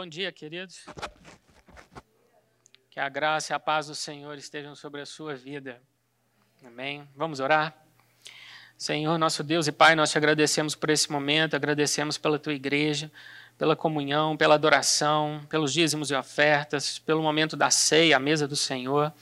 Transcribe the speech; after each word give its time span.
Bom 0.00 0.06
dia, 0.06 0.30
queridos. 0.30 0.86
Que 2.88 3.00
a 3.00 3.08
graça 3.08 3.52
e 3.52 3.54
a 3.56 3.58
paz 3.58 3.88
do 3.88 3.96
Senhor 3.96 4.38
estejam 4.38 4.76
sobre 4.76 5.00
a 5.00 5.04
sua 5.04 5.34
vida. 5.34 5.82
Amém. 6.64 7.02
Vamos 7.16 7.40
orar? 7.40 7.76
Senhor, 8.76 9.18
nosso 9.18 9.42
Deus 9.42 9.66
e 9.66 9.72
Pai, 9.72 9.96
nós 9.96 10.12
te 10.12 10.16
agradecemos 10.16 10.76
por 10.76 10.88
esse 10.90 11.10
momento, 11.10 11.56
agradecemos 11.56 12.16
pela 12.16 12.38
tua 12.38 12.54
igreja, 12.54 13.10
pela 13.58 13.74
comunhão, 13.74 14.36
pela 14.36 14.54
adoração, 14.54 15.44
pelos 15.50 15.72
dízimos 15.72 16.12
e 16.12 16.14
ofertas, 16.14 17.00
pelo 17.00 17.20
momento 17.20 17.56
da 17.56 17.68
ceia, 17.68 18.18
a 18.18 18.20
mesa 18.20 18.46
do 18.46 18.54
Senhor. 18.54 19.12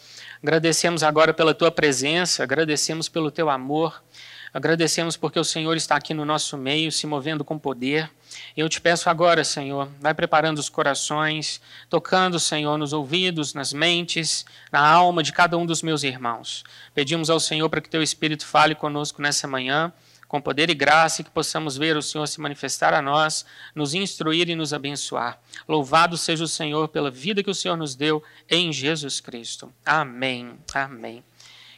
Agradecemos 0.43 1.03
agora 1.03 1.33
pela 1.33 1.55
tua 1.55 1.71
presença, 1.71 2.43
agradecemos 2.43 3.09
pelo 3.09 3.31
teu 3.31 3.49
amor, 3.49 4.05
agradecemos 4.53 5.17
porque 5.17 5.41
o 5.41 5.45
Senhor 5.45 5.75
está 5.75 5.97
aqui 5.97 6.13
no 6.13 6.27
nosso 6.27 6.59
meio, 6.59 6.93
se 6.93 7.07
movendo 7.07 7.43
com 7.43 7.59
poder. 7.59 8.11
Eu 8.57 8.69
te 8.69 8.81
peço 8.81 9.11
agora, 9.11 9.45
Senhor, 9.45 9.89
vai 10.01 10.15
preparando 10.15 10.59
os 10.59 10.69
corações, 10.69 11.61
tocando, 11.91 12.41
Senhor, 12.41 12.79
nos 12.79 12.93
ouvidos, 12.93 13.53
nas 13.53 13.73
mentes, 13.73 14.47
na 14.73 14.81
alma 14.81 15.23
de 15.23 15.33
cada 15.33 15.59
um 15.59 15.67
dos 15.67 15.83
meus 15.83 16.03
irmãos. 16.03 16.65
Pedimos 16.95 17.29
ao 17.29 17.39
Senhor 17.39 17.69
para 17.69 17.81
que 17.81 17.91
teu 17.91 18.03
Espírito 18.03 18.47
fale 18.47 18.75
conosco 18.75 19.21
nessa 19.21 19.47
manhã, 19.47 19.93
com 20.27 20.41
poder 20.41 20.71
e 20.71 20.75
graça, 20.75 21.23
que 21.23 21.31
possamos 21.31 21.77
ver 21.77 21.97
o 21.97 22.03
Senhor 22.03 22.27
se 22.27 22.41
manifestar 22.41 22.93
a 22.93 23.03
nós, 23.03 23.45
nos 23.75 23.95
instruir 23.95 24.49
e 24.49 24.55
nos 24.55 24.73
abençoar. 24.73 25.39
Louvado 25.69 26.17
seja 26.17 26.45
o 26.45 26.49
Senhor 26.49 26.89
pela 26.89 27.11
vida 27.11 27.43
que 27.43 27.51
o 27.51 27.55
Senhor 27.55 27.77
nos 27.77 27.95
deu 27.95 28.23
em 28.51 28.73
Jesus 28.73 29.21
Cristo. 29.21 29.73
Amém. 29.85 30.59
Amém. 30.75 31.23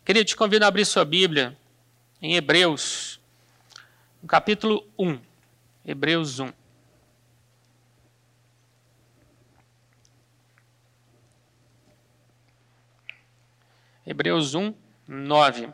Queria 0.05 0.25
te 0.25 0.35
convidar 0.35 0.67
a 0.67 0.69
abrir 0.69 0.87
sua 0.87 1.05
Bíblia 1.05 1.57
em 2.23 2.35
Hebreus, 2.35 3.21
no 4.23 4.29
capítulo 4.29 4.87
1. 4.99 5.28
Hebreus 5.89 6.39
1. 6.39 6.53
Hebreus 14.07 14.55
1, 14.55 14.75
9. 15.09 15.73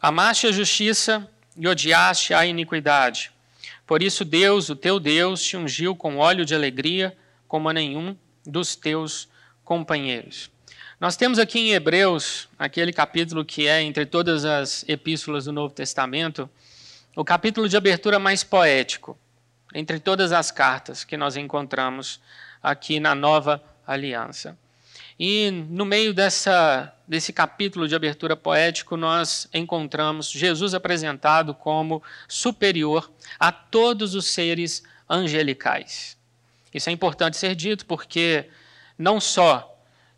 Amaste 0.00 0.46
a 0.46 0.52
justiça 0.52 1.28
e 1.56 1.66
odiaste 1.66 2.32
a 2.32 2.46
iniquidade. 2.46 3.32
Por 3.84 4.00
isso 4.00 4.24
Deus, 4.24 4.68
o 4.68 4.76
teu 4.76 5.00
Deus, 5.00 5.42
te 5.42 5.56
ungiu 5.56 5.96
com 5.96 6.18
óleo 6.18 6.44
de 6.44 6.54
alegria, 6.54 7.18
como 7.48 7.68
a 7.68 7.72
nenhum 7.72 8.16
dos 8.46 8.76
teus 8.76 9.28
companheiros. 9.64 10.51
Nós 11.02 11.16
temos 11.16 11.40
aqui 11.40 11.58
em 11.58 11.72
Hebreus, 11.72 12.48
aquele 12.56 12.92
capítulo 12.92 13.44
que 13.44 13.66
é 13.66 13.82
entre 13.82 14.06
todas 14.06 14.44
as 14.44 14.84
epístolas 14.86 15.46
do 15.46 15.52
Novo 15.52 15.74
Testamento, 15.74 16.48
o 17.16 17.24
capítulo 17.24 17.68
de 17.68 17.76
abertura 17.76 18.20
mais 18.20 18.44
poético, 18.44 19.18
entre 19.74 19.98
todas 19.98 20.30
as 20.30 20.52
cartas 20.52 21.02
que 21.02 21.16
nós 21.16 21.36
encontramos 21.36 22.20
aqui 22.62 23.00
na 23.00 23.16
Nova 23.16 23.60
Aliança. 23.84 24.56
E 25.18 25.50
no 25.50 25.84
meio 25.84 26.14
dessa, 26.14 26.94
desse 27.08 27.32
capítulo 27.32 27.88
de 27.88 27.96
abertura 27.96 28.36
poético, 28.36 28.96
nós 28.96 29.48
encontramos 29.52 30.30
Jesus 30.30 30.72
apresentado 30.72 31.52
como 31.52 32.00
superior 32.28 33.10
a 33.40 33.50
todos 33.50 34.14
os 34.14 34.26
seres 34.26 34.84
angelicais. 35.10 36.16
Isso 36.72 36.88
é 36.88 36.92
importante 36.92 37.36
ser 37.36 37.56
dito 37.56 37.86
porque 37.86 38.48
não 38.96 39.20
só 39.20 39.71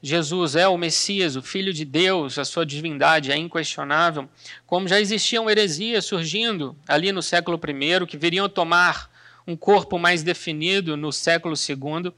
Jesus 0.06 0.55
é 0.55 0.69
o 0.69 0.77
Messias, 0.77 1.34
o 1.34 1.41
Filho 1.41 1.72
de 1.72 1.83
Deus, 1.83 2.38
a 2.38 2.44
sua 2.44 2.66
divindade 2.66 3.33
é 3.33 3.38
inquestionável, 3.38 4.28
como 4.66 4.86
já 4.86 5.00
existiam 5.00 5.48
heresias 5.48 6.05
surgindo 6.05 6.77
ali 6.86 7.10
no 7.10 7.22
século 7.22 7.58
I, 7.58 8.06
que 8.06 8.19
viriam 8.19 8.47
tomar 8.47 9.10
um 9.47 9.56
corpo 9.56 9.98
mais 9.98 10.22
definido 10.22 10.94
no 10.94 11.10
século 11.10 11.55
II. 11.56 12.12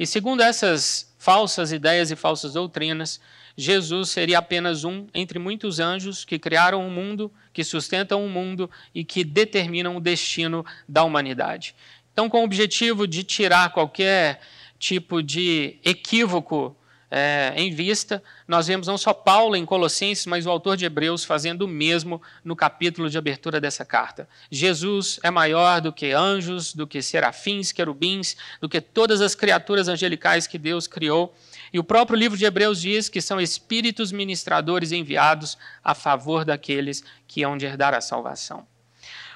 E 0.00 0.04
segundo 0.04 0.40
essas 0.40 1.14
falsas 1.16 1.70
ideias 1.70 2.10
e 2.10 2.16
falsas 2.16 2.54
doutrinas, 2.54 3.20
Jesus 3.56 4.08
seria 4.08 4.38
apenas 4.38 4.82
um 4.82 5.06
entre 5.14 5.38
muitos 5.38 5.78
anjos 5.78 6.24
que 6.24 6.40
criaram 6.40 6.84
um 6.84 6.90
mundo, 6.90 7.32
que 7.52 7.62
sustentam 7.62 8.20
um 8.20 8.28
mundo 8.28 8.68
e 8.92 9.04
que 9.04 9.22
determinam 9.22 9.96
o 9.96 10.00
destino 10.00 10.66
da 10.88 11.04
humanidade. 11.04 11.76
Então, 12.12 12.28
com 12.28 12.40
o 12.40 12.44
objetivo 12.44 13.06
de 13.06 13.22
tirar 13.22 13.72
qualquer 13.72 14.40
tipo 14.76 15.22
de 15.22 15.78
equívoco 15.84 16.76
é, 17.10 17.54
em 17.56 17.72
vista, 17.72 18.22
nós 18.46 18.66
vemos 18.66 18.86
não 18.86 18.98
só 18.98 19.14
Paulo 19.14 19.56
em 19.56 19.64
Colossenses, 19.64 20.26
mas 20.26 20.44
o 20.44 20.50
autor 20.50 20.76
de 20.76 20.84
Hebreus 20.84 21.24
fazendo 21.24 21.62
o 21.62 21.68
mesmo 21.68 22.20
no 22.44 22.54
capítulo 22.54 23.08
de 23.08 23.16
abertura 23.16 23.60
dessa 23.60 23.84
carta. 23.84 24.28
Jesus 24.50 25.18
é 25.22 25.30
maior 25.30 25.80
do 25.80 25.92
que 25.92 26.12
anjos, 26.12 26.74
do 26.74 26.86
que 26.86 27.00
serafins, 27.00 27.72
querubins, 27.72 28.36
do 28.60 28.68
que 28.68 28.80
todas 28.80 29.22
as 29.22 29.34
criaturas 29.34 29.88
angelicais 29.88 30.46
que 30.46 30.58
Deus 30.58 30.86
criou. 30.86 31.34
E 31.72 31.78
o 31.78 31.84
próprio 31.84 32.18
livro 32.18 32.36
de 32.36 32.44
Hebreus 32.44 32.80
diz 32.80 33.08
que 33.08 33.22
são 33.22 33.40
espíritos 33.40 34.12
ministradores 34.12 34.92
enviados 34.92 35.56
a 35.82 35.94
favor 35.94 36.44
daqueles 36.44 37.02
que 37.26 37.42
hão 37.42 37.56
de 37.56 37.64
herdar 37.64 37.94
a 37.94 38.02
salvação. 38.02 38.66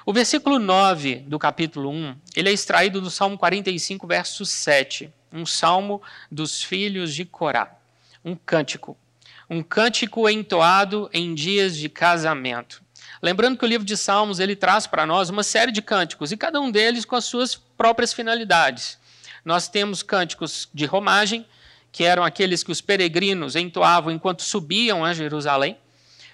O 0.05 0.13
versículo 0.13 0.59
9 0.59 1.17
do 1.27 1.39
capítulo 1.39 1.89
1, 1.89 2.15
ele 2.35 2.49
é 2.49 2.51
extraído 2.51 3.01
do 3.01 3.09
Salmo 3.09 3.37
45, 3.37 4.05
verso 4.05 4.45
7 4.45 5.11
um 5.33 5.45
salmo 5.45 6.01
dos 6.31 6.63
filhos 6.63 7.13
de 7.13 7.25
Corá, 7.25 7.75
um 8.23 8.35
cântico, 8.35 8.95
um 9.49 9.63
cântico 9.63 10.29
entoado 10.29 11.09
em 11.11 11.33
dias 11.33 11.75
de 11.75 11.89
casamento. 11.89 12.83
Lembrando 13.21 13.57
que 13.57 13.65
o 13.65 13.67
livro 13.67 13.85
de 13.85 13.97
Salmos 13.97 14.39
ele 14.39 14.55
traz 14.55 14.85
para 14.85 15.05
nós 15.05 15.29
uma 15.29 15.43
série 15.43 15.71
de 15.71 15.81
cânticos 15.81 16.31
e 16.31 16.37
cada 16.37 16.61
um 16.61 16.69
deles 16.69 17.03
com 17.03 17.15
as 17.15 17.25
suas 17.25 17.55
próprias 17.55 18.13
finalidades. 18.13 18.97
Nós 19.43 19.67
temos 19.67 20.03
cânticos 20.03 20.69
de 20.73 20.85
romagem, 20.85 21.45
que 21.91 22.03
eram 22.03 22.23
aqueles 22.23 22.63
que 22.63 22.71
os 22.71 22.81
peregrinos 22.81 23.55
entoavam 23.55 24.11
enquanto 24.11 24.41
subiam 24.41 25.03
a 25.03 25.13
Jerusalém. 25.13 25.77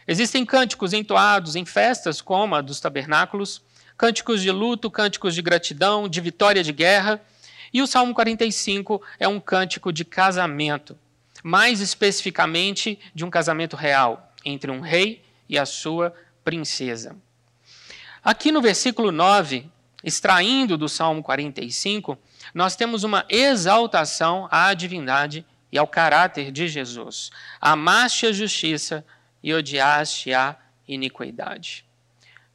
Existem 0.07 0.45
cânticos 0.45 0.93
entoados 0.93 1.55
em 1.55 1.65
festas, 1.65 2.21
como 2.21 2.55
a 2.55 2.61
dos 2.61 2.79
tabernáculos, 2.79 3.61
cânticos 3.97 4.41
de 4.41 4.51
luto, 4.51 4.89
cânticos 4.89 5.35
de 5.35 5.41
gratidão, 5.41 6.07
de 6.07 6.21
vitória 6.21 6.63
de 6.63 6.71
guerra, 6.71 7.21
e 7.73 7.81
o 7.81 7.87
Salmo 7.87 8.13
45 8.13 9.01
é 9.19 9.27
um 9.27 9.39
cântico 9.39 9.91
de 9.91 10.03
casamento, 10.03 10.97
mais 11.43 11.79
especificamente 11.79 12.99
de 13.13 13.23
um 13.23 13.29
casamento 13.29 13.75
real 13.75 14.33
entre 14.43 14.71
um 14.71 14.79
rei 14.79 15.23
e 15.47 15.57
a 15.57 15.65
sua 15.65 16.13
princesa. 16.43 17.15
Aqui 18.23 18.51
no 18.51 18.61
versículo 18.61 19.11
9, 19.11 19.69
extraindo 20.03 20.77
do 20.77 20.89
Salmo 20.89 21.23
45, 21.23 22.17
nós 22.53 22.75
temos 22.75 23.03
uma 23.03 23.25
exaltação 23.29 24.47
à 24.51 24.73
divindade 24.73 25.45
e 25.71 25.77
ao 25.77 25.87
caráter 25.87 26.51
de 26.51 26.67
Jesus. 26.67 27.29
Amaste 27.61 28.25
a 28.25 28.31
justiça 28.31 29.05
e 29.41 29.53
odiaste 29.53 30.33
a 30.33 30.55
iniquidade. 30.87 31.85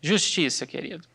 Justiça, 0.03 0.67
querido. 0.67 1.14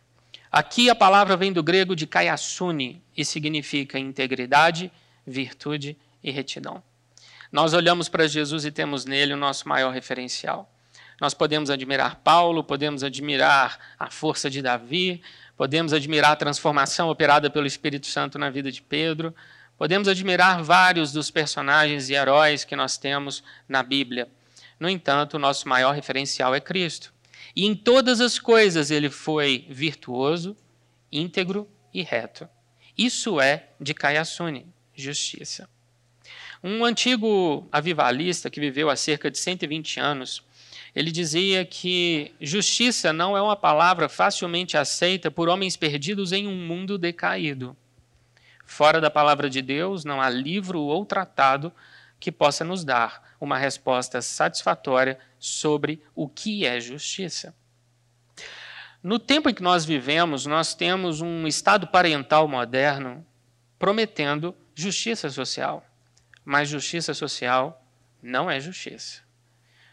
Aqui 0.51 0.89
a 0.89 0.95
palavra 0.95 1.37
vem 1.37 1.53
do 1.53 1.61
grego 1.61 1.95
de 1.95 2.07
kaiasune 2.07 3.03
e 3.15 3.23
significa 3.23 3.99
integridade, 3.99 4.91
virtude 5.25 5.95
e 6.23 6.31
retidão. 6.31 6.81
Nós 7.51 7.73
olhamos 7.73 8.09
para 8.09 8.27
Jesus 8.27 8.65
e 8.65 8.71
temos 8.71 9.05
nele 9.05 9.33
o 9.33 9.37
nosso 9.37 9.69
maior 9.69 9.93
referencial. 9.93 10.71
Nós 11.21 11.33
podemos 11.33 11.69
admirar 11.69 12.15
Paulo, 12.23 12.63
podemos 12.63 13.03
admirar 13.03 13.77
a 13.99 14.09
força 14.09 14.49
de 14.49 14.61
Davi, 14.61 15.21
podemos 15.55 15.93
admirar 15.93 16.31
a 16.31 16.35
transformação 16.35 17.09
operada 17.09 17.49
pelo 17.49 17.67
Espírito 17.67 18.07
Santo 18.07 18.39
na 18.39 18.49
vida 18.49 18.71
de 18.71 18.81
Pedro, 18.81 19.35
podemos 19.77 20.07
admirar 20.07 20.63
vários 20.63 21.11
dos 21.11 21.29
personagens 21.29 22.09
e 22.09 22.13
heróis 22.13 22.63
que 22.63 22.75
nós 22.75 22.97
temos 22.97 23.43
na 23.67 23.83
Bíblia. 23.83 24.27
No 24.79 24.89
entanto, 24.89 25.35
o 25.35 25.39
nosso 25.39 25.67
maior 25.67 25.93
referencial 25.93 26.55
é 26.55 26.59
Cristo. 26.59 27.13
E 27.55 27.65
em 27.65 27.75
todas 27.75 28.21
as 28.21 28.39
coisas 28.39 28.91
ele 28.91 29.09
foi 29.09 29.65
virtuoso, 29.69 30.55
íntegro 31.11 31.67
e 31.93 32.01
reto. 32.01 32.47
Isso 32.97 33.39
é 33.39 33.69
de 33.79 33.93
Kayasuni, 33.93 34.65
justiça. 34.93 35.69
Um 36.63 36.83
antigo 36.83 37.67
avivalista 37.71 38.49
que 38.49 38.59
viveu 38.59 38.89
há 38.89 38.95
cerca 38.95 39.31
de 39.31 39.37
120 39.37 39.99
anos, 39.99 40.43
ele 40.93 41.11
dizia 41.11 41.63
que 41.63 42.33
justiça 42.41 43.13
não 43.13 43.37
é 43.37 43.41
uma 43.41 43.55
palavra 43.55 44.09
facilmente 44.09 44.75
aceita 44.75 45.31
por 45.31 45.47
homens 45.47 45.77
perdidos 45.77 46.31
em 46.33 46.47
um 46.47 46.55
mundo 46.55 46.97
decaído. 46.97 47.77
Fora 48.65 48.99
da 48.99 49.09
palavra 49.09 49.49
de 49.49 49.61
Deus, 49.61 50.03
não 50.03 50.21
há 50.21 50.29
livro 50.29 50.81
ou 50.81 51.05
tratado 51.05 51.71
que 52.19 52.31
possa 52.31 52.63
nos 52.65 52.83
dar 52.83 53.35
uma 53.39 53.57
resposta 53.57 54.21
satisfatória 54.21 55.17
sobre 55.39 56.03
o 56.13 56.27
que 56.27 56.65
é 56.65 56.79
justiça. 56.79 57.55
No 59.01 59.17
tempo 59.17 59.49
em 59.49 59.53
que 59.53 59.63
nós 59.63 59.85
vivemos, 59.85 60.45
nós 60.45 60.75
temos 60.75 61.21
um 61.21 61.47
Estado 61.47 61.87
parental 61.87 62.47
moderno 62.47 63.25
prometendo 63.77 64.53
justiça 64.75 65.29
social. 65.29 65.85
Mas 66.43 66.67
justiça 66.67 67.13
social 67.13 67.85
não 68.21 68.51
é 68.51 68.59
justiça. 68.59 69.21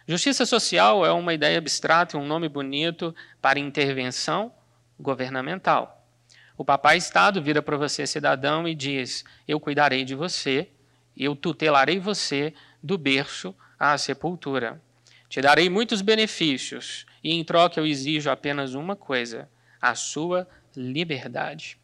Justiça 0.08 0.44
social 0.46 1.04
é 1.04 1.12
uma 1.12 1.34
ideia 1.34 1.58
abstrata, 1.58 2.18
um 2.18 2.26
nome 2.26 2.48
bonito 2.48 3.14
para 3.40 3.58
intervenção 3.58 4.52
governamental. 4.98 6.04
O 6.56 6.64
papai 6.64 6.96
Estado 6.96 7.42
vira 7.42 7.60
para 7.60 7.76
você, 7.76 8.06
cidadão, 8.06 8.66
e 8.66 8.74
diz: 8.74 9.24
Eu 9.46 9.60
cuidarei 9.60 10.04
de 10.04 10.14
você, 10.14 10.70
eu 11.24 11.36
tutelarei 11.36 11.98
você 11.98 12.52
do 12.82 12.98
berço 12.98 13.54
à 13.78 13.96
sepultura. 13.96 14.80
Te 15.28 15.40
darei 15.40 15.68
muitos 15.68 16.02
benefícios, 16.02 17.06
e 17.22 17.32
em 17.34 17.44
troca 17.44 17.80
eu 17.80 17.86
exijo 17.86 18.30
apenas 18.30 18.74
uma 18.74 18.94
coisa: 18.94 19.48
a 19.80 19.94
sua 19.94 20.46
liberdade. 20.76 21.78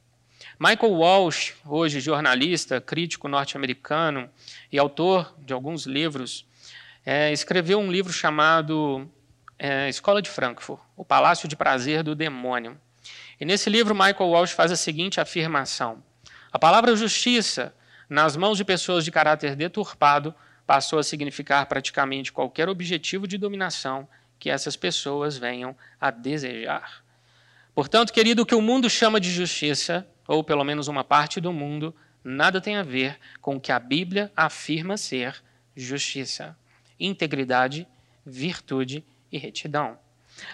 Michael 0.59 0.93
Walsh, 0.93 1.55
hoje 1.65 2.01
jornalista, 2.01 2.81
crítico 2.81 3.29
norte-americano 3.29 4.29
e 4.71 4.79
autor 4.79 5.35
de 5.39 5.53
alguns 5.53 5.87
livros, 5.87 6.47
é, 7.05 7.33
escreveu 7.33 7.79
um 7.79 7.91
livro 7.91 8.13
chamado 8.13 9.09
é, 9.59 9.89
Escola 9.89 10.21
de 10.21 10.31
Frankfurt, 10.31 10.81
O 10.97 11.05
Palácio 11.05 11.49
de 11.49 11.57
Prazer 11.57 12.03
do 12.03 12.15
Demônio. 12.15 12.79
E 13.41 13.45
nesse 13.45 13.69
livro, 13.69 13.95
Michael 13.95 14.31
Walsh 14.31 14.53
faz 14.53 14.71
a 14.71 14.77
seguinte 14.77 15.21
afirmação: 15.21 16.03
A 16.53 16.59
palavra 16.59 16.95
justiça, 16.95 17.75
nas 18.13 18.37
mãos 18.37 18.59
de 18.59 18.65
pessoas 18.65 19.07
de 19.07 19.11
caráter 19.11 19.57
deturpado, 19.57 20.35
passou 20.67 20.99
a 20.99 21.03
significar 21.03 21.65
praticamente 21.65 22.31
qualquer 22.31 22.69
objetivo 22.69 23.27
de 23.27 23.39
dominação 23.39 24.07
que 24.39 24.51
essas 24.51 24.77
pessoas 24.77 25.39
venham 25.39 25.75
a 25.99 26.11
desejar. 26.11 27.03
Portanto, 27.75 28.13
querido, 28.13 28.43
o 28.43 28.47
que 28.47 28.55
o 28.55 28.61
mundo 28.61 28.91
chama 28.91 29.19
de 29.19 29.31
justiça, 29.31 30.07
ou 30.29 30.45
pelo 30.45 30.63
menos 30.63 30.89
uma 30.89 31.03
parte 31.03 31.41
do 31.41 31.55
mundo, 31.55 31.97
nada 32.23 32.61
tem 32.61 32.77
a 32.77 32.83
ver 32.83 33.19
com 33.41 33.57
o 33.57 33.61
que 33.61 33.73
a 33.73 33.79
Bíblia 33.79 34.31
afirma 34.37 34.99
ser 34.99 35.43
justiça, 35.75 36.55
integridade, 37.01 37.89
virtude 38.27 39.03
e 39.33 39.39
retidão. 39.39 39.99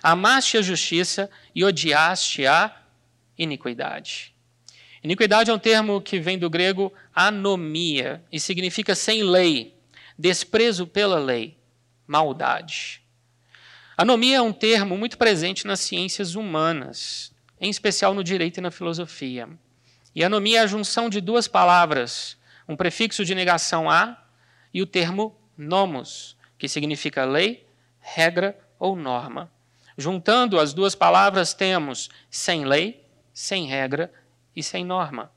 Amaste 0.00 0.56
a 0.58 0.62
justiça 0.62 1.28
e 1.52 1.64
odiaste 1.64 2.46
a 2.46 2.72
iniquidade. 3.36 4.32
Iniquidade 5.08 5.50
é 5.50 5.54
um 5.54 5.58
termo 5.58 6.02
que 6.02 6.20
vem 6.20 6.38
do 6.38 6.50
grego 6.50 6.92
anomia 7.14 8.22
e 8.30 8.38
significa 8.38 8.94
sem 8.94 9.22
lei, 9.22 9.74
desprezo 10.18 10.86
pela 10.86 11.18
lei, 11.18 11.56
maldade. 12.06 13.00
Anomia 13.96 14.36
é 14.36 14.42
um 14.42 14.52
termo 14.52 14.98
muito 14.98 15.16
presente 15.16 15.66
nas 15.66 15.80
ciências 15.80 16.34
humanas, 16.34 17.32
em 17.58 17.70
especial 17.70 18.12
no 18.12 18.22
direito 18.22 18.58
e 18.58 18.60
na 18.60 18.70
filosofia. 18.70 19.48
E 20.14 20.22
anomia 20.22 20.58
é 20.58 20.62
a 20.64 20.66
junção 20.66 21.08
de 21.08 21.22
duas 21.22 21.48
palavras, 21.48 22.36
um 22.68 22.76
prefixo 22.76 23.24
de 23.24 23.34
negação 23.34 23.88
a 23.88 24.22
e 24.74 24.82
o 24.82 24.86
termo 24.86 25.34
nomos, 25.56 26.36
que 26.58 26.68
significa 26.68 27.24
lei, 27.24 27.66
regra 27.98 28.54
ou 28.78 28.94
norma. 28.94 29.50
Juntando 29.96 30.60
as 30.60 30.74
duas 30.74 30.94
palavras, 30.94 31.54
temos 31.54 32.10
sem 32.28 32.66
lei, 32.66 33.02
sem 33.32 33.66
regra 33.66 34.12
e 34.58 34.62
sem 34.62 34.84
norma. 34.84 35.30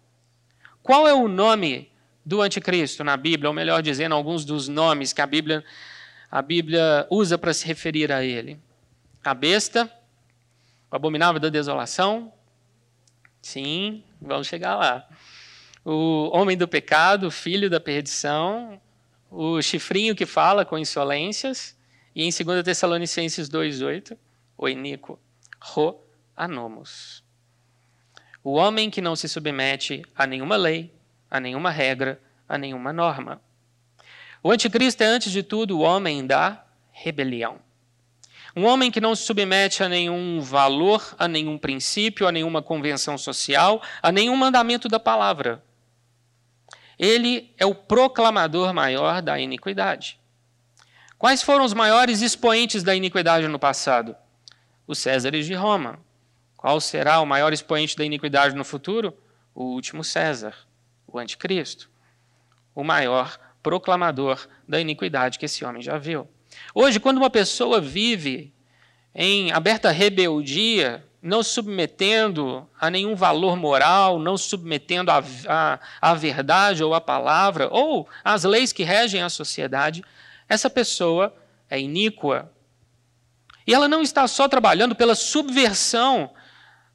Qual 0.81 1.07
é 1.07 1.13
o 1.13 1.27
nome 1.27 1.91
do 2.25 2.41
anticristo 2.41 3.03
na 3.03 3.15
Bíblia, 3.15 3.50
ou 3.50 3.53
melhor 3.53 3.81
dizendo, 3.81 4.15
alguns 4.15 4.45
dos 4.45 4.68
nomes 4.68 5.13
que 5.13 5.21
a 5.21 5.27
Bíblia 5.27 5.63
a 6.31 6.41
Bíblia 6.41 7.06
usa 7.09 7.38
para 7.38 7.53
se 7.53 7.68
referir 7.68 8.09
a 8.09 8.23
ele. 8.23 8.57
A 9.21 9.33
besta, 9.33 9.91
o 10.89 10.95
abominável 10.95 11.41
da 11.41 11.50
desolação, 11.50 12.31
sim, 13.41 14.01
vamos 14.21 14.47
chegar 14.47 14.77
lá. 14.77 15.09
O 15.83 16.29
homem 16.31 16.57
do 16.57 16.69
pecado, 16.69 17.29
filho 17.29 17.69
da 17.69 17.81
perdição, 17.81 18.79
o 19.29 19.62
chifrinho 19.62 20.15
que 20.15 20.25
fala 20.25 20.63
com 20.63 20.77
insolências, 20.77 21.77
e 22.15 22.23
em 22.23 22.29
2 22.29 22.63
Tessalonicenses 22.63 23.50
2,8, 23.50 24.18
o 24.57 24.69
iníquo, 24.69 25.19
ro 25.59 26.01
anomos. 26.35 27.25
O 28.43 28.53
homem 28.53 28.89
que 28.89 29.01
não 29.01 29.15
se 29.15 29.29
submete 29.29 30.03
a 30.15 30.25
nenhuma 30.25 30.55
lei, 30.55 30.93
a 31.29 31.39
nenhuma 31.39 31.69
regra, 31.69 32.19
a 32.49 32.57
nenhuma 32.57 32.91
norma. 32.91 33.41
O 34.43 34.51
anticristo 34.51 35.03
é, 35.03 35.05
antes 35.05 35.31
de 35.31 35.43
tudo, 35.43 35.77
o 35.77 35.81
homem 35.81 36.25
da 36.25 36.65
rebelião. 36.91 37.59
Um 38.55 38.65
homem 38.65 38.91
que 38.91 38.99
não 38.99 39.15
se 39.15 39.23
submete 39.23 39.83
a 39.83 39.88
nenhum 39.88 40.41
valor, 40.41 41.15
a 41.17 41.27
nenhum 41.27 41.57
princípio, 41.57 42.27
a 42.27 42.31
nenhuma 42.31 42.61
convenção 42.61 43.17
social, 43.17 43.81
a 44.01 44.11
nenhum 44.11 44.35
mandamento 44.35 44.89
da 44.89 44.99
palavra. 44.99 45.63
Ele 46.97 47.53
é 47.57 47.65
o 47.65 47.73
proclamador 47.73 48.73
maior 48.73 49.21
da 49.21 49.39
iniquidade. 49.39 50.19
Quais 51.17 51.44
foram 51.44 51.63
os 51.63 51.73
maiores 51.73 52.21
expoentes 52.21 52.83
da 52.83 52.95
iniquidade 52.95 53.47
no 53.47 53.59
passado? 53.59 54.15
Os 54.87 54.97
Césares 54.97 55.45
de 55.45 55.53
Roma. 55.53 55.99
Qual 56.61 56.79
será 56.79 57.19
o 57.19 57.25
maior 57.25 57.51
expoente 57.51 57.97
da 57.97 58.05
iniquidade 58.05 58.55
no 58.55 58.63
futuro? 58.63 59.17
O 59.53 59.63
último 59.63 60.03
César, 60.03 60.53
o 61.07 61.17
anticristo. 61.17 61.89
O 62.75 62.83
maior 62.83 63.39
proclamador 63.63 64.47
da 64.67 64.79
iniquidade 64.79 65.39
que 65.39 65.45
esse 65.45 65.65
homem 65.65 65.81
já 65.81 65.97
viu. 65.97 66.29
Hoje, 66.75 66.99
quando 66.99 67.17
uma 67.17 67.31
pessoa 67.31 67.81
vive 67.81 68.53
em 69.13 69.51
aberta 69.51 69.89
rebeldia, 69.89 71.03
não 71.19 71.41
submetendo 71.41 72.69
a 72.79 72.91
nenhum 72.91 73.15
valor 73.15 73.57
moral, 73.57 74.19
não 74.19 74.37
submetendo 74.37 75.09
à 75.09 76.13
verdade 76.13 76.83
ou 76.83 76.93
à 76.93 77.01
palavra, 77.01 77.69
ou 77.71 78.07
às 78.23 78.43
leis 78.43 78.71
que 78.71 78.83
regem 78.83 79.23
a 79.23 79.29
sociedade, 79.29 80.03
essa 80.47 80.69
pessoa 80.69 81.35
é 81.67 81.79
iníqua. 81.79 82.51
E 83.65 83.73
ela 83.73 83.87
não 83.87 84.03
está 84.03 84.27
só 84.27 84.47
trabalhando 84.47 84.95
pela 84.95 85.15
subversão 85.15 86.29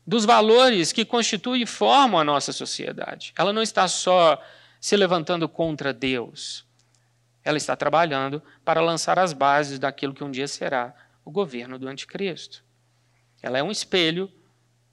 dos 0.07 0.25
valores 0.25 0.93
que 0.93 1.05
constituem 1.05 1.63
e 1.63 1.67
formam 1.67 2.21
a 2.21 2.25
nossa 2.25 2.53
sociedade. 2.53 3.33
Ela 3.37 3.53
não 3.53 3.63
está 3.63 3.89
só 3.89 4.41
se 4.81 4.97
levantando 4.97 5.49
contra 5.49 5.93
Deus. 5.93 6.65
Ela 7.45 7.57
está 7.57 7.75
trabalhando 7.75 8.43
para 8.65 8.81
lançar 8.81 9.19
as 9.19 9.33
bases 9.33 9.79
daquilo 9.79 10.15
que 10.15 10.23
um 10.23 10.31
dia 10.31 10.47
será 10.47 10.95
o 11.25 11.31
governo 11.31 11.79
do 11.79 11.89
anticristo. 11.89 12.65
Ela 13.43 13.59
é 13.59 13.63
um 13.63 13.71
espelho, 13.71 14.31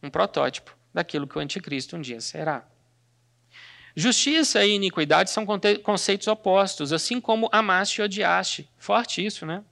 um 0.01 0.09
protótipo 0.09 0.75
daquilo 0.93 1.27
que 1.27 1.37
o 1.37 1.41
anticristo 1.41 1.95
um 1.95 2.01
dia 2.01 2.19
será. 2.19 2.65
Justiça 3.95 4.65
e 4.65 4.71
iniquidade 4.71 5.29
são 5.29 5.45
conceitos 5.83 6.27
opostos, 6.27 6.91
assim 6.91 7.21
como 7.21 7.47
amaste 7.51 8.01
e 8.01 8.03
odiaste. 8.03 8.67
Forte 8.77 9.23
isso, 9.23 9.45
né? 9.45 9.63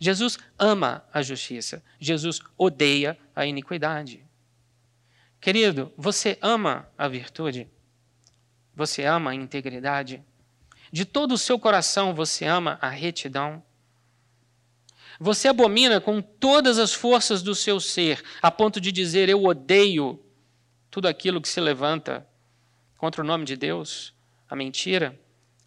Jesus 0.00 0.38
ama 0.56 1.04
a 1.12 1.22
justiça, 1.22 1.82
Jesus 1.98 2.40
odeia 2.56 3.18
a 3.34 3.44
iniquidade. 3.44 4.27
Querido, 5.40 5.92
você 5.96 6.38
ama 6.42 6.88
a 6.96 7.06
virtude? 7.08 7.68
Você 8.74 9.04
ama 9.04 9.30
a 9.30 9.34
integridade? 9.34 10.22
De 10.90 11.04
todo 11.04 11.32
o 11.32 11.38
seu 11.38 11.58
coração 11.58 12.14
você 12.14 12.44
ama 12.44 12.78
a 12.80 12.88
retidão? 12.88 13.62
Você 15.20 15.48
abomina 15.48 16.00
com 16.00 16.22
todas 16.22 16.78
as 16.78 16.94
forças 16.94 17.42
do 17.42 17.54
seu 17.54 17.80
ser, 17.80 18.22
a 18.40 18.50
ponto 18.50 18.80
de 18.80 18.92
dizer: 18.92 19.28
Eu 19.28 19.44
odeio 19.44 20.24
tudo 20.90 21.08
aquilo 21.08 21.40
que 21.40 21.48
se 21.48 21.60
levanta 21.60 22.26
contra 22.96 23.22
o 23.22 23.26
nome 23.26 23.44
de 23.44 23.56
Deus, 23.56 24.14
a 24.48 24.54
mentira, 24.54 25.18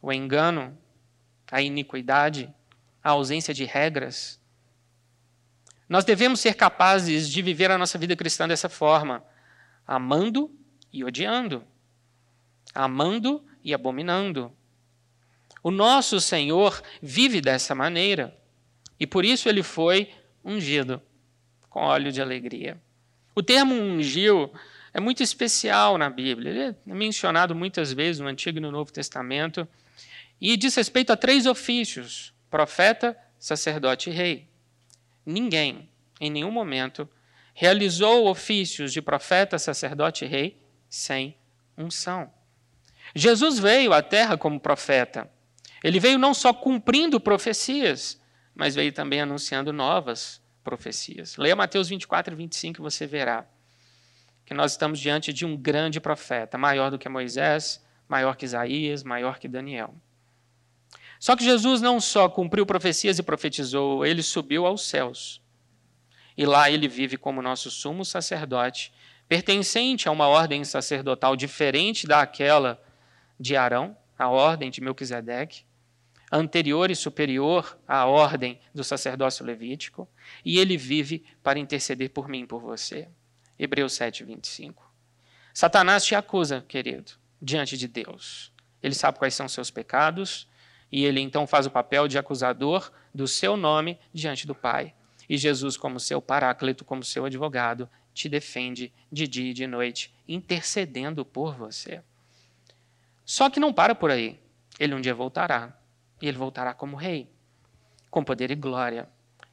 o 0.01 0.11
engano, 0.11 0.77
a 1.49 1.61
iniquidade, 1.61 2.53
a 3.03 3.11
ausência 3.11 3.53
de 3.53 3.65
regras. 3.65 4.39
Nós 5.87 6.05
devemos 6.05 6.39
ser 6.39 6.53
capazes 6.53 7.29
de 7.29 7.41
viver 7.41 7.69
a 7.69 7.77
nossa 7.77 7.97
vida 7.97 8.15
cristã 8.15 8.47
dessa 8.47 8.69
forma, 8.69 9.23
amando 9.95 10.51
e 10.91 11.03
odiando 11.03 11.65
amando 12.73 13.43
e 13.63 13.73
abominando. 13.73 14.51
O 15.63 15.69
nosso 15.69 16.19
Senhor 16.19 16.81
vive 17.01 17.41
dessa 17.41 17.75
maneira 17.75 18.35
e 18.99 19.05
por 19.05 19.25
isso 19.25 19.47
ele 19.47 19.61
foi 19.61 20.09
ungido 20.43 21.01
com 21.69 21.81
óleo 21.81 22.11
de 22.11 22.21
alegria. 22.21 22.81
O 23.35 23.43
termo 23.43 23.75
ungiu 23.75 24.51
é 24.93 24.99
muito 24.99 25.21
especial 25.23 25.97
na 25.97 26.09
Bíblia. 26.09 26.49
Ele 26.49 26.61
é 26.61 26.75
mencionado 26.85 27.55
muitas 27.55 27.93
vezes 27.93 28.19
no 28.19 28.27
Antigo 28.27 28.57
e 28.57 28.61
no 28.61 28.71
Novo 28.71 28.91
Testamento 28.91 29.67
e 30.39 30.57
diz 30.57 30.75
respeito 30.75 31.11
a 31.13 31.17
três 31.17 31.45
ofícios: 31.45 32.33
profeta, 32.49 33.17
sacerdote 33.37 34.09
e 34.09 34.13
rei. 34.13 34.47
Ninguém, 35.25 35.87
em 36.19 36.31
nenhum 36.31 36.51
momento, 36.51 37.07
realizou 37.53 38.27
ofícios 38.27 38.93
de 38.93 39.01
profeta, 39.01 39.59
sacerdote 39.59 40.25
e 40.25 40.27
rei 40.27 40.61
sem 40.89 41.37
unção. 41.77 42.31
Jesus 43.15 43.59
veio 43.59 43.93
à 43.93 44.01
terra 44.01 44.37
como 44.37 44.59
profeta. 44.59 45.29
Ele 45.83 45.99
veio 45.99 46.17
não 46.17 46.33
só 46.33 46.53
cumprindo 46.53 47.19
profecias, 47.19 48.19
mas 48.53 48.75
veio 48.75 48.91
também 48.93 49.21
anunciando 49.21 49.73
novas 49.73 50.41
profecias. 50.63 51.37
Leia 51.37 51.55
Mateus 51.55 51.89
24 51.89 52.33
e 52.33 52.37
25 52.37 52.79
e 52.79 52.83
você 52.83 53.07
verá 53.07 53.45
que 54.45 54.53
nós 54.53 54.71
estamos 54.71 54.99
diante 54.99 55.31
de 55.31 55.45
um 55.45 55.55
grande 55.55 55.99
profeta, 55.99 56.57
maior 56.57 56.91
do 56.91 56.99
que 56.99 57.07
Moisés, 57.07 57.83
maior 58.07 58.35
que 58.35 58.45
Isaías, 58.45 59.03
maior 59.03 59.39
que 59.39 59.47
Daniel. 59.47 59.95
Só 61.19 61.35
que 61.35 61.43
Jesus 61.43 61.81
não 61.81 62.01
só 62.01 62.27
cumpriu 62.27 62.65
profecias 62.65 63.17
e 63.19 63.23
profetizou, 63.23 64.05
ele 64.05 64.21
subiu 64.21 64.65
aos 64.65 64.87
céus. 64.87 65.40
E 66.37 66.45
lá 66.45 66.69
ele 66.69 66.87
vive 66.87 67.17
como 67.17 67.41
nosso 67.41 67.69
sumo 67.69 68.05
sacerdote, 68.05 68.93
pertencente 69.27 70.07
a 70.07 70.11
uma 70.11 70.27
ordem 70.27 70.63
sacerdotal 70.63 71.35
diferente 71.35 72.07
daquela 72.07 72.81
de 73.39 73.55
Arão, 73.55 73.97
a 74.17 74.29
ordem 74.29 74.69
de 74.69 74.81
Melquisedeque, 74.81 75.63
anterior 76.31 76.89
e 76.89 76.95
superior 76.95 77.77
à 77.87 78.05
ordem 78.05 78.59
do 78.73 78.83
sacerdócio 78.83 79.45
levítico, 79.45 80.07
e 80.45 80.59
ele 80.59 80.77
vive 80.77 81.25
para 81.43 81.59
interceder 81.59 82.09
por 82.09 82.29
mim 82.29 82.41
e 82.41 82.47
por 82.47 82.61
você. 82.61 83.09
Hebreus 83.59 83.93
7, 83.93 84.23
25. 84.23 84.89
Satanás 85.53 86.05
te 86.05 86.15
acusa, 86.15 86.63
querido, 86.67 87.11
diante 87.41 87.77
de 87.77 87.87
Deus. 87.87 88.51
Ele 88.81 88.95
sabe 88.95 89.19
quais 89.19 89.35
são 89.35 89.47
seus 89.47 89.69
pecados, 89.69 90.47
e 90.91 91.05
ele 91.05 91.19
então 91.19 91.45
faz 91.45 91.65
o 91.65 91.71
papel 91.71 92.07
de 92.07 92.17
acusador 92.17 92.91
do 93.13 93.27
seu 93.27 93.57
nome 93.57 93.99
diante 94.13 94.47
do 94.47 94.55
Pai. 94.55 94.93
E 95.31 95.37
Jesus, 95.37 95.77
como 95.77 95.97
seu 95.97 96.21
paráclito, 96.21 96.83
como 96.83 97.05
seu 97.05 97.23
advogado, 97.23 97.89
te 98.13 98.27
defende 98.27 98.91
de 99.09 99.25
dia 99.25 99.51
e 99.51 99.53
de 99.53 99.65
noite, 99.65 100.13
intercedendo 100.27 101.23
por 101.23 101.55
você. 101.55 102.03
Só 103.23 103.49
que 103.49 103.57
não 103.57 103.71
para 103.71 103.95
por 103.95 104.11
aí. 104.11 104.37
Ele 104.77 104.93
um 104.93 104.99
dia 104.99 105.15
voltará. 105.15 105.73
E 106.21 106.27
ele 106.27 106.37
voltará 106.37 106.73
como 106.73 106.97
rei, 106.97 107.31
com 108.09 108.25
poder 108.25 108.51
e 108.51 108.55
glória, 108.55 109.07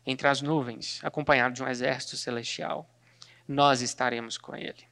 entre 0.05 0.27
as 0.27 0.43
nuvens, 0.43 0.99
acompanhado 1.05 1.55
de 1.55 1.63
um 1.63 1.69
exército 1.69 2.17
celestial. 2.17 2.91
Nós 3.47 3.81
estaremos 3.81 4.37
com 4.37 4.57
ele. 4.57 4.83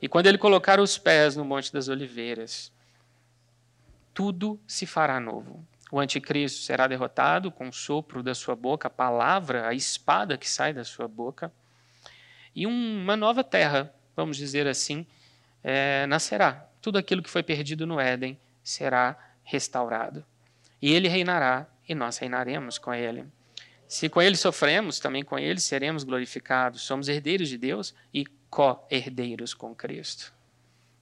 E 0.00 0.08
quando 0.08 0.26
ele 0.26 0.38
colocar 0.38 0.80
os 0.80 0.96
pés 0.96 1.36
no 1.36 1.44
Monte 1.44 1.70
das 1.70 1.88
Oliveiras, 1.88 2.72
tudo 4.14 4.58
se 4.66 4.86
fará 4.86 5.20
novo. 5.20 5.62
O 5.90 5.98
anticristo 5.98 6.62
será 6.62 6.86
derrotado 6.86 7.50
com 7.50 7.68
o 7.68 7.72
sopro 7.72 8.22
da 8.22 8.34
sua 8.34 8.54
boca, 8.54 8.88
a 8.88 8.90
palavra, 8.90 9.68
a 9.68 9.74
espada 9.74 10.38
que 10.38 10.48
sai 10.48 10.72
da 10.72 10.84
sua 10.84 11.08
boca. 11.08 11.52
E 12.54 12.66
uma 12.66 13.16
nova 13.16 13.42
terra, 13.42 13.92
vamos 14.14 14.36
dizer 14.36 14.66
assim, 14.68 15.06
é, 15.62 16.06
nascerá. 16.06 16.68
Tudo 16.80 16.98
aquilo 16.98 17.22
que 17.22 17.30
foi 17.30 17.42
perdido 17.42 17.86
no 17.86 17.98
Éden 17.98 18.38
será 18.62 19.16
restaurado. 19.42 20.24
E 20.80 20.92
ele 20.92 21.08
reinará 21.08 21.66
e 21.88 21.94
nós 21.94 22.18
reinaremos 22.18 22.78
com 22.78 22.94
ele. 22.94 23.26
Se 23.88 24.08
com 24.08 24.22
ele 24.22 24.36
sofremos, 24.36 25.00
também 25.00 25.24
com 25.24 25.38
ele 25.38 25.58
seremos 25.60 26.04
glorificados. 26.04 26.82
Somos 26.82 27.08
herdeiros 27.08 27.48
de 27.48 27.58
Deus 27.58 27.94
e 28.14 28.24
co-herdeiros 28.48 29.52
com 29.52 29.74
Cristo 29.74 30.32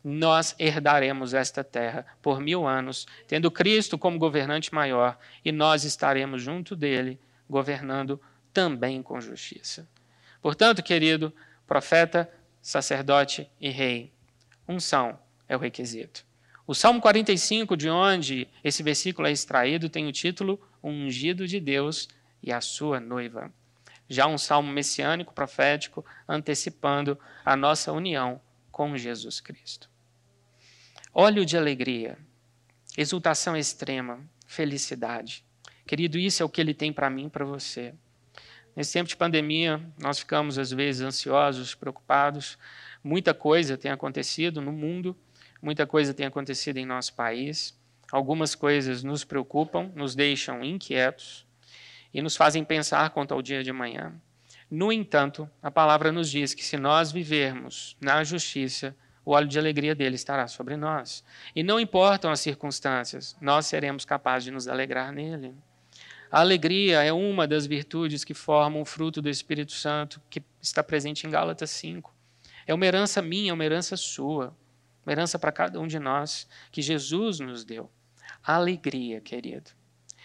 nós 0.09 0.55
herdaremos 0.59 1.35
esta 1.35 1.63
terra 1.63 2.07
por 2.23 2.41
mil 2.41 2.67
anos, 2.67 3.07
tendo 3.27 3.51
Cristo 3.51 3.99
como 3.99 4.19
governante 4.19 4.73
maior, 4.73 5.19
e 5.45 5.53
nós 5.53 5.85
estaremos 5.85 6.43
junto 6.43 6.75
dele, 6.75 7.21
governando 7.49 8.21
também 8.53 9.03
com 9.03 9.21
justiça. 9.21 9.87
Portanto, 10.41 10.83
querido 10.83 11.31
profeta, 11.67 12.31
sacerdote 12.63 13.51
e 13.61 13.69
rei, 13.69 14.11
unção 14.67 15.19
é 15.47 15.55
o 15.55 15.61
requisito. 15.61 16.25
O 16.67 16.75
Salmo 16.75 17.01
45, 17.03 17.77
de 17.77 17.91
onde 17.91 18.49
esse 18.65 18.83
versículo 18.83 19.29
é 19.29 19.33
extraído, 19.33 19.91
tem 19.91 20.07
o 20.07 20.13
título 20.13 20.59
Ungido 20.83 21.47
de 21.47 21.61
Deus 21.61 22.09
e 22.43 22.51
a 22.51 22.63
sua 22.63 22.99
noiva. 22.99 23.53
Já 24.09 24.27
um 24.27 24.39
salmo 24.39 24.73
messiânico 24.73 25.35
profético 25.35 26.05
antecipando 26.27 27.19
a 27.45 27.55
nossa 27.55 27.93
união 27.93 28.41
com 28.71 28.97
Jesus 28.97 29.39
Cristo. 29.41 29.91
Óleo 31.15 31.47
de 31.47 31.57
alegria, 31.57 32.19
exultação 32.97 33.57
extrema, 33.57 34.21
felicidade. 34.47 35.43
Querido, 35.87 36.19
isso 36.19 36.43
é 36.43 36.47
o 36.47 36.51
que 36.51 36.61
ele 36.61 36.75
tem 36.75 36.93
para 36.93 37.09
mim 37.09 37.31
para 37.31 37.47
você. 37.47 37.95
Nesse 38.77 38.93
tempo 38.93 39.09
de 39.09 39.17
pandemia, 39.17 39.83
nós 39.99 40.19
ficamos 40.19 40.59
às 40.59 40.71
vezes 40.71 41.01
ansiosos, 41.01 41.75
preocupados. 41.75 42.59
Muita 43.03 43.33
coisa 43.33 43.79
tem 43.79 43.91
acontecido 43.91 44.61
no 44.61 44.71
mundo, 44.71 45.17
muita 45.63 45.87
coisa 45.87 46.13
tem 46.13 46.27
acontecido 46.27 46.77
em 46.77 46.85
nosso 46.85 47.15
país. 47.15 47.77
Algumas 48.13 48.55
coisas 48.55 49.03
nos 49.03 49.25
preocupam, 49.25 49.91
nos 49.95 50.15
deixam 50.15 50.63
inquietos 50.63 51.47
e 52.13 52.21
nos 52.21 52.37
fazem 52.37 52.63
pensar 52.63 53.11
quanto 53.11 53.33
ao 53.33 53.41
dia 53.41 53.65
de 53.65 53.71
amanhã. 53.71 54.13
No 54.71 54.93
entanto, 54.93 55.49
a 55.63 55.71
palavra 55.71 56.13
nos 56.13 56.31
diz 56.31 56.53
que 56.53 56.65
se 56.65 56.77
nós 56.77 57.11
vivermos 57.11 57.97
na 57.99 58.23
justiça, 58.23 58.95
o 59.29 59.33
óleo 59.33 59.47
de 59.47 59.59
alegria 59.59 59.95
dele 59.95 60.15
estará 60.15 60.49
sobre 60.49 60.75
nós. 60.75 61.23
E 61.55 61.63
não 61.63 61.79
importam 61.79 62.31
as 62.31 62.41
circunstâncias, 62.41 63.37
nós 63.43 63.67
seremos 63.67 64.07
capazes 64.07 64.45
de 64.45 64.51
nos 64.51 64.67
alegrar 64.67 65.13
nele. 65.13 65.55
A 66.31 66.41
alegria 66.41 67.05
é 67.05 67.13
uma 67.13 67.47
das 67.47 67.67
virtudes 67.67 68.25
que 68.25 68.33
formam 68.33 68.81
o 68.81 68.87
fruto 68.87 69.21
do 69.21 69.29
Espírito 69.29 69.73
Santo, 69.73 70.19
que 70.31 70.43
está 70.63 70.83
presente 70.83 71.27
em 71.27 71.31
Gálatas 71.31 71.69
5. 71.73 72.11
É 72.67 72.73
uma 72.73 72.87
herança 72.87 73.21
minha, 73.21 73.51
é 73.51 73.53
uma 73.53 73.67
herança 73.67 73.99
sua, 73.99 74.57
uma 75.05 75.13
herança 75.13 75.39
para 75.39 75.53
cada 75.53 75.79
um 75.79 75.87
de 75.87 75.99
nós, 75.99 76.49
que 76.73 76.81
Jesus 76.81 77.39
nos 77.39 77.67
deu. 77.67 77.91
Alegria, 78.43 79.21
querido. 79.21 79.73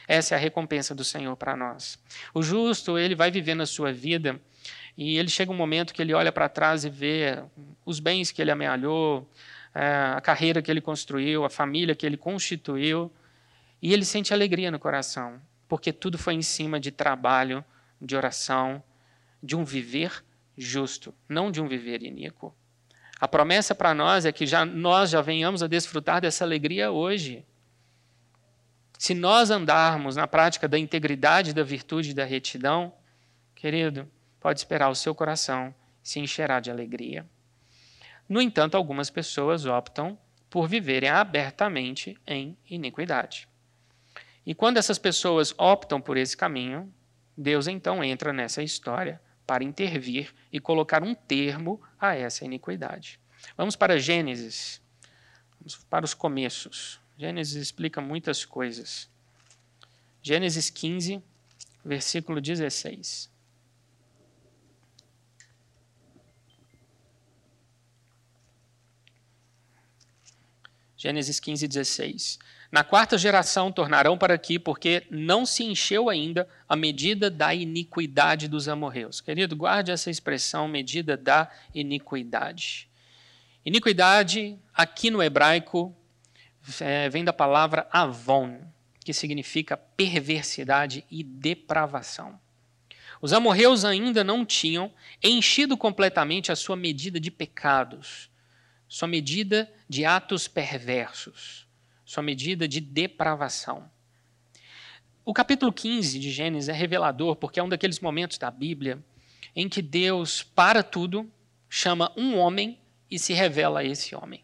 Essa 0.08 0.36
é 0.36 0.38
a 0.38 0.40
recompensa 0.40 0.96
do 0.96 1.04
Senhor 1.04 1.36
para 1.36 1.58
nós. 1.58 2.00
O 2.34 2.42
justo, 2.42 2.98
ele 2.98 3.16
vai 3.16 3.30
viver 3.30 3.56
na 3.56 3.66
sua 3.66 3.92
vida 3.92 4.40
e 4.98 5.18
ele 5.18 5.30
chega 5.30 5.52
um 5.52 5.56
momento 5.56 5.94
que 5.94 6.02
ele 6.02 6.14
olha 6.14 6.32
para 6.32 6.48
trás 6.48 6.86
e 6.86 6.90
vê 6.90 7.44
os 7.86 8.00
bens 8.00 8.32
que 8.32 8.42
ele 8.42 8.52
amealhou, 8.52 9.28
é, 9.74 10.14
a 10.16 10.22
carreira 10.22 10.62
que 10.62 10.70
ele 10.70 10.82
construiu, 10.82 11.44
a 11.44 11.50
família 11.50 11.96
que 11.96 12.06
ele 12.06 12.18
constituiu, 12.18 13.12
e 13.82 13.92
ele 13.92 14.06
sente 14.06 14.34
alegria 14.34 14.70
no 14.70 14.80
coração, 14.80 15.42
porque 15.68 15.92
tudo 15.92 16.18
foi 16.18 16.36
em 16.36 16.42
cima 16.42 16.80
de 16.80 16.92
trabalho, 16.92 17.66
de 18.00 18.16
oração, 18.16 18.84
de 19.42 19.56
um 19.56 19.66
viver 19.66 20.24
justo, 20.58 21.14
não 21.28 21.52
de 21.52 21.60
um 21.60 21.68
viver 21.68 22.04
iníquo. 22.04 22.54
A 23.20 23.28
promessa 23.28 23.74
para 23.74 23.94
nós 23.94 24.26
é 24.26 24.32
que 24.32 24.46
já, 24.46 24.66
nós 24.66 25.10
já 25.10 25.22
venhamos 25.22 25.64
a 25.64 25.68
desfrutar 25.68 26.22
dessa 26.22 26.44
alegria 26.44 26.92
hoje. 26.92 27.46
Se 28.98 29.14
nós 29.14 29.50
andarmos 29.50 30.16
na 30.16 30.28
prática 30.28 30.68
da 30.68 30.78
integridade, 30.78 31.54
da 31.54 31.64
virtude 31.64 32.12
e 32.12 32.14
da 32.14 32.26
retidão, 32.26 32.94
querido, 33.56 34.08
pode 34.44 34.60
esperar 34.60 34.90
o 34.90 34.96
seu 34.96 35.16
coração 35.16 35.74
se 36.04 36.20
encherá 36.20 36.60
de 36.60 36.70
alegria. 36.70 37.26
No 38.28 38.42
entanto, 38.42 38.76
algumas 38.76 39.10
pessoas 39.10 39.66
optam 39.66 40.20
por 40.50 40.68
viverem 40.68 41.10
abertamente 41.10 42.20
em 42.28 42.58
iniquidade. 42.70 43.48
E 44.46 44.54
quando 44.54 44.78
essas 44.78 45.00
pessoas 45.00 45.56
optam 45.58 46.02
por 46.02 46.18
esse 46.18 46.36
caminho, 46.36 46.94
Deus 47.38 47.68
então 47.68 48.04
entra 48.04 48.34
nessa 48.34 48.62
história 48.62 49.22
para 49.48 49.64
intervir 49.64 50.34
e 50.52 50.60
colocar 50.60 51.02
um 51.04 51.16
termo 51.16 51.82
a 51.98 52.14
essa 52.14 52.44
iniquidade. 52.44 53.22
Vamos 53.56 53.78
para 53.78 53.98
Gênesis, 53.98 54.82
vamos 55.58 55.78
para 55.86 56.04
os 56.04 56.14
começos. 56.14 57.00
Gênesis 57.18 57.56
explica 57.56 58.02
muitas 58.02 58.44
coisas. 58.44 59.10
Gênesis 60.22 60.70
15, 60.70 61.24
versículo 61.86 62.42
16. 62.42 63.33
Gênesis 71.04 71.38
15, 71.38 71.68
16. 71.68 72.40
Na 72.72 72.82
quarta 72.82 73.18
geração 73.18 73.74
tornarão 73.74 74.18
para 74.18 74.36
aqui, 74.36 74.58
porque 74.58 75.04
não 75.12 75.46
se 75.46 75.62
encheu 75.66 76.10
ainda 76.10 76.48
a 76.68 76.78
medida 76.78 77.30
da 77.30 77.54
iniquidade 77.54 78.48
dos 78.48 78.70
amorreus. 78.70 79.20
Querido, 79.20 79.54
guarde 79.54 79.92
essa 79.92 80.10
expressão, 80.10 80.66
medida 80.66 81.18
da 81.18 81.52
iniquidade. 81.76 82.88
Iniquidade, 83.66 84.58
aqui 84.74 85.12
no 85.12 85.22
hebraico, 85.22 85.94
é, 86.80 87.10
vem 87.10 87.26
da 87.26 87.34
palavra 87.34 87.86
avon, 87.92 88.62
que 89.04 89.12
significa 89.12 89.76
perversidade 89.76 91.04
e 91.12 91.22
depravação. 91.22 92.40
Os 93.22 93.34
amorreus 93.34 93.84
ainda 93.84 94.24
não 94.24 94.46
tinham 94.46 94.90
enchido 95.22 95.76
completamente 95.76 96.50
a 96.50 96.56
sua 96.56 96.78
medida 96.78 97.20
de 97.20 97.30
pecados, 97.30 98.32
sua 98.94 99.08
medida 99.08 99.68
de 99.90 100.06
atos 100.06 100.48
perversos, 100.48 101.66
sua 102.06 102.22
medida 102.22 102.68
de 102.68 102.80
depravação. 102.80 103.90
O 105.26 105.34
capítulo 105.34 105.74
15 105.74 106.20
de 106.20 106.30
Gênesis 106.30 106.70
é 106.70 106.74
revelador 106.74 107.36
porque 107.36 107.60
é 107.60 107.64
um 107.64 107.68
daqueles 107.68 108.00
momentos 108.00 108.38
da 108.38 108.52
Bíblia 108.52 109.04
em 109.56 109.68
que 109.68 109.82
Deus 109.82 110.44
para 110.44 110.84
tudo, 110.84 111.28
chama 111.68 112.14
um 112.16 112.38
homem 112.38 112.80
e 113.10 113.18
se 113.18 113.34
revela 113.34 113.80
a 113.80 113.84
esse 113.84 114.16
homem 114.16 114.44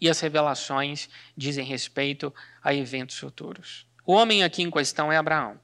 e 0.00 0.08
as 0.08 0.18
revelações 0.18 1.10
dizem 1.36 1.66
respeito 1.66 2.34
a 2.64 2.72
eventos 2.72 3.18
futuros. 3.18 3.86
O 4.06 4.14
homem 4.14 4.42
aqui 4.42 4.62
em 4.62 4.70
questão 4.70 5.12
é 5.12 5.18
Abraão. 5.18 5.60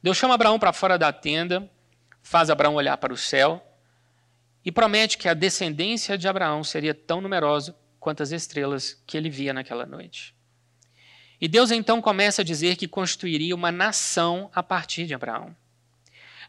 Deus 0.00 0.16
chama 0.16 0.34
Abraão 0.34 0.56
para 0.56 0.72
fora 0.72 0.96
da 0.96 1.12
tenda, 1.12 1.68
faz 2.22 2.48
Abraão 2.48 2.76
olhar 2.76 2.96
para 2.96 3.12
o 3.12 3.16
céu 3.16 3.65
e 4.66 4.72
promete 4.72 5.16
que 5.16 5.28
a 5.28 5.34
descendência 5.34 6.18
de 6.18 6.26
Abraão 6.26 6.64
seria 6.64 6.92
tão 6.92 7.20
numerosa 7.20 7.76
quanto 8.00 8.24
as 8.24 8.32
estrelas 8.32 9.00
que 9.06 9.16
ele 9.16 9.30
via 9.30 9.54
naquela 9.54 9.86
noite. 9.86 10.34
E 11.40 11.46
Deus 11.46 11.70
então 11.70 12.02
começa 12.02 12.42
a 12.42 12.44
dizer 12.44 12.74
que 12.74 12.88
constituiria 12.88 13.54
uma 13.54 13.70
nação 13.70 14.50
a 14.52 14.64
partir 14.64 15.06
de 15.06 15.14
Abraão. 15.14 15.54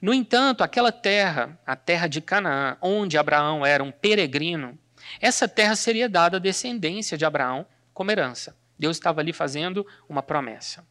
No 0.02 0.12
entanto, 0.16 0.64
aquela 0.64 0.92
terra, 0.92 1.60
a 1.64 1.76
terra 1.76 2.08
de 2.08 2.20
Canaã, 2.20 2.76
onde 2.82 3.20
Abraão 3.20 3.64
era 3.64 3.84
um 3.84 3.92
peregrino, 3.92 4.80
essa 5.22 5.48
terra 5.48 5.76
seria 5.76 6.10
dada 6.10 6.38
à 6.38 6.40
descendência 6.40 7.20
de 7.20 7.26
Abraão 7.26 7.68
como 7.94 8.10
herança. 8.10 8.58
Deus 8.80 8.98
estava 8.98 9.22
ali 9.22 9.32
fazendo 9.32 9.86
uma 10.10 10.24
promessa. 10.24 10.84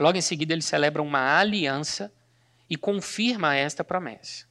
Logo 0.00 0.18
em 0.18 0.22
seguida, 0.22 0.52
ele 0.52 0.62
celebra 0.62 1.00
uma 1.00 1.38
aliança 1.38 2.12
e 2.68 2.76
confirma 2.76 3.54
esta 3.54 3.84
promessa. 3.84 4.47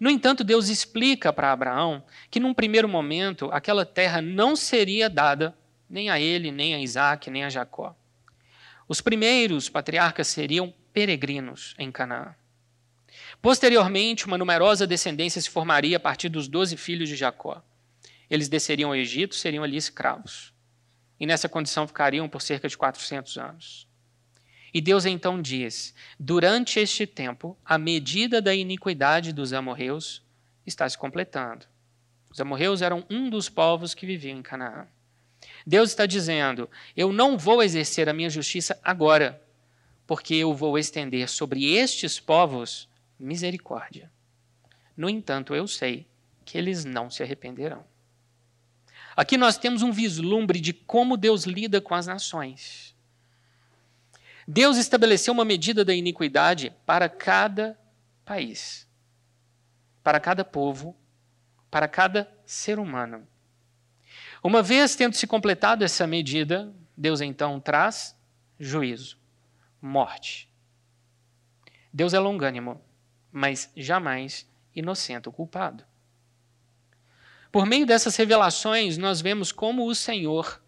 No 0.00 0.10
entanto, 0.10 0.42
Deus 0.42 0.68
explica 0.68 1.32
para 1.32 1.52
Abraão 1.52 2.04
que, 2.30 2.40
num 2.40 2.54
primeiro 2.54 2.88
momento, 2.88 3.48
aquela 3.52 3.86
terra 3.86 4.20
não 4.20 4.56
seria 4.56 5.08
dada 5.08 5.56
nem 5.88 6.10
a 6.10 6.18
ele, 6.18 6.50
nem 6.50 6.74
a 6.74 6.80
Isaac, 6.80 7.30
nem 7.30 7.44
a 7.44 7.50
Jacó. 7.50 7.94
Os 8.88 9.00
primeiros 9.00 9.68
patriarcas 9.68 10.28
seriam 10.28 10.72
peregrinos 10.92 11.74
em 11.78 11.90
Canaã. 11.90 12.34
Posteriormente, 13.40 14.26
uma 14.26 14.38
numerosa 14.38 14.86
descendência 14.86 15.40
se 15.40 15.50
formaria 15.50 15.96
a 15.96 16.00
partir 16.00 16.28
dos 16.28 16.48
doze 16.48 16.76
filhos 16.76 17.08
de 17.08 17.16
Jacó. 17.16 17.62
Eles 18.28 18.48
desceriam 18.48 18.90
ao 18.90 18.96
Egito, 18.96 19.34
seriam 19.34 19.62
ali 19.62 19.76
escravos. 19.76 20.52
E 21.18 21.26
nessa 21.26 21.48
condição 21.48 21.86
ficariam 21.86 22.28
por 22.28 22.42
cerca 22.42 22.68
de 22.68 22.76
400 22.76 23.36
anos. 23.38 23.88
E 24.74 24.80
Deus 24.80 25.06
então 25.06 25.40
diz: 25.40 25.94
durante 26.18 26.80
este 26.80 27.06
tempo, 27.06 27.56
a 27.64 27.78
medida 27.78 28.42
da 28.42 28.52
iniquidade 28.52 29.32
dos 29.32 29.52
amorreus 29.52 30.20
está 30.66 30.88
se 30.88 30.98
completando. 30.98 31.64
Os 32.28 32.40
amorreus 32.40 32.82
eram 32.82 33.06
um 33.08 33.30
dos 33.30 33.48
povos 33.48 33.94
que 33.94 34.04
viviam 34.04 34.36
em 34.36 34.42
Canaã. 34.42 34.88
Deus 35.64 35.90
está 35.90 36.06
dizendo: 36.06 36.68
eu 36.96 37.12
não 37.12 37.38
vou 37.38 37.62
exercer 37.62 38.08
a 38.08 38.12
minha 38.12 38.28
justiça 38.28 38.76
agora, 38.82 39.40
porque 40.08 40.34
eu 40.34 40.52
vou 40.52 40.76
estender 40.76 41.28
sobre 41.28 41.72
estes 41.72 42.18
povos 42.18 42.88
misericórdia. 43.16 44.10
No 44.96 45.08
entanto, 45.08 45.54
eu 45.54 45.68
sei 45.68 46.04
que 46.44 46.58
eles 46.58 46.84
não 46.84 47.08
se 47.08 47.22
arrependerão. 47.22 47.84
Aqui 49.16 49.36
nós 49.38 49.56
temos 49.56 49.82
um 49.82 49.92
vislumbre 49.92 50.58
de 50.58 50.72
como 50.72 51.16
Deus 51.16 51.44
lida 51.44 51.80
com 51.80 51.94
as 51.94 52.08
nações. 52.08 52.93
Deus 54.46 54.76
estabeleceu 54.76 55.32
uma 55.32 55.44
medida 55.44 55.84
da 55.84 55.94
iniquidade 55.94 56.72
para 56.84 57.08
cada 57.08 57.78
país, 58.24 58.86
para 60.02 60.20
cada 60.20 60.44
povo, 60.44 60.96
para 61.70 61.88
cada 61.88 62.30
ser 62.44 62.78
humano. 62.78 63.26
Uma 64.42 64.62
vez 64.62 64.94
tendo 64.94 65.14
se 65.14 65.26
completado 65.26 65.84
essa 65.84 66.06
medida, 66.06 66.72
Deus 66.96 67.20
então 67.20 67.58
traz 67.58 68.16
juízo, 68.58 69.18
morte. 69.80 70.48
Deus 71.92 72.12
é 72.12 72.18
longânimo, 72.18 72.80
mas 73.32 73.70
jamais 73.76 74.48
inocente 74.74 75.28
o 75.28 75.32
culpado. 75.32 75.84
Por 77.50 77.66
meio 77.66 77.86
dessas 77.86 78.16
revelações, 78.16 78.98
nós 78.98 79.20
vemos 79.20 79.52
como 79.52 79.86
o 79.86 79.94
Senhor 79.94 80.60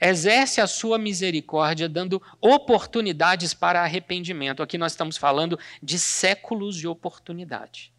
exerce 0.00 0.60
a 0.60 0.66
sua 0.66 0.98
misericórdia, 0.98 1.88
dando 1.88 2.22
oportunidades 2.40 3.52
para 3.52 3.82
arrependimento. 3.82 4.62
Aqui 4.62 4.78
nós 4.78 4.92
estamos 4.92 5.16
falando 5.16 5.58
de 5.82 5.98
séculos 5.98 6.76
de 6.76 6.88
oportunidade. 6.88 7.92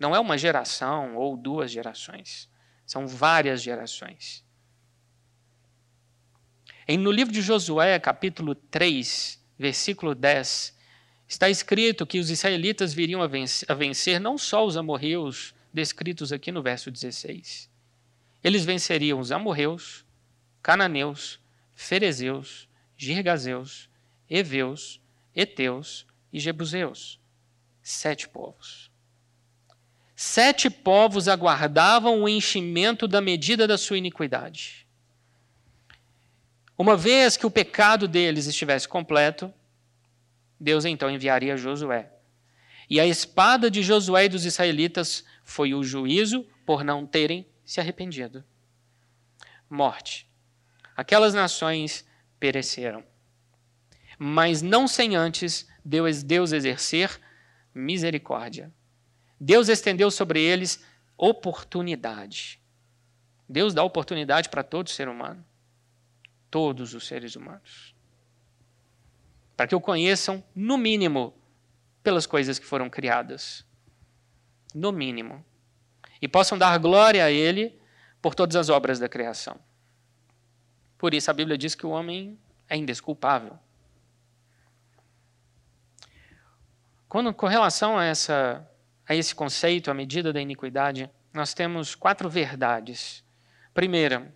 Não 0.00 0.14
é 0.14 0.20
uma 0.20 0.36
geração 0.36 1.16
ou 1.16 1.36
duas 1.36 1.70
gerações, 1.70 2.50
são 2.84 3.06
várias 3.06 3.62
gerações. 3.62 4.44
no 6.88 7.10
livro 7.10 7.32
de 7.32 7.40
Josué, 7.40 7.98
capítulo 7.98 8.54
3, 8.54 9.42
versículo 9.58 10.14
10, 10.14 10.76
está 11.26 11.48
escrito 11.48 12.06
que 12.06 12.18
os 12.18 12.30
israelitas 12.30 12.92
viriam 12.92 13.22
a 13.22 13.26
vencer, 13.26 13.70
a 13.70 13.74
vencer 13.74 14.20
não 14.20 14.36
só 14.36 14.64
os 14.64 14.76
amorreus, 14.76 15.54
descritos 15.72 16.32
aqui 16.32 16.52
no 16.52 16.62
verso 16.62 16.90
16. 16.90 17.70
Eles 18.42 18.64
venceriam 18.64 19.18
os 19.18 19.32
amorreus, 19.32 20.05
cananeus, 20.66 21.38
ferezeus, 21.76 22.68
girgazeus, 22.96 23.88
heveus, 24.28 25.00
eteus 25.32 26.04
e 26.32 26.40
jebuseus. 26.40 27.20
Sete 27.80 28.28
povos. 28.28 28.90
Sete 30.16 30.68
povos 30.68 31.28
aguardavam 31.28 32.20
o 32.20 32.28
enchimento 32.28 33.06
da 33.06 33.20
medida 33.20 33.64
da 33.68 33.78
sua 33.78 33.96
iniquidade. 33.96 34.84
Uma 36.76 36.96
vez 36.96 37.36
que 37.36 37.46
o 37.46 37.50
pecado 37.50 38.08
deles 38.08 38.46
estivesse 38.46 38.88
completo, 38.88 39.54
Deus 40.58 40.84
então 40.84 41.08
enviaria 41.08 41.56
Josué. 41.56 42.10
E 42.90 42.98
a 42.98 43.06
espada 43.06 43.70
de 43.70 43.84
Josué 43.84 44.24
e 44.24 44.30
dos 44.30 44.44
israelitas 44.44 45.24
foi 45.44 45.74
o 45.74 45.84
juízo 45.84 46.44
por 46.66 46.82
não 46.82 47.06
terem 47.06 47.46
se 47.64 47.78
arrependido. 47.78 48.44
Morte. 49.70 50.25
Aquelas 50.96 51.34
nações 51.34 52.04
pereceram. 52.40 53.04
Mas 54.18 54.62
não 54.62 54.88
sem 54.88 55.14
antes 55.14 55.68
Deus, 55.84 56.22
Deus 56.22 56.52
exercer 56.52 57.20
misericórdia. 57.74 58.72
Deus 59.38 59.68
estendeu 59.68 60.10
sobre 60.10 60.40
eles 60.40 60.82
oportunidade. 61.18 62.60
Deus 63.46 63.74
dá 63.74 63.82
oportunidade 63.82 64.48
para 64.48 64.62
todo 64.62 64.88
ser 64.88 65.08
humano. 65.08 65.44
Todos 66.50 66.94
os 66.94 67.06
seres 67.06 67.36
humanos. 67.36 67.94
Para 69.54 69.66
que 69.66 69.74
o 69.74 69.80
conheçam, 69.80 70.42
no 70.54 70.78
mínimo, 70.78 71.34
pelas 72.02 72.26
coisas 72.26 72.58
que 72.58 72.64
foram 72.64 72.88
criadas. 72.88 73.64
No 74.74 74.92
mínimo. 74.92 75.44
E 76.20 76.26
possam 76.26 76.56
dar 76.56 76.78
glória 76.78 77.24
a 77.24 77.30
Ele 77.30 77.78
por 78.22 78.34
todas 78.34 78.56
as 78.56 78.70
obras 78.70 78.98
da 78.98 79.08
criação. 79.08 79.60
Por 80.98 81.14
isso 81.14 81.30
a 81.30 81.34
Bíblia 81.34 81.58
diz 81.58 81.74
que 81.74 81.86
o 81.86 81.90
homem 81.90 82.38
é 82.68 82.76
indesculpável. 82.76 83.58
Quando, 87.08 87.32
com 87.32 87.46
relação 87.46 87.96
a, 87.96 88.04
essa, 88.04 88.68
a 89.06 89.14
esse 89.14 89.34
conceito, 89.34 89.90
a 89.90 89.94
medida 89.94 90.32
da 90.32 90.40
iniquidade, 90.40 91.08
nós 91.32 91.54
temos 91.54 91.94
quatro 91.94 92.28
verdades. 92.28 93.24
Primeira, 93.72 94.34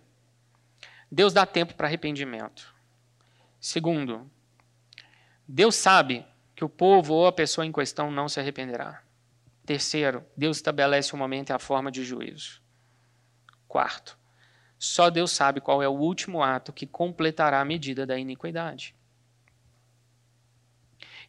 Deus 1.11 1.33
dá 1.33 1.45
tempo 1.45 1.73
para 1.73 1.87
arrependimento. 1.87 2.73
Segundo, 3.59 4.31
Deus 5.47 5.75
sabe 5.75 6.25
que 6.55 6.63
o 6.63 6.69
povo 6.69 7.13
ou 7.13 7.27
a 7.27 7.31
pessoa 7.31 7.65
em 7.65 7.71
questão 7.71 8.09
não 8.09 8.29
se 8.29 8.39
arrependerá. 8.39 9.03
Terceiro, 9.65 10.25
Deus 10.35 10.57
estabelece 10.57 11.13
o 11.13 11.17
momento 11.17 11.49
e 11.49 11.53
a 11.53 11.59
forma 11.59 11.91
de 11.91 12.03
juízo. 12.03 12.61
Quarto, 13.67 14.17
só 14.83 15.11
Deus 15.11 15.29
sabe 15.29 15.61
qual 15.61 15.83
é 15.83 15.87
o 15.87 15.91
último 15.91 16.41
ato 16.41 16.73
que 16.73 16.87
completará 16.87 17.61
a 17.61 17.65
medida 17.65 18.03
da 18.03 18.17
iniquidade. 18.17 18.95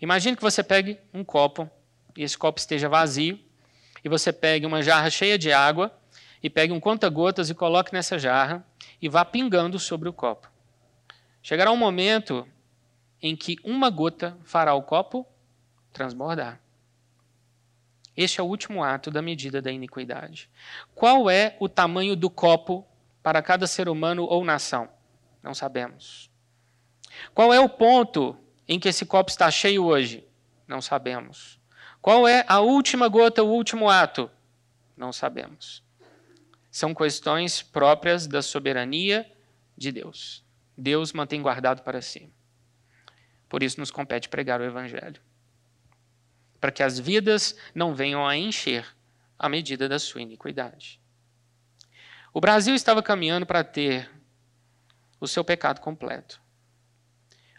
Imagine 0.01 0.35
que 0.35 0.43
você 0.43 0.63
pegue 0.63 0.99
um 1.13 1.23
copo 1.23 1.71
e 2.17 2.23
esse 2.23 2.37
copo 2.39 2.59
esteja 2.59 2.89
vazio, 2.89 3.39
e 4.03 4.09
você 4.09 4.33
pegue 4.33 4.65
uma 4.65 4.83
jarra 4.83 5.11
cheia 5.11 5.37
de 5.37 5.53
água 5.53 5.95
e 6.43 6.49
pegue 6.49 6.73
um 6.73 6.81
conta-gotas 6.81 7.51
e 7.51 7.55
coloque 7.55 7.93
nessa 7.93 8.19
jarra 8.19 8.67
e 9.03 9.07
vá 9.07 9.23
pingando 9.23 9.79
sobre 9.79 10.09
o 10.09 10.15
copo. 10.15 10.51
Chegará 11.43 11.71
um 11.71 11.77
momento 11.77 12.49
em 13.21 13.37
que 13.37 13.59
uma 13.63 13.91
gota 13.91 14.35
fará 14.45 14.73
o 14.73 14.83
copo 14.83 15.27
transbordar. 15.93 16.59
Este 18.17 18.41
é 18.41 18.43
o 18.43 18.47
último 18.47 18.83
ato 18.83 19.11
da 19.11 19.21
medida 19.21 19.61
da 19.61 19.71
iniquidade. 19.71 20.49
Qual 20.95 21.29
é 21.29 21.55
o 21.61 21.69
tamanho 21.69 22.17
do 22.17 22.31
copo 22.31 22.87
para 23.23 23.43
cada 23.43 23.67
ser 23.67 23.89
humano 23.89 24.25
ou 24.25 24.45
nação? 24.45 24.89
Não 25.43 25.55
sabemos. 25.55 26.31
Qual 27.35 27.53
é 27.53 27.61
o 27.61 27.69
ponto 27.69 28.37
em 28.67 28.79
que 28.79 28.89
esse 28.89 29.05
copo 29.05 29.31
está 29.31 29.51
cheio 29.51 29.85
hoje? 29.85 30.27
Não 30.67 30.81
sabemos. 30.81 31.61
Qual 32.01 32.27
é 32.27 32.45
a 32.49 32.61
última 32.61 33.09
gota, 33.09 33.43
o 33.43 33.49
último 33.49 33.89
ato? 33.89 34.31
Não 34.97 35.13
sabemos. 35.13 35.83
São 36.71 36.95
questões 36.95 37.63
próprias 37.63 38.27
da 38.27 38.41
soberania 38.41 39.31
de 39.77 39.93
Deus. 39.93 40.45
Deus 40.77 41.13
mantém 41.13 41.43
guardado 41.43 41.83
para 41.83 42.01
si. 42.01 42.33
Por 43.49 43.63
isso 43.63 43.79
nos 43.79 43.91
compete 43.91 44.29
pregar 44.29 44.61
o 44.61 44.65
Evangelho. 44.65 45.21
Para 46.59 46.73
que 46.73 46.83
as 46.83 46.99
vidas 46.99 47.55
não 47.75 47.95
venham 47.95 48.27
a 48.27 48.37
encher 48.37 48.87
à 49.39 49.49
medida 49.49 49.89
da 49.89 49.99
sua 49.99 50.23
iniquidade. 50.23 51.02
O 52.33 52.41
Brasil 52.41 52.75
estava 52.75 53.03
caminhando 53.03 53.45
para 53.45 53.63
ter 53.63 54.11
o 55.21 55.29
seu 55.29 55.45
pecado 55.45 55.81
completo. 55.81 56.41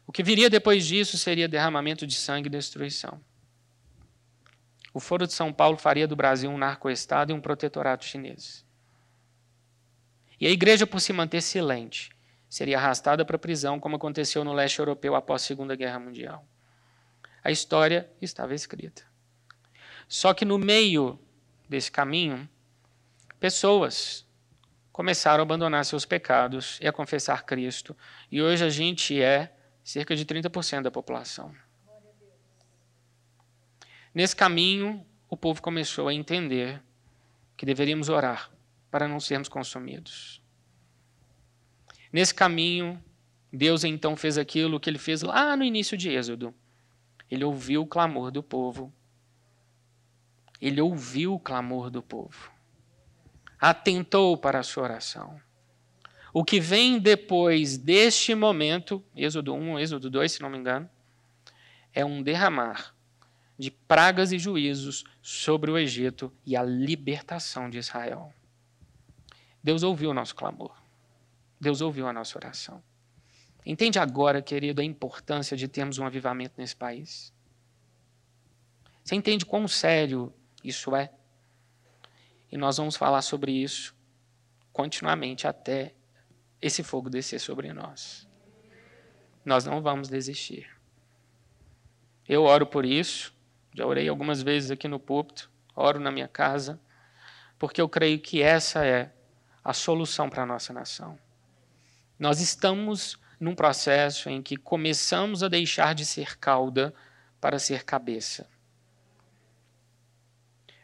O 0.08 0.12
que 0.12 0.24
viria 0.24 0.50
depois 0.50 0.86
disso 0.86 1.18
seria 1.18 1.48
derramamento 1.48 2.08
de 2.08 2.16
sangue 2.16 2.48
e 2.48 2.50
destruição. 2.50 3.22
O 4.94 5.00
Foro 5.00 5.28
de 5.28 5.34
São 5.34 5.54
Paulo 5.54 5.78
faria 5.78 6.08
do 6.08 6.16
Brasil 6.16 6.50
um 6.50 6.58
narcoestado 6.58 7.32
e 7.32 7.36
um 7.36 7.42
protetorato 7.42 8.04
chinês. 8.04 8.66
E 10.40 10.48
a 10.48 10.50
igreja, 10.50 10.86
por 10.86 11.00
se 11.00 11.14
manter 11.14 11.42
silente, 11.42 12.12
seria 12.50 12.78
arrastada 12.78 13.24
para 13.24 13.36
a 13.36 13.40
prisão, 13.40 13.80
como 13.80 13.96
aconteceu 13.96 14.44
no 14.44 14.54
leste 14.54 14.80
europeu 14.80 15.16
após 15.16 15.44
a 15.44 15.46
Segunda 15.46 15.76
Guerra 15.76 16.00
Mundial. 16.00 16.46
A 17.44 17.52
história 17.52 18.10
estava 18.22 18.54
escrita. 18.54 19.04
Só 20.08 20.34
que 20.34 20.46
no 20.46 20.58
meio 20.58 21.20
desse 21.70 21.92
caminho, 21.92 22.48
pessoas 23.40 24.26
começaram 24.94 25.42
a 25.42 25.42
abandonar 25.42 25.84
seus 25.84 26.06
pecados 26.06 26.78
e 26.80 26.88
a 26.88 26.94
confessar 26.94 27.44
Cristo. 27.46 27.98
E 28.32 28.40
hoje 28.40 28.64
a 28.64 28.70
gente 28.70 29.20
é 29.20 29.52
cerca 29.84 30.16
de 30.16 30.24
30% 30.24 30.84
da 30.84 30.92
população. 30.92 31.54
Nesse 34.14 34.36
caminho, 34.36 35.04
o 35.28 35.36
povo 35.36 35.64
começou 35.64 36.08
a 36.08 36.14
entender 36.14 36.80
que 37.58 37.66
deveríamos 37.66 38.08
orar 38.08 38.52
para 38.92 39.08
não 39.08 39.20
sermos 39.20 39.50
consumidos. 39.50 40.40
Nesse 42.12 42.36
caminho, 42.36 43.04
Deus 43.52 43.84
então 43.84 44.16
fez 44.16 44.38
aquilo 44.38 44.80
que 44.80 44.88
ele 44.92 45.00
fez 45.00 45.24
lá 45.24 45.58
no 45.58 45.64
início 45.64 45.98
de 45.98 46.12
Êxodo. 46.12 46.54
Ele 47.32 47.44
ouviu 47.44 47.82
o 47.82 47.88
clamor 47.88 48.30
do 48.30 48.44
povo. 48.44 48.94
Ele 50.62 50.80
ouviu 50.80 51.34
o 51.34 51.40
clamor 51.40 51.90
do 51.90 52.04
povo. 52.04 52.53
Atentou 53.66 54.36
para 54.36 54.60
a 54.60 54.64
sua 54.64 54.84
oração. 54.84 55.40
O 56.34 56.44
que 56.44 56.60
vem 56.60 57.00
depois 57.00 57.78
deste 57.78 58.36
momento, 58.36 59.02
Êxodo 59.16 59.54
1, 59.54 59.80
Êxodo 59.80 60.10
2, 60.10 60.34
se 60.34 60.42
não 60.42 60.50
me 60.50 60.58
engano, 60.58 60.90
é 61.94 62.04
um 62.04 62.22
derramar 62.22 62.94
de 63.58 63.72
pragas 63.72 64.34
e 64.34 64.38
juízos 64.38 65.06
sobre 65.22 65.72
o 65.72 65.78
Egito 65.78 66.30
e 66.46 66.58
a 66.58 66.62
libertação 66.62 67.70
de 67.70 67.78
Israel. 67.78 68.34
Deus 69.64 69.82
ouviu 69.82 70.10
o 70.10 70.14
nosso 70.14 70.36
clamor. 70.36 70.76
Deus 71.58 71.80
ouviu 71.80 72.06
a 72.06 72.12
nossa 72.12 72.38
oração. 72.38 72.84
Entende 73.66 73.98
agora, 73.98 74.42
querido, 74.42 74.82
a 74.82 74.84
importância 74.84 75.56
de 75.56 75.70
termos 75.70 75.98
um 76.00 76.06
avivamento 76.06 76.56
nesse 76.58 76.76
país? 76.76 77.32
Você 79.06 79.16
entende 79.16 79.46
quão 79.46 79.70
sério 79.70 80.34
isso 80.62 80.94
é? 80.94 81.14
E 82.54 82.58
nós 82.58 82.78
vamos 82.78 82.96
falar 82.96 83.24
sobre 83.24 83.52
isso 83.52 83.96
continuamente 84.72 85.48
até 85.48 85.96
esse 86.62 86.84
fogo 86.84 87.10
descer 87.10 87.40
sobre 87.40 87.74
nós. 87.74 88.28
Nós 89.44 89.66
não 89.66 89.82
vamos 89.82 90.08
desistir. 90.08 90.70
Eu 92.30 92.44
oro 92.44 92.68
por 92.68 92.86
isso, 92.86 93.34
já 93.74 93.88
orei 93.88 94.08
algumas 94.08 94.44
vezes 94.44 94.70
aqui 94.70 94.88
no 94.88 95.00
púlpito, 95.00 95.50
oro 95.76 96.00
na 96.00 96.12
minha 96.12 96.28
casa, 96.28 96.80
porque 97.58 97.82
eu 97.82 97.90
creio 97.90 98.20
que 98.20 98.44
essa 98.44 98.86
é 98.86 99.12
a 99.64 99.74
solução 99.74 100.30
para 100.30 100.44
a 100.44 100.46
nossa 100.46 100.72
nação. 100.72 101.18
Nós 102.20 102.40
estamos 102.40 103.18
num 103.40 103.56
processo 103.56 104.30
em 104.30 104.44
que 104.44 104.58
começamos 104.58 105.42
a 105.42 105.48
deixar 105.48 105.96
de 105.96 106.06
ser 106.06 106.38
cauda 106.38 106.94
para 107.42 107.58
ser 107.58 107.84
cabeça. 107.84 108.48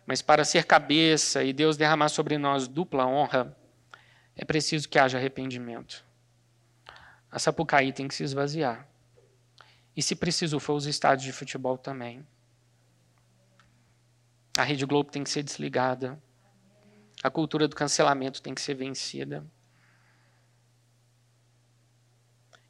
Mas 0.09 0.23
para 0.23 0.43
ser 0.43 0.65
cabeça 0.65 1.43
e 1.43 1.53
Deus 1.53 1.77
derramar 1.77 2.09
sobre 2.09 2.35
nós 2.35 2.67
dupla 2.67 3.05
honra, 3.05 3.55
é 4.35 4.43
preciso 4.43 4.89
que 4.89 4.97
haja 4.97 5.19
arrependimento. 5.19 6.03
A 7.29 7.37
Sapucaí 7.37 7.93
tem 7.93 8.07
que 8.07 8.15
se 8.15 8.23
esvaziar. 8.23 8.87
E 9.95 10.01
se 10.01 10.15
preciso 10.15 10.59
for, 10.59 10.73
os 10.73 10.87
estádios 10.87 11.25
de 11.25 11.31
futebol 11.31 11.77
também. 11.77 12.25
A 14.57 14.63
Rede 14.63 14.83
Globo 14.83 15.11
tem 15.11 15.23
que 15.23 15.29
ser 15.29 15.43
desligada. 15.43 16.19
A 17.21 17.29
cultura 17.29 17.67
do 17.67 17.75
cancelamento 17.75 18.41
tem 18.41 18.55
que 18.55 18.61
ser 18.61 18.73
vencida. 18.73 19.45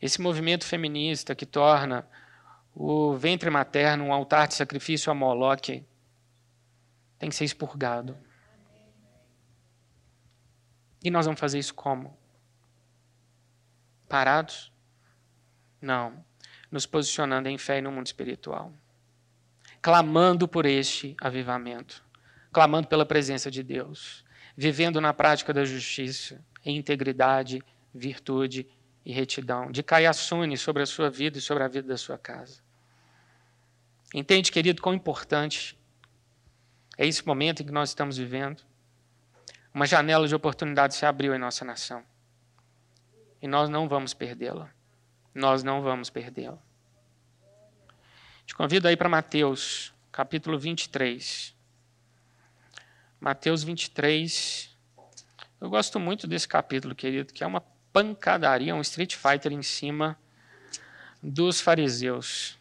Esse 0.01 0.19
movimento 0.19 0.65
feminista 0.65 1.33
que 1.33 1.45
torna 1.45 2.05
o 2.75 3.15
ventre 3.15 3.49
materno 3.49 4.03
um 4.03 4.13
altar 4.13 4.49
de 4.49 4.55
sacrifício 4.55 5.09
a 5.09 5.15
Moloque 5.15 5.87
tem 7.19 7.29
que 7.29 7.35
ser 7.35 7.45
expurgado. 7.45 8.17
E 11.03 11.11
nós 11.11 11.25
vamos 11.25 11.39
fazer 11.39 11.59
isso 11.59 11.75
como? 11.75 12.17
Parados? 14.07 14.71
Não. 15.79 16.25
Nos 16.71 16.87
posicionando 16.87 17.47
em 17.47 17.57
fé 17.57 17.77
e 17.77 17.81
no 17.81 17.91
mundo 17.91 18.07
espiritual 18.07 18.73
clamando 19.81 20.47
por 20.47 20.65
este 20.65 21.15
avivamento, 21.21 22.03
clamando 22.51 22.87
pela 22.87 23.05
presença 23.05 23.49
de 23.49 23.63
Deus, 23.63 24.25
vivendo 24.55 24.99
na 24.99 25.13
prática 25.13 25.53
da 25.53 25.63
justiça, 25.63 26.43
em 26.65 26.77
integridade, 26.77 27.63
virtude 27.93 28.67
e 29.05 29.13
retidão, 29.13 29.71
de 29.71 29.81
Caiaçune 29.81 30.57
sobre 30.57 30.83
a 30.83 30.85
sua 30.85 31.09
vida 31.09 31.37
e 31.37 31.41
sobre 31.41 31.63
a 31.63 31.67
vida 31.67 31.87
da 31.87 31.97
sua 31.97 32.17
casa. 32.17 32.61
Entende, 34.13 34.51
querido, 34.51 34.81
quão 34.81 34.93
importante 34.93 35.78
é 36.99 37.07
esse 37.07 37.25
momento 37.25 37.63
em 37.63 37.65
que 37.65 37.71
nós 37.71 37.91
estamos 37.91 38.17
vivendo? 38.17 38.61
Uma 39.73 39.85
janela 39.85 40.27
de 40.27 40.35
oportunidade 40.35 40.93
se 40.93 41.05
abriu 41.05 41.33
em 41.33 41.39
nossa 41.39 41.63
nação. 41.63 42.03
E 43.41 43.47
nós 43.47 43.69
não 43.69 43.87
vamos 43.87 44.13
perdê-la. 44.13 44.69
Nós 45.33 45.63
não 45.63 45.81
vamos 45.81 46.09
perdê-la. 46.09 46.57
Te 48.45 48.53
convido 48.53 48.85
aí 48.85 48.97
para 48.97 49.07
Mateus, 49.07 49.93
capítulo 50.11 50.59
23. 50.59 51.55
Mateus 53.17 53.63
23. 53.63 54.77
Eu 55.61 55.69
gosto 55.69 56.01
muito 56.01 56.27
desse 56.27 56.49
capítulo, 56.49 56.93
querido, 56.93 57.31
que 57.31 57.45
é 57.45 57.47
uma 57.47 57.61
pancadaria, 57.93 58.75
um 58.75 58.81
street 58.81 59.15
fighter 59.15 59.53
em 59.53 59.63
cima 59.63 60.19
dos 61.23 61.61
fariseus. 61.61 62.59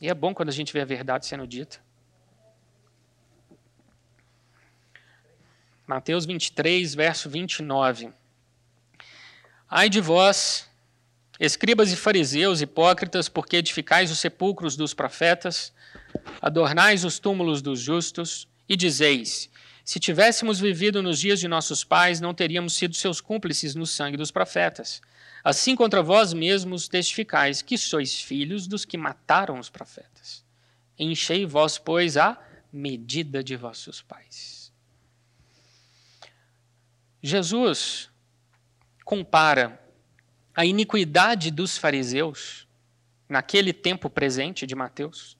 E 0.00 0.08
é 0.08 0.14
bom 0.14 0.32
quando 0.32 0.50
a 0.50 0.52
gente 0.52 0.72
vê 0.72 0.80
a 0.80 0.84
verdade 0.84 1.26
sendo 1.26 1.44
dita. 1.44 1.84
Mateus 5.86 6.26
23, 6.26 6.94
verso 6.94 7.30
29. 7.30 8.10
Ai 9.68 9.88
de 9.88 10.00
vós, 10.00 10.68
Escribas 11.38 11.92
e 11.92 11.96
fariseus, 11.96 12.62
hipócritas, 12.62 13.28
porque 13.28 13.58
edificais 13.58 14.10
os 14.10 14.18
sepulcros 14.18 14.74
dos 14.74 14.94
profetas, 14.94 15.70
adornais 16.40 17.04
os 17.04 17.18
túmulos 17.18 17.60
dos 17.60 17.78
justos, 17.78 18.48
e 18.66 18.74
dizeis: 18.74 19.50
Se 19.84 20.00
tivéssemos 20.00 20.58
vivido 20.58 21.02
nos 21.02 21.20
dias 21.20 21.38
de 21.38 21.46
nossos 21.46 21.84
pais, 21.84 22.20
não 22.22 22.32
teríamos 22.32 22.72
sido 22.72 22.96
seus 22.96 23.20
cúmplices 23.20 23.74
no 23.74 23.86
sangue 23.86 24.16
dos 24.16 24.30
profetas. 24.30 25.02
Assim 25.44 25.76
contra 25.76 26.02
vós 26.02 26.32
mesmos 26.32 26.88
testificais 26.88 27.60
que 27.60 27.76
sois 27.76 28.18
filhos 28.18 28.66
dos 28.66 28.86
que 28.86 28.96
mataram 28.96 29.58
os 29.58 29.68
profetas. 29.68 30.42
Enchei 30.98 31.44
vós, 31.44 31.76
pois, 31.76 32.16
a 32.16 32.38
medida 32.72 33.44
de 33.44 33.56
vossos 33.56 34.00
pais. 34.00 34.65
Jesus 37.26 38.08
compara 39.04 39.84
a 40.54 40.64
iniquidade 40.64 41.50
dos 41.50 41.76
fariseus, 41.76 42.68
naquele 43.28 43.72
tempo 43.72 44.08
presente 44.08 44.64
de 44.64 44.76
Mateus, 44.76 45.36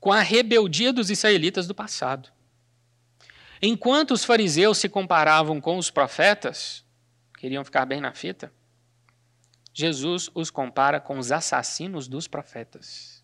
com 0.00 0.10
a 0.10 0.22
rebeldia 0.22 0.90
dos 0.90 1.10
israelitas 1.10 1.66
do 1.66 1.74
passado. 1.74 2.30
Enquanto 3.60 4.12
os 4.12 4.24
fariseus 4.24 4.78
se 4.78 4.88
comparavam 4.88 5.60
com 5.60 5.76
os 5.76 5.90
profetas, 5.90 6.82
queriam 7.38 7.62
ficar 7.66 7.84
bem 7.84 8.00
na 8.00 8.14
fita, 8.14 8.50
Jesus 9.74 10.30
os 10.34 10.48
compara 10.50 10.98
com 10.98 11.18
os 11.18 11.30
assassinos 11.30 12.08
dos 12.08 12.26
profetas. 12.26 13.22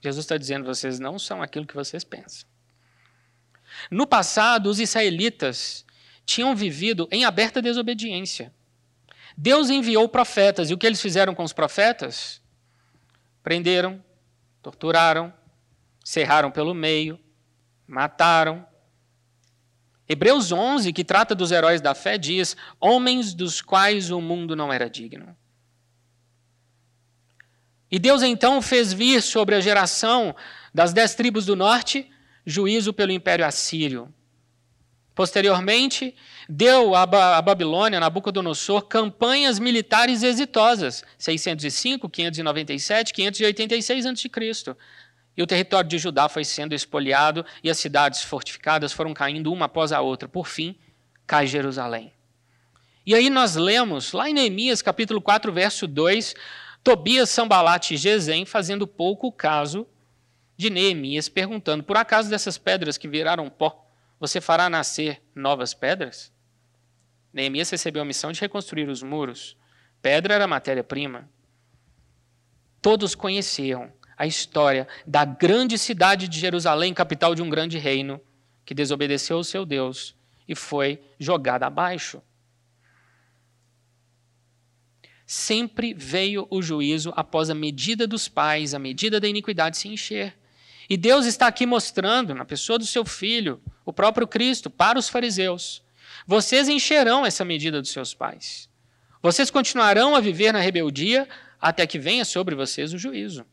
Jesus 0.00 0.24
está 0.24 0.36
dizendo: 0.36 0.64
vocês 0.64 1.00
não 1.00 1.18
são 1.18 1.42
aquilo 1.42 1.66
que 1.66 1.74
vocês 1.74 2.04
pensam. 2.04 2.49
No 3.90 4.06
passado, 4.06 4.68
os 4.68 4.80
israelitas 4.80 5.84
tinham 6.24 6.54
vivido 6.54 7.08
em 7.10 7.24
aberta 7.24 7.60
desobediência. 7.60 8.52
Deus 9.36 9.70
enviou 9.70 10.08
profetas, 10.08 10.70
e 10.70 10.74
o 10.74 10.78
que 10.78 10.86
eles 10.86 11.00
fizeram 11.00 11.34
com 11.34 11.42
os 11.42 11.52
profetas? 11.52 12.40
Prenderam, 13.42 14.02
torturaram, 14.62 15.32
cerraram 16.04 16.50
pelo 16.50 16.74
meio, 16.74 17.18
mataram. 17.86 18.66
Hebreus 20.08 20.52
11, 20.52 20.92
que 20.92 21.04
trata 21.04 21.34
dos 21.34 21.52
heróis 21.52 21.80
da 21.80 21.94
fé, 21.94 22.18
diz: 22.18 22.56
homens 22.78 23.32
dos 23.32 23.62
quais 23.62 24.10
o 24.10 24.20
mundo 24.20 24.54
não 24.54 24.72
era 24.72 24.90
digno. 24.90 25.36
E 27.90 27.98
Deus 27.98 28.22
então 28.22 28.62
fez 28.62 28.92
vir 28.92 29.20
sobre 29.22 29.54
a 29.54 29.60
geração 29.60 30.34
das 30.72 30.92
dez 30.92 31.14
tribos 31.14 31.46
do 31.46 31.56
norte 31.56 32.08
juízo 32.50 32.92
pelo 32.92 33.12
império 33.12 33.46
assírio. 33.46 34.12
Posteriormente, 35.14 36.14
deu 36.48 36.94
a 36.94 37.06
Babilônia, 37.06 38.00
Nabucodonosor, 38.00 38.82
campanhas 38.82 39.58
militares 39.58 40.22
exitosas, 40.22 41.04
605, 41.18 42.08
597, 42.08 43.12
586 43.12 44.06
a.C. 44.06 44.76
E 45.36 45.42
o 45.42 45.46
território 45.46 45.88
de 45.88 45.98
Judá 45.98 46.28
foi 46.28 46.44
sendo 46.44 46.74
espoliado 46.74 47.44
e 47.62 47.70
as 47.70 47.78
cidades 47.78 48.22
fortificadas 48.22 48.92
foram 48.92 49.12
caindo 49.12 49.52
uma 49.52 49.66
após 49.66 49.92
a 49.92 50.00
outra. 50.00 50.28
Por 50.28 50.46
fim, 50.46 50.76
cai 51.26 51.46
Jerusalém. 51.46 52.12
E 53.04 53.14
aí 53.14 53.30
nós 53.30 53.56
lemos, 53.56 54.12
lá 54.12 54.28
em 54.28 54.34
Neemias, 54.34 54.82
capítulo 54.82 55.20
4, 55.20 55.52
verso 55.52 55.86
2, 55.86 56.34
Tobias, 56.82 57.30
Sambalat 57.30 57.90
e 57.90 57.96
Gesem 57.96 58.44
fazendo 58.44 58.86
pouco 58.86 59.30
caso 59.30 59.86
de 60.60 60.68
Neemias, 60.68 61.26
perguntando, 61.26 61.82
por 61.82 61.96
acaso 61.96 62.28
dessas 62.28 62.58
pedras 62.58 62.98
que 62.98 63.08
viraram 63.08 63.48
pó, 63.48 63.90
você 64.18 64.42
fará 64.42 64.68
nascer 64.68 65.22
novas 65.34 65.72
pedras? 65.72 66.30
Neemias 67.32 67.70
recebeu 67.70 68.02
a 68.02 68.04
missão 68.04 68.30
de 68.30 68.42
reconstruir 68.42 68.86
os 68.86 69.02
muros. 69.02 69.56
Pedra 70.02 70.34
era 70.34 70.46
matéria-prima. 70.46 71.26
Todos 72.82 73.14
conheciam 73.14 73.90
a 74.18 74.26
história 74.26 74.86
da 75.06 75.24
grande 75.24 75.78
cidade 75.78 76.28
de 76.28 76.38
Jerusalém, 76.38 76.92
capital 76.92 77.34
de 77.34 77.40
um 77.40 77.48
grande 77.48 77.78
reino, 77.78 78.20
que 78.62 78.74
desobedeceu 78.74 79.38
ao 79.38 79.44
seu 79.44 79.64
Deus 79.64 80.14
e 80.46 80.54
foi 80.54 81.02
jogada 81.18 81.66
abaixo. 81.66 82.22
Sempre 85.24 85.94
veio 85.94 86.46
o 86.50 86.60
juízo 86.60 87.14
após 87.16 87.48
a 87.48 87.54
medida 87.54 88.06
dos 88.06 88.28
pais, 88.28 88.74
a 88.74 88.78
medida 88.78 89.18
da 89.18 89.26
iniquidade 89.26 89.78
se 89.78 89.88
encher. 89.88 90.38
E 90.90 90.96
Deus 90.96 91.24
está 91.24 91.46
aqui 91.46 91.64
mostrando, 91.64 92.34
na 92.34 92.44
pessoa 92.44 92.76
do 92.76 92.84
seu 92.84 93.04
filho, 93.04 93.62
o 93.84 93.92
próprio 93.92 94.26
Cristo, 94.26 94.68
para 94.68 94.98
os 94.98 95.08
fariseus: 95.08 95.84
vocês 96.26 96.68
encherão 96.68 97.24
essa 97.24 97.44
medida 97.44 97.80
dos 97.80 97.92
seus 97.92 98.12
pais. 98.12 98.68
Vocês 99.22 99.52
continuarão 99.52 100.16
a 100.16 100.20
viver 100.20 100.52
na 100.52 100.58
rebeldia 100.58 101.28
até 101.60 101.86
que 101.86 101.96
venha 101.96 102.24
sobre 102.24 102.56
vocês 102.56 102.92
o 102.92 102.98
juízo. 102.98 103.46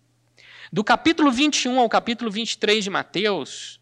Do 0.74 0.84
capítulo 0.84 1.32
21 1.32 1.80
ao 1.80 1.88
capítulo 1.88 2.32
23 2.32 2.84
de 2.84 2.90
Mateus, 2.90 3.80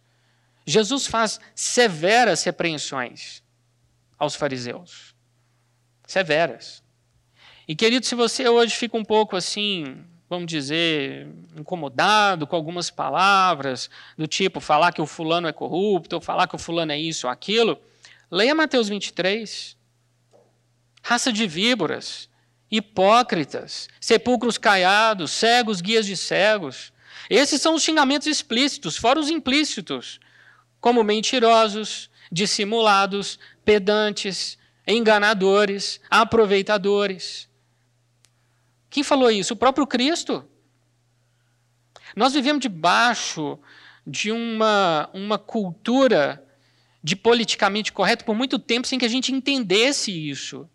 Jesus 0.66 1.08
faz 1.08 1.40
severas 1.54 2.44
repreensões 2.44 3.42
aos 4.20 4.36
fariseus. 4.36 5.16
Severas. 6.06 6.84
E 7.68 7.74
querido, 7.74 8.06
se 8.06 8.16
você 8.16 8.50
hoje 8.50 8.76
fica 8.76 8.98
um 8.98 9.06
pouco 9.06 9.38
assim, 9.38 10.04
vamos 10.30 10.48
dizer, 10.48 11.28
incomodado 11.56 12.48
com 12.48 12.56
algumas 12.56 12.90
palavras, 12.90 13.90
do 14.18 14.28
tipo 14.28 14.60
falar 14.60 14.92
que 14.92 15.02
o 15.02 15.06
fulano 15.06 15.48
é 15.48 15.54
corrupto, 15.54 16.16
ou 16.16 16.22
falar 16.22 16.48
que 16.48 16.56
o 16.56 16.60
fulano 16.60 16.92
é 16.92 17.00
isso 17.00 17.28
ou 17.28 17.32
aquilo, 17.32 17.80
leia 18.32 18.56
Mateus 18.56 18.90
23. 18.90 19.78
Raça 21.04 21.32
de 21.32 21.46
víboras, 21.46 22.28
hipócritas, 22.70 23.88
sepulcros 24.00 24.58
caiados, 24.58 25.32
cegos, 25.32 25.82
guias 25.82 26.06
de 26.06 26.18
cegos. 26.18 26.92
Esses 27.30 27.62
são 27.62 27.76
os 27.76 27.84
xingamentos 27.84 28.28
explícitos, 28.28 28.98
fora 28.98 29.20
os 29.20 29.30
implícitos, 29.30 30.20
como 30.80 31.04
mentirosos, 31.04 32.10
dissimulados, 32.32 33.40
pedantes, 33.64 34.58
enganadores, 34.88 36.00
aproveitadores. 36.10 37.48
Quem 38.96 39.04
falou 39.04 39.30
isso? 39.30 39.56
O 39.56 39.58
próprio 39.58 39.86
Cristo. 39.86 40.48
Nós 42.16 42.32
vivemos 42.32 42.62
debaixo 42.62 43.60
de 44.08 44.32
uma, 44.32 45.10
uma 45.14 45.38
cultura 45.38 46.42
de 47.04 47.14
politicamente 47.14 47.92
correto 47.92 48.24
por 48.24 48.34
muito 48.34 48.58
tempo 48.58 48.88
sem 48.88 48.98
que 48.98 49.04
a 49.04 49.10
gente 49.10 49.34
entendesse 49.34 50.14
isso. 50.14 50.70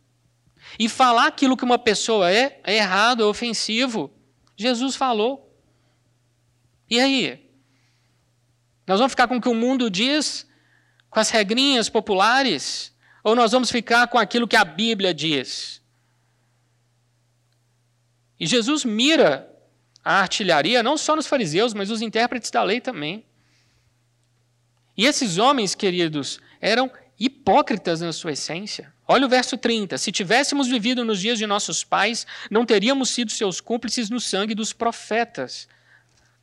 E 0.79 0.87
falar 0.87 1.29
aquilo 1.29 1.57
que 1.57 1.65
uma 1.65 1.79
pessoa 1.79 2.31
é, 2.31 2.61
é 2.63 2.77
errado, 2.77 3.23
é 3.23 3.25
ofensivo. 3.25 4.13
Jesus 4.55 4.97
falou. 4.97 5.59
E 6.91 7.01
aí? 7.01 7.51
Nós 8.87 8.99
vamos 8.99 9.15
ficar 9.15 9.29
com 9.29 9.39
o 9.39 9.41
que 9.41 9.49
o 9.49 9.55
mundo 9.55 9.89
diz, 9.89 10.47
com 11.09 11.21
as 11.21 11.31
regrinhas 11.31 11.89
populares? 11.89 12.95
Ou 13.25 13.35
nós 13.35 13.53
vamos 13.53 13.71
ficar 13.71 14.09
com 14.09 14.19
aquilo 14.19 14.47
que 14.47 14.57
a 14.57 14.65
Bíblia 14.65 15.15
diz? 15.15 15.80
E 18.41 18.47
Jesus 18.47 18.87
mira 18.87 19.47
a 20.03 20.21
artilharia 20.23 20.83
não 20.83 20.97
só 20.97 21.15
nos 21.15 21.27
fariseus, 21.27 21.75
mas 21.75 21.91
os 21.91 22.01
intérpretes 22.01 22.51
da 22.51 22.63
lei 22.63 22.81
também. 22.81 23.27
E 24.97 25.05
esses 25.05 25.37
homens, 25.37 25.75
queridos, 25.75 26.41
eram 26.61 26.91
hipócritas 27.19 28.01
na 28.01 28.13
sua 28.13 28.33
essência. 28.33 28.93
Olha 29.07 29.27
o 29.27 29.29
verso 29.29 29.59
30. 29.59 29.99
Se 29.99 30.11
tivéssemos 30.11 30.69
vivido 30.69 31.05
nos 31.05 31.21
dias 31.21 31.39
de 31.39 31.47
nossos 31.47 31.85
pais, 31.85 32.27
não 32.51 32.65
teríamos 32.65 33.11
sido 33.11 33.31
seus 33.31 33.61
cúmplices 33.61 34.09
no 34.09 34.19
sangue 34.19 34.55
dos 34.55 34.73
profetas. 34.73 35.69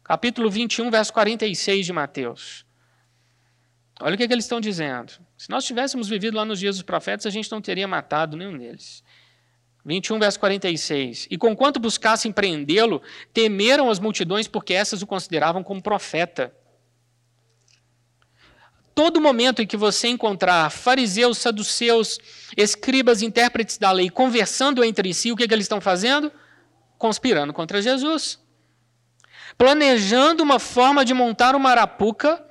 Capítulo 0.04 0.52
21, 0.52 0.92
verso 0.92 1.12
46 1.12 1.86
de 1.86 1.94
Mateus. 1.94 2.66
Olha 4.00 4.14
o 4.14 4.18
que, 4.18 4.24
é 4.24 4.28
que 4.28 4.34
eles 4.34 4.46
estão 4.46 4.62
dizendo. 4.62 5.14
Se 5.36 5.50
nós 5.50 5.66
tivéssemos 5.66 6.08
vivido 6.08 6.38
lá 6.38 6.46
nos 6.46 6.60
dias 6.60 6.76
dos 6.76 6.84
profetas, 6.84 7.26
a 7.26 7.32
gente 7.32 7.52
não 7.52 7.60
teria 7.60 7.88
matado 7.88 8.38
nenhum 8.38 8.56
deles. 8.56 9.04
21, 9.88 10.20
verso 10.20 10.40
46. 10.40 11.28
E 11.32 11.38
conquanto 11.38 11.80
buscassem 11.80 12.32
prendê-lo, 12.32 13.02
temeram 13.34 13.90
as 13.90 14.00
multidões, 14.00 14.48
porque 14.48 14.74
essas 14.74 15.02
o 15.02 15.08
consideravam 15.08 15.64
como 15.64 15.82
profeta 15.82 16.54
todo 18.98 19.22
momento 19.22 19.62
em 19.62 19.68
que 19.68 19.78
você 19.78 20.08
encontrar 20.08 20.72
fariseus, 20.72 21.38
saduceus, 21.38 22.18
escribas, 22.58 23.22
intérpretes 23.22 23.78
da 23.78 23.92
lei 23.92 24.10
conversando 24.10 24.84
entre 24.84 25.14
si, 25.14 25.32
o 25.32 25.36
que, 25.36 25.48
que 25.48 25.54
eles 25.54 25.66
estão 25.66 25.80
fazendo? 25.80 26.32
Conspirando 26.98 27.54
contra 27.54 27.80
Jesus. 27.80 28.40
Planejando 29.56 30.42
uma 30.42 30.58
forma 30.58 31.06
de 31.06 31.14
montar 31.14 31.56
uma 31.56 31.70
arapuca 31.70 32.44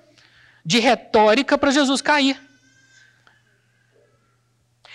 de 0.64 0.79
retórica 0.79 1.59
para 1.59 1.72
Jesus 1.72 2.01
cair. 2.01 2.40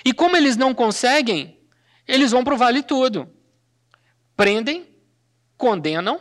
E 0.06 0.14
como 0.14 0.38
eles 0.38 0.56
não 0.56 0.74
conseguem, 0.74 1.60
eles 2.12 2.32
vão 2.32 2.44
para 2.44 2.54
o 2.54 2.58
vale 2.58 2.84
tudo. 2.84 3.30
Prendem, 4.36 4.94
condenam 5.56 6.20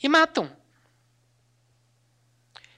e 0.00 0.08
matam. 0.08 0.48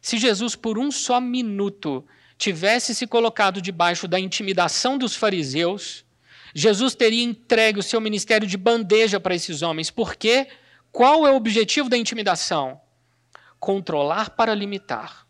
Se 0.01 0.17
Jesus, 0.17 0.57
por 0.57 0.79
um 0.79 0.91
só 0.91 1.21
minuto, 1.21 2.03
tivesse 2.39 2.95
se 2.95 3.07
colocado 3.07 3.61
debaixo 3.61 4.09
da 4.09 4.19
intimidação 4.19 4.97
dos 4.97 5.15
fariseus, 5.15 6.03
Jesus 6.55 6.95
teria 6.95 7.23
entregue 7.23 7.81
o 7.81 7.83
seu 7.83 8.01
ministério 8.01 8.49
de 8.49 8.57
bandeja 8.57 9.21
para 9.21 9.35
esses 9.35 9.61
homens. 9.61 9.91
Por 9.91 10.17
quê? 10.17 10.49
Qual 10.91 11.27
é 11.27 11.31
o 11.31 11.37
objetivo 11.37 11.91
da 11.91 11.99
intimidação? 11.99 12.81
Controlar 13.61 14.31
para 14.31 14.55
limitar. 14.55 15.27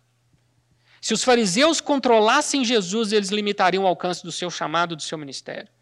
Se 1.01 1.13
os 1.13 1.25
fariseus 1.25 1.81
controlassem 1.81 2.65
Jesus, 2.65 3.13
eles 3.13 3.31
limitariam 3.31 3.83
o 3.83 3.87
alcance 3.87 4.23
do 4.23 4.31
seu 4.31 4.49
chamado, 4.49 4.95
do 4.95 5.03
seu 5.03 5.19
ministério. 5.19 5.75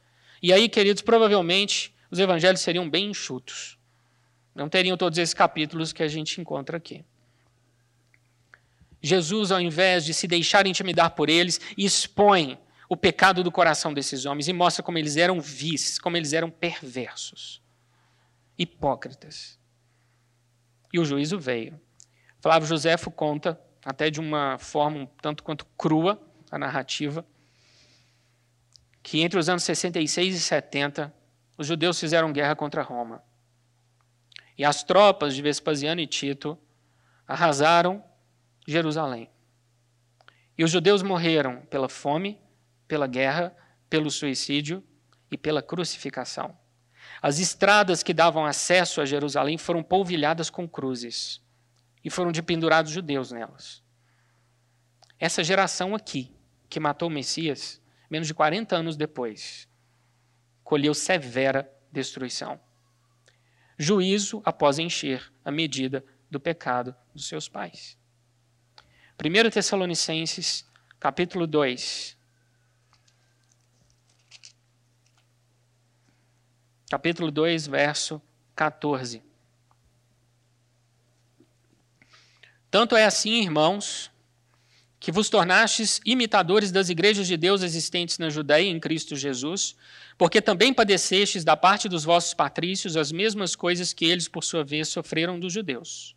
E 0.45 0.53
aí, 0.53 0.69
queridos, 0.69 1.01
provavelmente 1.01 1.95
os 2.11 2.19
evangelhos 2.19 2.61
seriam 2.61 2.87
bem 2.91 3.07
enxutos. 3.07 3.79
Não 4.55 4.69
teriam 4.69 4.95
todos 4.95 5.19
esses 5.19 5.33
capítulos 5.33 5.91
que 5.91 6.03
a 6.03 6.07
gente 6.07 6.39
encontra 6.39 6.77
aqui. 6.77 7.03
Jesus, 9.01 9.51
ao 9.51 9.59
invés 9.59 10.05
de 10.05 10.13
se 10.13 10.29
deixar 10.29 10.67
intimidar 10.67 11.13
por 11.13 11.31
eles, 11.31 11.59
expõe 11.79 12.59
o 12.91 12.95
pecado 12.95 13.43
do 13.43 13.51
coração 13.51 13.95
desses 13.95 14.27
homens 14.27 14.47
e 14.47 14.53
mostra 14.53 14.83
como 14.83 14.99
eles 14.99 15.17
eram 15.17 15.41
vis, 15.41 15.99
como 15.99 16.15
eles 16.15 16.35
eram 16.35 16.51
perversos, 16.51 17.63
hipócritas. 18.59 19.59
E 20.93 20.99
o 20.99 21.07
juízo 21.07 21.39
veio. 21.39 21.81
Flávio 22.43 22.69
Josefo 22.69 23.11
conta, 23.11 23.59
até 23.83 24.11
de 24.11 24.21
uma 24.21 24.59
forma 24.59 24.99
um 24.99 25.07
tanto 25.07 25.43
quanto 25.43 25.65
crua, 25.79 26.21
a 26.51 26.59
narrativa, 26.59 27.25
que 29.05 29.21
entre 29.21 29.39
os 29.39 29.51
anos 29.51 29.63
66 29.65 30.35
e 30.35 30.41
70, 30.41 31.15
os 31.59 31.67
judeus 31.67 32.01
fizeram 32.01 32.33
guerra 32.33 32.57
contra 32.57 32.83
Roma. 32.83 33.23
E 34.57 34.65
as 34.65 34.83
tropas 34.83 35.35
de 35.37 35.43
Vespasiano 35.43 36.01
e 36.01 36.07
Tito 36.07 36.59
arrasaram 37.29 38.03
Jerusalém. 38.67 39.31
E 40.57 40.65
os 40.65 40.71
judeus 40.71 41.03
morreram 41.03 41.61
pela 41.67 41.87
fome, 41.87 42.41
pela 42.89 43.07
guerra, 43.07 43.55
pelo 43.91 44.11
suicídio 44.11 44.83
e 45.31 45.37
pela 45.37 45.61
crucificação. 45.63 46.57
As 47.21 47.39
estradas 47.39 48.03
que 48.03 48.15
davam 48.15 48.47
acesso 48.47 49.03
a 49.03 49.05
Jerusalém 49.05 49.59
foram 49.59 49.83
polvilhadas 49.83 50.49
com 50.49 50.67
cruzes 50.67 51.43
e 52.03 52.09
foram 52.09 52.33
de 52.33 52.43
pendurados 52.43 52.91
judeus 52.91 53.31
nelas. 53.31 53.83
Essa 55.19 55.45
geração 55.45 55.95
aqui, 55.95 56.35
que 56.71 56.81
matou 56.81 57.09
o 57.09 57.13
Messias, 57.13 57.84
menos 58.11 58.27
de 58.29 58.35
40 58.35 58.77
anos 58.77 58.97
depois, 58.97 59.69
colheu 60.63 60.95
severa 60.95 61.71
destruição. 61.91 62.61
Juízo 63.79 64.41
após 64.45 64.79
encher 64.79 65.33
a 65.45 65.51
medida 65.51 66.05
do 66.31 66.41
pecado 66.41 66.95
dos 67.15 67.27
seus 67.27 67.49
pais. 67.49 67.99
1 69.19 69.51
Tessalonicenses, 69.51 70.67
capítulo 70.99 71.47
2. 71.47 72.17
Capítulo 76.91 77.31
2, 77.31 77.67
verso 77.67 78.21
14. 78.55 79.23
Tanto 82.71 82.97
é 82.97 83.05
assim, 83.05 83.41
irmãos, 83.41 84.11
que 85.05 85.13
vos 85.13 85.29
tornastes 85.29 86.01
imitadores 86.03 86.73
das 86.73 86.89
igrejas 86.89 87.27
de 87.27 87.37
Deus 87.37 87.63
existentes 87.63 88.17
na 88.17 88.31
Judéia 88.31 88.71
em 88.71 88.81
Cristo 88.81 89.15
Jesus, 89.15 89.77
porque 90.17 90.41
também 90.41 90.73
padecestes 90.73 91.45
da 91.45 91.55
parte 91.55 91.91
dos 91.91 92.05
vossos 92.05 92.33
patrícios 92.33 92.97
as 92.97 93.13
mesmas 93.13 93.55
coisas 93.55 93.93
que 93.93 94.07
eles, 94.07 94.29
por 94.29 94.43
sua 94.43 94.65
vez, 94.65 94.89
sofreram 94.89 95.39
dos 95.39 95.53
judeus 95.53 96.17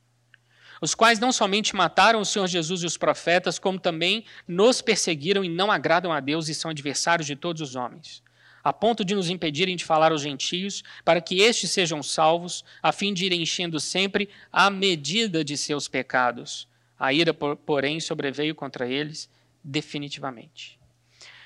os 0.80 0.95
quais 0.95 1.19
não 1.19 1.34
somente 1.34 1.76
mataram 1.76 2.21
o 2.21 2.26
Senhor 2.26 2.47
Jesus 2.47 2.84
e 2.84 2.86
os 2.86 2.97
profetas, 2.97 3.58
como 3.60 3.80
também 3.80 4.23
nos 4.47 4.80
perseguiram 4.80 5.43
e 5.43 5.50
não 5.50 5.69
agradam 5.69 6.13
a 6.13 6.19
Deus 6.19 6.47
e 6.47 6.54
são 6.54 6.69
adversários 6.69 7.26
de 7.28 7.36
todos 7.36 7.63
os 7.63 7.76
homens, 7.76 8.21
a 8.63 8.71
ponto 8.71 9.04
de 9.04 9.15
nos 9.15 9.28
impedirem 9.28 9.76
de 9.76 9.84
falar 9.84 10.12
aos 10.12 10.21
gentios, 10.21 10.84
para 11.04 11.19
que 11.19 11.41
estes 11.41 11.71
sejam 11.71 12.04
salvos, 12.04 12.63
a 12.82 12.91
fim 12.91 13.12
de 13.12 13.26
irem 13.26 13.41
enchendo 13.41 13.80
sempre 13.80 14.30
a 14.54 14.69
medida 14.69 15.43
de 15.43 15.58
seus 15.58 15.88
pecados. 15.88 16.67
A 16.99 17.13
ira, 17.13 17.33
porém, 17.33 17.99
sobreveio 17.99 18.55
contra 18.55 18.88
eles 18.88 19.29
definitivamente. 19.63 20.77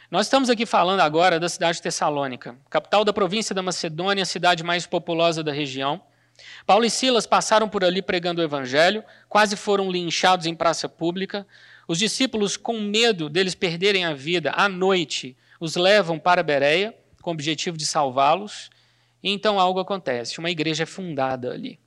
Nós 0.09 0.25
estamos 0.25 0.49
aqui 0.49 0.65
falando 0.65 0.99
agora 0.99 1.39
da 1.39 1.47
cidade 1.47 1.77
de 1.77 1.83
Tessalônica, 1.83 2.55
capital 2.69 3.05
da 3.05 3.13
província 3.13 3.55
da 3.55 3.61
Macedônia, 3.61 4.23
a 4.23 4.25
cidade 4.25 4.63
mais 4.63 4.85
populosa 4.85 5.41
da 5.41 5.53
região. 5.53 6.01
Paulo 6.65 6.85
e 6.85 6.89
Silas 6.89 7.25
passaram 7.25 7.69
por 7.69 7.83
ali 7.83 8.01
pregando 8.01 8.41
o 8.41 8.43
evangelho, 8.43 9.03
quase 9.29 9.55
foram 9.55 9.89
linchados 9.89 10.45
em 10.45 10.55
praça 10.55 10.89
pública. 10.89 11.47
Os 11.87 11.97
discípulos, 11.97 12.57
com 12.57 12.79
medo 12.79 13.29
deles 13.29 13.55
perderem 13.55 14.05
a 14.05 14.13
vida 14.13 14.51
à 14.55 14.67
noite, 14.67 15.37
os 15.59 15.75
levam 15.75 16.19
para 16.19 16.43
Bereia, 16.43 16.93
com 17.21 17.29
o 17.29 17.33
objetivo 17.33 17.77
de 17.77 17.85
salvá-los. 17.85 18.69
E 19.23 19.31
então 19.31 19.59
algo 19.59 19.79
acontece, 19.79 20.39
uma 20.39 20.49
igreja 20.49 20.83
é 20.83 20.85
fundada 20.85 21.51
ali. 21.51 21.79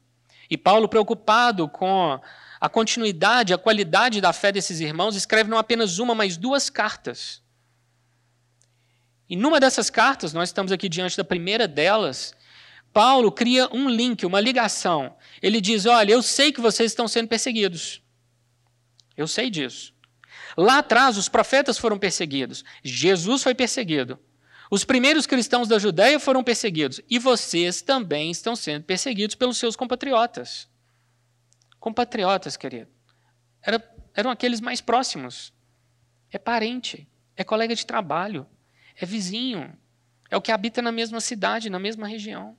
E 0.48 0.56
Paulo, 0.56 0.88
preocupado 0.88 1.68
com 1.68 2.20
a 2.64 2.68
continuidade, 2.70 3.52
a 3.52 3.58
qualidade 3.58 4.22
da 4.22 4.32
fé 4.32 4.50
desses 4.50 4.80
irmãos, 4.80 5.14
escreve 5.14 5.50
não 5.50 5.58
apenas 5.58 5.98
uma, 5.98 6.14
mas 6.14 6.38
duas 6.38 6.70
cartas. 6.70 7.42
E 9.28 9.36
numa 9.36 9.60
dessas 9.60 9.90
cartas, 9.90 10.32
nós 10.32 10.48
estamos 10.48 10.72
aqui 10.72 10.88
diante 10.88 11.14
da 11.14 11.24
primeira 11.24 11.68
delas, 11.68 12.32
Paulo 12.90 13.30
cria 13.30 13.68
um 13.70 13.86
link, 13.86 14.24
uma 14.24 14.40
ligação. 14.40 15.14
Ele 15.42 15.60
diz: 15.60 15.84
Olha, 15.84 16.12
eu 16.12 16.22
sei 16.22 16.52
que 16.52 16.60
vocês 16.62 16.90
estão 16.90 17.06
sendo 17.06 17.28
perseguidos. 17.28 18.00
Eu 19.14 19.28
sei 19.28 19.50
disso. 19.50 19.92
Lá 20.56 20.78
atrás, 20.78 21.18
os 21.18 21.28
profetas 21.28 21.76
foram 21.76 21.98
perseguidos. 21.98 22.64
Jesus 22.82 23.42
foi 23.42 23.54
perseguido. 23.54 24.18
Os 24.70 24.84
primeiros 24.84 25.26
cristãos 25.26 25.68
da 25.68 25.78
Judéia 25.78 26.18
foram 26.18 26.42
perseguidos. 26.42 26.98
E 27.10 27.18
vocês 27.18 27.82
também 27.82 28.30
estão 28.30 28.56
sendo 28.56 28.84
perseguidos 28.84 29.34
pelos 29.34 29.58
seus 29.58 29.76
compatriotas. 29.76 30.72
Compatriotas, 31.84 32.56
querido. 32.56 32.90
Era, 33.60 33.94
eram 34.14 34.30
aqueles 34.30 34.58
mais 34.58 34.80
próximos. 34.80 35.52
É 36.30 36.38
parente, 36.38 37.06
é 37.36 37.44
colega 37.44 37.74
de 37.74 37.84
trabalho, 37.84 38.46
é 38.96 39.04
vizinho, 39.04 39.70
é 40.30 40.34
o 40.34 40.40
que 40.40 40.50
habita 40.50 40.80
na 40.80 40.90
mesma 40.90 41.20
cidade, 41.20 41.68
na 41.68 41.78
mesma 41.78 42.08
região. 42.08 42.56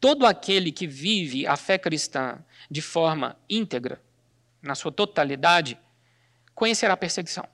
Todo 0.00 0.24
aquele 0.24 0.72
que 0.72 0.86
vive 0.86 1.46
a 1.46 1.54
fé 1.54 1.76
cristã 1.76 2.42
de 2.70 2.80
forma 2.80 3.38
íntegra, 3.46 4.02
na 4.62 4.74
sua 4.74 4.90
totalidade, 4.90 5.78
conhecerá 6.54 6.94
a 6.94 6.96
perseguição. 6.96 7.46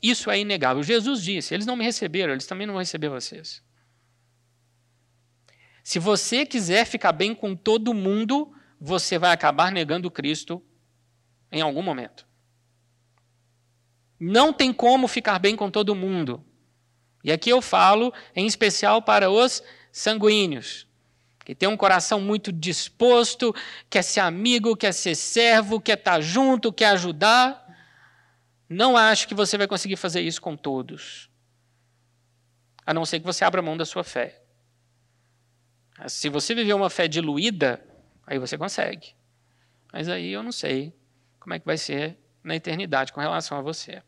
Isso 0.00 0.30
é 0.30 0.38
inegável. 0.38 0.82
Jesus 0.82 1.22
disse: 1.22 1.52
eles 1.52 1.66
não 1.66 1.76
me 1.76 1.84
receberam, 1.84 2.32
eles 2.32 2.46
também 2.46 2.66
não 2.66 2.72
vão 2.72 2.80
receber 2.80 3.10
vocês. 3.10 3.62
Se 5.84 5.98
você 5.98 6.46
quiser 6.46 6.86
ficar 6.86 7.12
bem 7.12 7.34
com 7.34 7.54
todo 7.54 7.92
mundo, 7.92 8.54
você 8.80 9.18
vai 9.18 9.32
acabar 9.32 9.72
negando 9.72 10.10
Cristo 10.10 10.62
em 11.50 11.60
algum 11.60 11.82
momento. 11.82 12.26
Não 14.18 14.52
tem 14.52 14.72
como 14.72 15.06
ficar 15.08 15.38
bem 15.38 15.56
com 15.56 15.70
todo 15.70 15.94
mundo. 15.94 16.44
E 17.22 17.32
aqui 17.32 17.50
eu 17.50 17.60
falo 17.60 18.12
em 18.34 18.46
especial 18.46 19.02
para 19.02 19.30
os 19.30 19.62
sanguíneos 19.92 20.88
que 21.48 21.54
tem 21.54 21.66
um 21.66 21.78
coração 21.78 22.20
muito 22.20 22.52
disposto, 22.52 23.54
quer 23.88 24.02
ser 24.02 24.20
amigo, 24.20 24.76
quer 24.76 24.92
ser 24.92 25.14
servo, 25.14 25.80
quer 25.80 25.96
estar 25.96 26.20
junto, 26.20 26.70
quer 26.70 26.88
ajudar. 26.90 27.66
Não 28.68 28.98
acho 28.98 29.26
que 29.26 29.34
você 29.34 29.56
vai 29.56 29.66
conseguir 29.66 29.96
fazer 29.96 30.20
isso 30.20 30.42
com 30.42 30.54
todos. 30.54 31.30
A 32.84 32.92
não 32.92 33.06
ser 33.06 33.20
que 33.20 33.24
você 33.24 33.46
abra 33.46 33.62
mão 33.62 33.78
da 33.78 33.86
sua 33.86 34.04
fé. 34.04 34.42
Se 36.06 36.28
você 36.28 36.54
viver 36.54 36.74
uma 36.74 36.90
fé 36.90 37.08
diluída, 37.08 37.82
aí 38.28 38.38
você 38.38 38.56
consegue. 38.56 39.14
Mas 39.92 40.08
aí 40.08 40.30
eu 40.30 40.42
não 40.42 40.52
sei 40.52 40.94
como 41.40 41.54
é 41.54 41.58
que 41.58 41.66
vai 41.66 41.78
ser 41.78 42.16
na 42.44 42.54
eternidade 42.54 43.12
com 43.12 43.20
relação 43.20 43.58
a 43.58 43.62
você. 43.62 44.02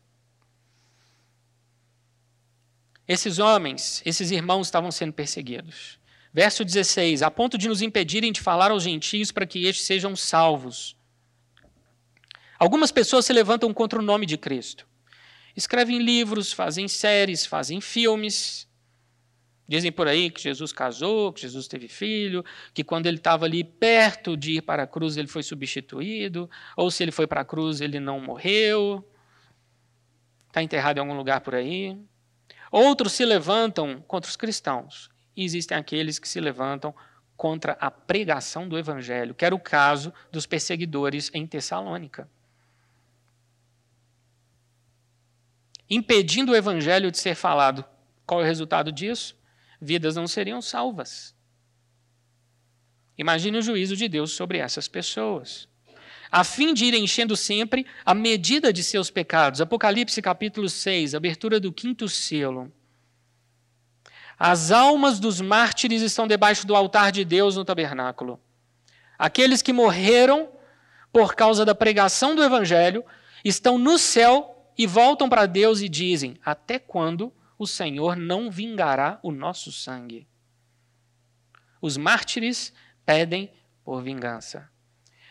Esses 3.07 3.39
homens, 3.39 4.01
esses 4.05 4.31
irmãos 4.31 4.67
estavam 4.67 4.91
sendo 4.91 5.11
perseguidos. 5.11 5.99
Verso 6.31 6.63
16: 6.63 7.23
a 7.23 7.31
ponto 7.31 7.57
de 7.57 7.67
nos 7.67 7.81
impedirem 7.81 8.31
de 8.31 8.39
falar 8.39 8.71
aos 8.71 8.83
gentios 8.83 9.31
para 9.31 9.45
que 9.45 9.65
estes 9.65 9.85
sejam 9.85 10.15
salvos. 10.15 10.95
Algumas 12.57 12.91
pessoas 12.91 13.25
se 13.25 13.33
levantam 13.33 13.73
contra 13.73 13.99
o 13.99 14.03
nome 14.03 14.25
de 14.25 14.37
Cristo. 14.37 14.87
Escrevem 15.55 15.97
livros, 15.97 16.53
fazem 16.53 16.87
séries, 16.87 17.45
fazem 17.45 17.81
filmes. 17.81 18.69
Dizem 19.71 19.89
por 19.89 20.05
aí 20.05 20.29
que 20.29 20.41
Jesus 20.41 20.73
casou, 20.73 21.31
que 21.31 21.39
Jesus 21.39 21.65
teve 21.65 21.87
filho, 21.87 22.43
que 22.73 22.83
quando 22.83 23.07
ele 23.07 23.15
estava 23.15 23.45
ali 23.45 23.63
perto 23.63 24.35
de 24.35 24.57
ir 24.57 24.61
para 24.63 24.83
a 24.83 24.85
cruz 24.85 25.15
ele 25.15 25.29
foi 25.29 25.41
substituído, 25.43 26.49
ou 26.75 26.91
se 26.91 27.01
ele 27.01 27.11
foi 27.13 27.25
para 27.25 27.39
a 27.39 27.45
cruz 27.45 27.79
ele 27.79 27.97
não 27.97 28.19
morreu. 28.19 29.01
Está 30.49 30.61
enterrado 30.61 30.97
em 30.97 30.99
algum 30.99 31.15
lugar 31.15 31.39
por 31.39 31.55
aí. 31.55 31.97
Outros 32.69 33.13
se 33.13 33.23
levantam 33.23 34.01
contra 34.01 34.29
os 34.29 34.35
cristãos 34.35 35.09
e 35.37 35.45
existem 35.45 35.77
aqueles 35.77 36.19
que 36.19 36.27
se 36.27 36.41
levantam 36.41 36.93
contra 37.37 37.71
a 37.79 37.89
pregação 37.89 38.67
do 38.67 38.77
evangelho, 38.77 39.33
que 39.33 39.45
era 39.45 39.55
o 39.55 39.59
caso 39.59 40.13
dos 40.33 40.45
perseguidores 40.45 41.31
em 41.33 41.47
Tessalônica. 41.47 42.29
Impedindo 45.89 46.51
o 46.51 46.55
evangelho 46.57 47.09
de 47.09 47.17
ser 47.17 47.35
falado. 47.35 47.85
Qual 48.25 48.41
é 48.41 48.43
o 48.43 48.45
resultado 48.45 48.91
disso? 48.91 49.39
Vidas 49.81 50.15
não 50.15 50.27
seriam 50.27 50.61
salvas. 50.61 51.33
Imagine 53.17 53.57
o 53.57 53.61
juízo 53.61 53.95
de 53.95 54.07
Deus 54.07 54.31
sobre 54.33 54.59
essas 54.59 54.87
pessoas. 54.87 55.67
A 56.31 56.43
fim 56.43 56.73
de 56.73 56.85
ir 56.85 56.93
enchendo 56.93 57.35
sempre 57.35 57.85
a 58.05 58.13
medida 58.13 58.71
de 58.71 58.83
seus 58.83 59.09
pecados. 59.09 59.59
Apocalipse 59.59 60.21
capítulo 60.21 60.69
6, 60.69 61.15
abertura 61.15 61.59
do 61.59 61.73
quinto 61.73 62.07
selo. 62.07 62.71
As 64.37 64.71
almas 64.71 65.19
dos 65.19 65.41
mártires 65.41 66.01
estão 66.01 66.27
debaixo 66.27 66.65
do 66.65 66.75
altar 66.75 67.11
de 67.11 67.25
Deus 67.25 67.55
no 67.55 67.65
tabernáculo. 67.65 68.39
Aqueles 69.19 69.61
que 69.61 69.73
morreram 69.73 70.49
por 71.11 71.35
causa 71.35 71.65
da 71.65 71.75
pregação 71.75 72.35
do 72.35 72.43
evangelho 72.43 73.03
estão 73.43 73.77
no 73.77 73.97
céu 73.97 74.71
e 74.77 74.87
voltam 74.87 75.27
para 75.27 75.45
Deus 75.45 75.81
e 75.81 75.89
dizem: 75.89 76.39
Até 76.43 76.79
quando 76.79 77.31
o 77.61 77.67
Senhor 77.67 78.15
não 78.15 78.49
vingará 78.49 79.19
o 79.21 79.31
nosso 79.31 79.71
sangue? 79.71 80.27
Os 81.79 81.95
mártires 81.95 82.73
pedem 83.05 83.53
por 83.83 84.01
vingança. 84.01 84.67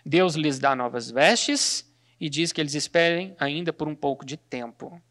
Deus 0.06 0.36
lhes 0.36 0.60
dá 0.60 0.76
novas 0.76 1.10
vestes 1.10 1.92
e 2.20 2.30
diz 2.30 2.52
que 2.52 2.60
eles 2.60 2.74
esperem 2.74 3.34
ainda 3.36 3.72
por 3.72 3.88
um 3.88 3.96
pouco 3.96 4.24
de 4.24 4.36
tempo. 4.36 5.02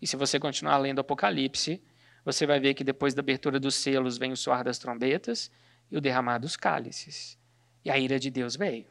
E 0.00 0.06
se 0.06 0.16
você 0.16 0.40
continuar 0.40 0.78
lendo 0.78 1.02
Apocalipse, 1.02 1.82
você 2.24 2.46
vai 2.46 2.58
ver 2.58 2.72
que 2.72 2.82
depois 2.82 3.12
da 3.12 3.20
abertura 3.20 3.60
dos 3.60 3.74
selos 3.74 4.16
vem 4.16 4.32
o 4.32 4.36
soar 4.36 4.64
das 4.64 4.78
trombetas 4.78 5.50
e 5.90 5.98
o 5.98 6.00
derramar 6.00 6.38
dos 6.38 6.56
cálices. 6.56 7.38
E 7.84 7.90
a 7.90 7.98
ira 7.98 8.18
de 8.18 8.30
Deus 8.30 8.56
veio. 8.56 8.86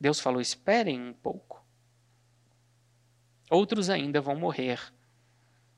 Deus 0.00 0.18
falou: 0.18 0.40
esperem 0.40 1.00
um 1.00 1.12
pouco. 1.12 1.64
Outros 3.48 3.88
ainda 3.88 4.20
vão 4.20 4.34
morrer, 4.34 4.80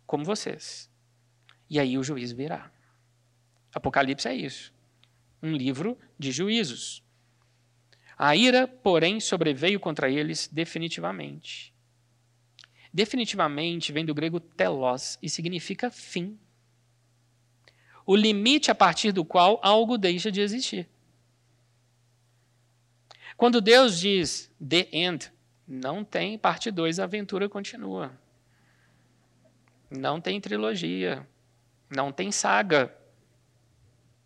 como 0.06 0.24
vocês. 0.24 0.93
E 1.74 1.80
aí 1.80 1.98
o 1.98 2.04
juízo 2.04 2.36
virá. 2.36 2.70
Apocalipse 3.74 4.28
é 4.28 4.32
isso. 4.32 4.72
Um 5.42 5.56
livro 5.56 5.98
de 6.16 6.30
juízos. 6.30 7.02
A 8.16 8.36
ira, 8.36 8.68
porém, 8.68 9.18
sobreveio 9.18 9.80
contra 9.80 10.08
eles 10.08 10.46
definitivamente. 10.46 11.74
Definitivamente 12.92 13.90
vem 13.90 14.04
do 14.04 14.14
grego 14.14 14.38
telos 14.38 15.18
e 15.20 15.28
significa 15.28 15.90
fim 15.90 16.38
o 18.06 18.14
limite 18.14 18.70
a 18.70 18.74
partir 18.74 19.10
do 19.10 19.24
qual 19.24 19.58
algo 19.60 19.98
deixa 19.98 20.30
de 20.30 20.40
existir. 20.40 20.88
Quando 23.36 23.60
Deus 23.60 23.98
diz 23.98 24.48
the 24.64 24.88
end, 24.92 25.32
não 25.66 26.04
tem 26.04 26.38
parte 26.38 26.70
2, 26.70 27.00
a 27.00 27.04
aventura 27.04 27.48
continua. 27.48 28.16
Não 29.90 30.20
tem 30.20 30.40
trilogia, 30.40 31.26
não 31.88 32.12
tem 32.12 32.30
saga, 32.32 32.94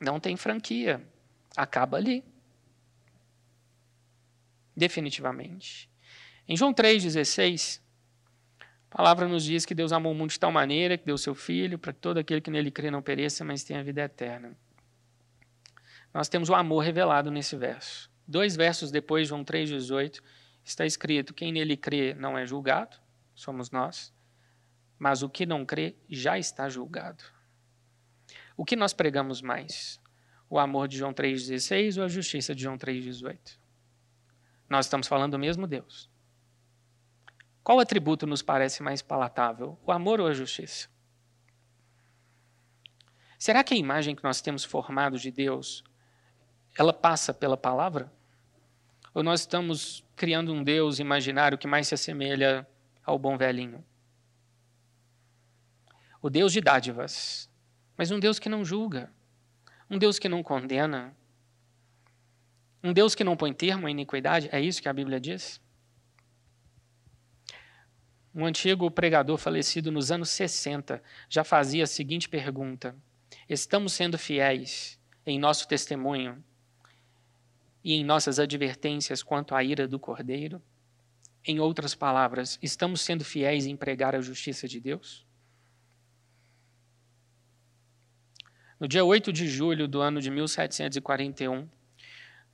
não 0.01 0.21
tem 0.21 0.37
franquia. 0.37 1.07
Acaba 1.57 1.97
ali. 1.97 2.25
Definitivamente. 4.77 5.91
Em 6.47 6.57
João 6.57 6.73
3,16, 6.73 7.81
a 8.91 8.97
palavra 8.97 9.29
nos 9.29 9.45
diz 9.45 9.67
que 9.67 9.75
Deus 9.75 9.93
amou 9.93 10.13
o 10.13 10.15
mundo 10.15 10.31
de 10.31 10.39
tal 10.39 10.51
maneira 10.51 10.97
que 10.97 11.05
deu 11.05 11.19
seu 11.19 11.35
Filho 11.35 11.79
para 11.79 11.93
que 11.93 12.01
todo 12.01 12.19
aquele 12.19 12.41
que 12.41 12.51
nele 12.51 12.71
crê 12.71 12.91
não 12.91 13.03
pereça, 13.03 13.45
mas 13.45 13.65
tenha 13.65 13.83
vida 13.83 14.03
eterna. 14.03 14.57
Nós 16.15 16.29
temos 16.29 16.49
o 16.49 16.55
amor 16.55 16.81
revelado 16.81 17.31
nesse 17.31 17.57
verso. 17.57 18.11
dois 18.27 18.57
versos 18.57 18.91
depois, 18.91 19.29
João 19.29 19.45
3,18, 19.45 20.23
está 20.65 20.87
escrito: 20.87 21.35
Quem 21.35 21.53
nele 21.53 21.77
crê 21.77 22.15
não 22.15 22.39
é 22.39 22.47
julgado, 22.47 22.97
somos 23.35 23.71
nós, 23.71 24.13
mas 24.99 25.23
o 25.23 25.29
que 25.29 25.45
não 25.45 25.67
crê 25.67 25.97
já 26.09 26.39
está 26.39 26.69
julgado. 26.69 27.23
O 28.59 28.65
que 28.65 28.75
nós 28.75 28.93
pregamos 28.93 29.41
mais? 29.41 30.01
O 30.51 30.59
amor 30.59 30.89
de 30.89 30.99
João 30.99 31.15
3,16 31.15 31.97
ou 31.97 32.03
a 32.03 32.09
justiça 32.09 32.53
de 32.57 32.65
João 32.65 32.77
3,18? 32.77 33.57
Nós 34.69 34.87
estamos 34.87 35.07
falando 35.07 35.33
do 35.33 35.39
mesmo 35.39 35.65
Deus. 35.65 36.11
Qual 37.63 37.79
atributo 37.79 38.27
nos 38.27 38.43
parece 38.43 38.83
mais 38.83 39.01
palatável, 39.01 39.79
o 39.87 39.93
amor 39.93 40.21
ou 40.21 40.27
a 40.27 40.33
justiça? 40.33 40.89
Será 43.39 43.63
que 43.63 43.75
a 43.75 43.77
imagem 43.77 44.17
que 44.17 44.25
nós 44.25 44.41
temos 44.41 44.65
formado 44.65 45.17
de 45.21 45.31
Deus, 45.31 45.85
ela 46.77 46.93
passa 46.93 47.33
pela 47.33 47.57
palavra? 47.57 48.13
Ou 49.15 49.23
nós 49.23 49.41
estamos 49.41 50.05
criando 50.17 50.53
um 50.53 50.65
Deus 50.65 50.99
imaginário 50.99 51.57
que 51.57 51.69
mais 51.69 51.87
se 51.87 51.95
assemelha 51.95 52.67
ao 53.05 53.21
bom 53.21 53.39
velhinho? 53.39 53.85
O 56.21 56.29
Deus 56.29 56.53
de 56.53 56.61
dádivas, 56.61 57.48
mas 57.99 58.13
um 58.13 58.21
Deus 58.21 58.39
que 58.39 58.49
não 58.49 58.65
julga, 58.65 59.13
um 59.91 59.99
Deus 59.99 60.21
que 60.21 60.29
não 60.29 60.41
condena, 60.41 61.17
um 62.83 62.93
Deus 62.93 63.13
que 63.17 63.25
não 63.25 63.37
põe 63.37 63.53
termo 63.53 63.89
à 63.89 63.91
iniquidade, 63.91 64.49
é 64.53 64.61
isso 64.61 64.81
que 64.81 64.89
a 64.89 64.93
Bíblia 64.93 65.21
diz? 65.21 65.61
Um 68.33 68.47
antigo 68.47 68.89
pregador 68.89 69.37
falecido 69.37 69.91
nos 69.91 70.13
anos 70.13 70.31
60 70.31 71.03
já 71.29 71.43
fazia 71.43 71.83
a 71.83 71.89
seguinte 71.89 72.29
pergunta: 72.29 72.95
Estamos 73.49 73.95
sendo 73.95 74.17
fiéis 74.17 74.97
em 75.27 75.41
nosso 75.41 75.67
testemunho 75.67 76.43
e 77.83 77.95
em 77.95 78.05
nossas 78.05 78.39
advertências 78.39 79.25
quanto 79.25 79.57
à 79.57 79.65
ira 79.65 79.89
do 79.89 79.99
Cordeiro? 79.99 80.63
Em 81.45 81.59
outras 81.59 81.97
palavras, 81.97 82.61
estamos 82.63 83.01
sendo 83.01 83.25
fiéis 83.25 83.67
em 83.67 83.77
pregar 83.77 84.15
a 84.15 84.21
justiça 84.21 84.69
de 84.69 84.79
Deus? 84.79 85.28
No 88.81 88.87
dia 88.87 89.05
8 89.05 89.33
de 89.33 89.49
julho 89.49 89.89
do 89.89 90.01
ano 90.01 90.21
de 90.21 90.31
1741, 90.31 91.69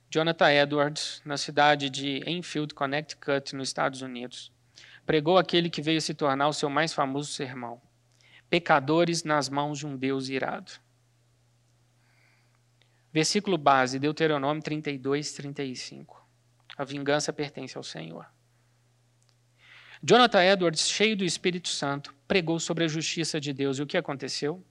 Jonathan 0.09 0.49
Edwards, 0.49 1.21
na 1.23 1.37
cidade 1.37 1.87
de 1.87 2.23
Enfield, 2.25 2.73
Connecticut, 2.73 3.55
nos 3.55 3.69
Estados 3.69 4.01
Unidos, 4.01 4.51
pregou 5.05 5.37
aquele 5.37 5.69
que 5.69 5.83
veio 5.83 6.01
se 6.01 6.15
tornar 6.15 6.47
o 6.47 6.53
seu 6.53 6.67
mais 6.67 6.93
famoso 6.93 7.31
sermão: 7.31 7.79
Pecadores 8.49 9.23
nas 9.23 9.49
mãos 9.49 9.77
de 9.77 9.85
um 9.85 9.95
Deus 9.95 10.27
irado. 10.27 10.71
Versículo 13.13 13.55
base, 13.55 13.99
Deuteronômio 13.99 14.63
32, 14.63 15.31
35. 15.31 16.27
A 16.75 16.83
vingança 16.83 17.31
pertence 17.31 17.77
ao 17.77 17.83
Senhor. 17.83 18.25
Jonathan 20.01 20.43
Edwards, 20.43 20.89
cheio 20.89 21.15
do 21.15 21.23
Espírito 21.23 21.67
Santo, 21.67 22.15
pregou 22.27 22.59
sobre 22.59 22.83
a 22.83 22.87
justiça 22.87 23.39
de 23.39 23.53
Deus. 23.53 23.77
E 23.77 23.83
o 23.83 23.87
que 23.87 23.95
aconteceu? 23.95 24.65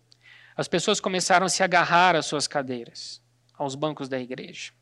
As 0.56 0.68
pessoas 0.68 1.00
começaram 1.00 1.46
a 1.46 1.48
se 1.48 1.62
agarrar 1.62 2.14
às 2.14 2.26
suas 2.26 2.46
cadeiras, 2.46 3.20
aos 3.56 3.74
bancos 3.74 4.08
da 4.08 4.18
igreja. 4.18 4.72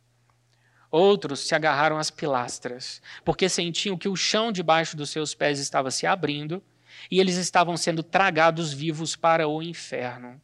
Outros 0.91 1.41
se 1.41 1.55
agarraram 1.55 1.97
às 1.97 2.11
pilastras, 2.11 3.01
porque 3.25 3.49
sentiam 3.49 3.97
que 3.97 4.09
o 4.09 4.17
chão 4.17 4.53
debaixo 4.53 4.95
dos 4.95 5.09
seus 5.09 5.35
pés 5.35 5.59
estava 5.59 5.91
se 5.91 6.07
abrindo 6.07 6.63
e 7.11 7.19
eles 7.19 7.37
estavam 7.37 7.77
sendo 7.79 8.03
tragados 8.03 8.73
vivos 8.73 9.17
para 9.17 9.49
o 9.49 9.63
inferno. 9.63 10.41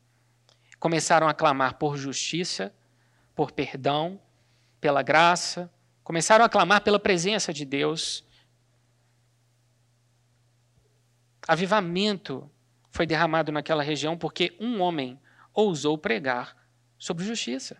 Começaram 0.78 1.28
a 1.28 1.34
clamar 1.34 1.74
por 1.74 1.98
justiça, 1.98 2.72
por 3.34 3.52
perdão, 3.52 4.18
pela 4.80 5.02
graça, 5.02 5.70
começaram 6.02 6.44
a 6.44 6.48
clamar 6.48 6.80
pela 6.80 6.98
presença 6.98 7.52
de 7.52 7.66
Deus. 7.66 8.24
Avivamento 11.46 12.50
foi 12.90 13.06
derramado 13.06 13.52
naquela 13.52 13.82
região 13.82 14.16
porque 14.16 14.56
um 14.60 14.80
homem 14.80 15.18
ousou 15.54 15.98
pregar 15.98 16.56
sobre 16.98 17.24
justiça. 17.24 17.76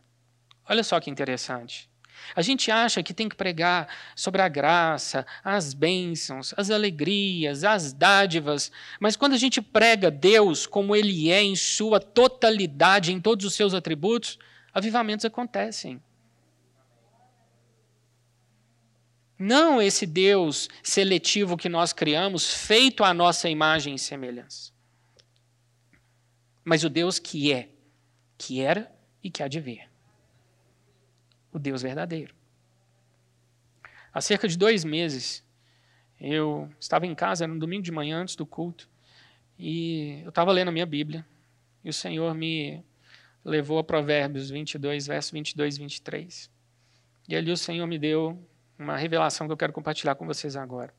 Olha 0.69 0.85
só 0.85 1.01
que 1.01 1.11
interessante. 1.11 1.89
A 2.35 2.43
gente 2.43 2.71
acha 2.71 3.03
que 3.03 3.15
tem 3.15 3.29
que 3.29 3.37
pregar 3.37 3.89
sobre 4.15 4.43
a 4.43 4.49
graça, 4.49 5.25
as 5.43 5.73
bênçãos, 5.73 6.53
as 6.57 6.69
alegrias, 6.69 7.63
as 7.63 7.93
dádivas, 7.93 8.73
mas 8.99 9.17
quando 9.17 9.35
a 9.35 9.39
gente 9.39 9.63
prega 9.63 10.11
Deus 10.11 10.67
como 10.67 10.97
Ele 10.97 11.31
é 11.31 11.43
em 11.43 11.55
sua 11.55 12.01
totalidade, 12.01 13.13
em 13.13 13.21
todos 13.21 13.47
os 13.47 13.55
seus 13.55 13.73
atributos, 13.73 14.39
avivamentos 14.75 15.25
acontecem. 15.25 16.03
Não 19.39 19.81
esse 19.81 20.05
Deus 20.05 20.69
seletivo 20.83 21.57
que 21.57 21.69
nós 21.69 21.93
criamos, 21.93 22.53
feito 22.53 23.05
à 23.05 23.15
nossa 23.15 23.49
imagem 23.49 23.95
e 23.95 23.99
semelhança 23.99 24.77
mas 26.69 26.85
o 26.85 26.91
Deus 26.91 27.19
que 27.19 27.51
é, 27.51 27.71
que 28.37 28.61
era 28.61 28.93
e 29.23 29.31
que 29.31 29.43
há 29.43 29.49
de 29.49 29.59
vir. 29.59 29.89
O 31.51 31.59
Deus 31.59 31.81
verdadeiro. 31.81 32.35
Há 34.13 34.21
cerca 34.21 34.47
de 34.47 34.59
dois 34.59 34.85
meses, 34.85 35.43
eu 36.21 36.69
estava 36.79 37.07
em 37.07 37.15
casa, 37.15 37.45
era 37.45 37.53
um 37.53 37.59
domingo 37.59 37.83
de 37.83 37.91
manhã 37.91 38.21
antes 38.21 38.37
do 38.37 38.45
culto, 38.45 38.87
e 39.59 40.21
eu 40.23 40.29
estava 40.29 40.53
lendo 40.53 40.69
a 40.69 40.73
minha 40.73 40.85
Bíblia, 40.85 41.27
e 41.83 41.89
o 41.89 41.93
Senhor 41.93 42.35
me 42.35 42.85
levou 43.43 43.79
a 43.79 43.85
Provérbios 43.85 44.51
22, 44.51 45.07
verso 45.07 45.33
22 45.33 45.77
e 45.77 45.79
23. 45.79 46.51
E 47.31 47.35
ali 47.35 47.51
o 47.51 47.57
Senhor 47.57 47.87
me 47.87 47.99
deu 47.99 48.47
uma 48.79 48.95
revelação 48.95 49.47
que 49.47 49.53
eu 49.55 49.57
quero 49.57 49.73
compartilhar 49.73 50.17
com 50.17 50.27
vocês 50.27 50.55
agora. 50.55 50.93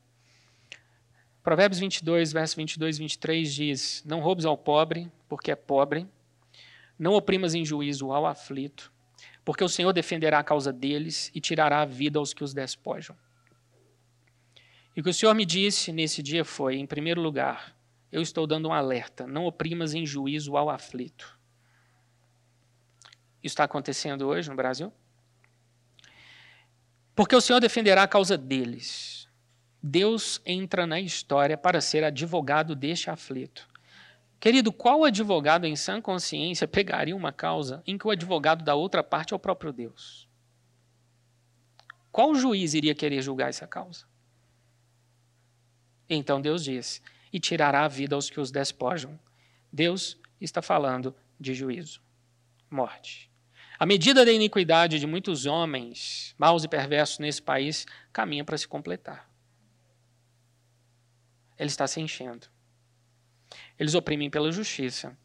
Provérbios 1.44 1.78
22, 1.78 2.32
verso 2.32 2.56
22 2.56 2.96
e 2.96 2.98
23 2.98 3.54
diz: 3.54 4.04
Não 4.04 4.20
roubes 4.20 4.44
ao 4.44 4.58
pobre, 4.58 5.10
porque 5.30 5.52
é 5.52 5.56
pobre. 5.56 6.08
Não 6.98 7.14
oprimas 7.14 7.54
em 7.54 7.64
juízo 7.64 8.12
ao 8.12 8.26
aflito, 8.26 8.92
porque 9.44 9.62
o 9.62 9.68
Senhor 9.68 9.92
defenderá 9.92 10.40
a 10.40 10.44
causa 10.44 10.72
deles 10.72 11.30
e 11.32 11.40
tirará 11.40 11.80
a 11.80 11.86
vida 11.86 12.18
aos 12.18 12.34
que 12.34 12.42
os 12.42 12.52
despojam. 12.52 13.16
E 14.94 15.00
o 15.00 15.04
que 15.04 15.08
o 15.08 15.14
Senhor 15.14 15.32
me 15.32 15.46
disse 15.46 15.92
nesse 15.92 16.20
dia 16.20 16.44
foi: 16.44 16.76
em 16.76 16.84
primeiro 16.84 17.22
lugar, 17.22 17.74
eu 18.10 18.20
estou 18.20 18.44
dando 18.44 18.68
um 18.68 18.72
alerta: 18.72 19.26
não 19.26 19.46
oprimas 19.46 19.94
em 19.94 20.04
juízo 20.04 20.56
ao 20.56 20.68
aflito. 20.68 21.38
Isso 23.42 23.52
está 23.52 23.64
acontecendo 23.64 24.26
hoje 24.26 24.50
no 24.50 24.56
Brasil? 24.56 24.92
Porque 27.14 27.36
o 27.36 27.40
Senhor 27.40 27.60
defenderá 27.60 28.02
a 28.02 28.08
causa 28.08 28.36
deles. 28.36 29.28
Deus 29.82 30.42
entra 30.44 30.86
na 30.86 31.00
história 31.00 31.56
para 31.56 31.80
ser 31.80 32.04
advogado 32.04 32.74
deste 32.74 33.08
aflito. 33.08 33.69
Querido, 34.40 34.72
qual 34.72 35.04
advogado 35.04 35.66
em 35.66 35.76
sã 35.76 36.00
consciência 36.00 36.66
pegaria 36.66 37.14
uma 37.14 37.30
causa 37.30 37.82
em 37.86 37.96
que 37.96 38.06
o 38.06 38.10
advogado 38.10 38.64
da 38.64 38.74
outra 38.74 39.04
parte 39.04 39.34
é 39.34 39.36
o 39.36 39.38
próprio 39.38 39.72
Deus? 39.72 40.26
Qual 42.10 42.34
juiz 42.34 42.74
iria 42.74 42.94
querer 42.94 43.20
julgar 43.20 43.50
essa 43.50 43.66
causa? 43.66 44.06
Então 46.08 46.40
Deus 46.40 46.64
diz: 46.64 47.02
e 47.32 47.38
tirará 47.38 47.84
a 47.84 47.88
vida 47.88 48.14
aos 48.14 48.30
que 48.30 48.40
os 48.40 48.50
despojam. 48.50 49.20
Deus 49.70 50.18
está 50.40 50.62
falando 50.62 51.14
de 51.38 51.54
juízo, 51.54 52.02
morte. 52.68 53.30
A 53.78 53.86
medida 53.86 54.24
da 54.24 54.32
iniquidade 54.32 54.98
de 54.98 55.06
muitos 55.06 55.46
homens, 55.46 56.34
maus 56.38 56.64
e 56.64 56.68
perversos 56.68 57.18
nesse 57.18 57.40
país, 57.40 57.86
caminha 58.12 58.44
para 58.44 58.58
se 58.58 58.66
completar 58.66 59.30
ele 61.60 61.68
está 61.68 61.86
se 61.86 62.00
enchendo. 62.00 62.46
Eles 63.80 63.94
oprimem 63.94 64.28
pela 64.28 64.52
justiça. 64.52 65.16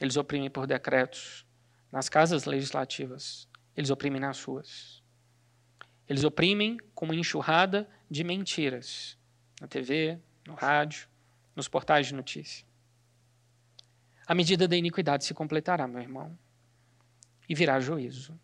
Eles 0.00 0.16
oprimem 0.16 0.50
por 0.50 0.66
decretos 0.66 1.46
nas 1.92 2.08
casas 2.08 2.44
legislativas. 2.44 3.48
Eles 3.76 3.90
oprimem 3.90 4.20
nas 4.20 4.42
ruas. 4.42 5.00
Eles 6.08 6.24
oprimem 6.24 6.78
com 6.92 7.04
uma 7.04 7.14
enxurrada 7.14 7.88
de 8.10 8.24
mentiras 8.24 9.16
na 9.60 9.68
TV, 9.68 10.18
no 10.44 10.54
rádio, 10.54 11.08
nos 11.54 11.68
portais 11.68 12.08
de 12.08 12.14
notícia. 12.14 12.66
A 14.26 14.34
medida 14.34 14.66
da 14.66 14.76
iniquidade 14.76 15.24
se 15.24 15.32
completará, 15.32 15.86
meu 15.86 16.00
irmão, 16.00 16.36
e 17.48 17.54
virá 17.54 17.78
juízo. 17.78 18.36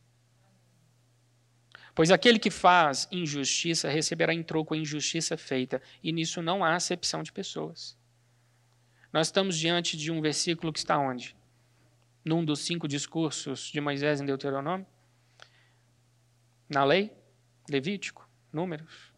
Pois 1.97 2.12
aquele 2.12 2.39
que 2.39 2.51
faz 2.51 3.09
injustiça 3.11 3.89
receberá 3.89 4.33
em 4.33 4.45
troco 4.45 4.74
a 4.74 4.77
injustiça 4.77 5.37
feita, 5.37 5.83
e 6.01 6.12
nisso 6.12 6.41
não 6.41 6.64
há 6.64 6.77
acepção 6.77 7.24
de 7.24 7.33
pessoas. 7.33 7.99
Nós 9.13 9.29
estamos 9.29 9.57
diante 9.57 9.97
de 9.97 10.11
um 10.11 10.21
versículo 10.21 10.73
que 10.73 10.79
está 10.79 10.99
onde? 10.99 11.37
Num 12.25 12.45
dos 12.45 12.61
cinco 12.61 12.89
discursos 12.89 13.71
de 13.71 13.81
Moisés 13.81 14.21
em 14.21 14.27
Deuteronômio? 14.27 14.87
Na 16.69 16.85
lei? 16.85 17.13
Levítico? 17.69 18.29
Números? 18.53 19.13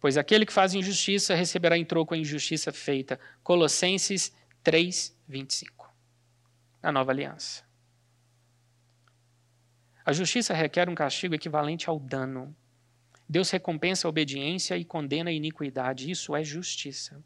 Pois 0.00 0.16
aquele 0.16 0.46
que 0.46 0.52
faz 0.52 0.74
injustiça 0.74 1.34
receberá 1.34 1.76
em 1.76 1.84
troco 1.84 2.14
a 2.14 2.16
injustiça 2.16 2.72
feita. 2.72 3.18
Colossenses 3.42 4.32
3, 4.62 5.16
25. 5.26 5.92
Na 6.82 6.92
nova 6.92 7.10
aliança. 7.10 7.64
A 10.04 10.12
justiça 10.12 10.54
requer 10.54 10.88
um 10.88 10.94
castigo 10.94 11.34
equivalente 11.34 11.88
ao 11.88 11.98
dano. 11.98 12.56
Deus 13.28 13.50
recompensa 13.50 14.06
a 14.06 14.10
obediência 14.10 14.76
e 14.76 14.84
condena 14.84 15.30
a 15.30 15.32
iniquidade. 15.32 16.10
Isso 16.10 16.34
é 16.34 16.42
justiça. 16.42 17.22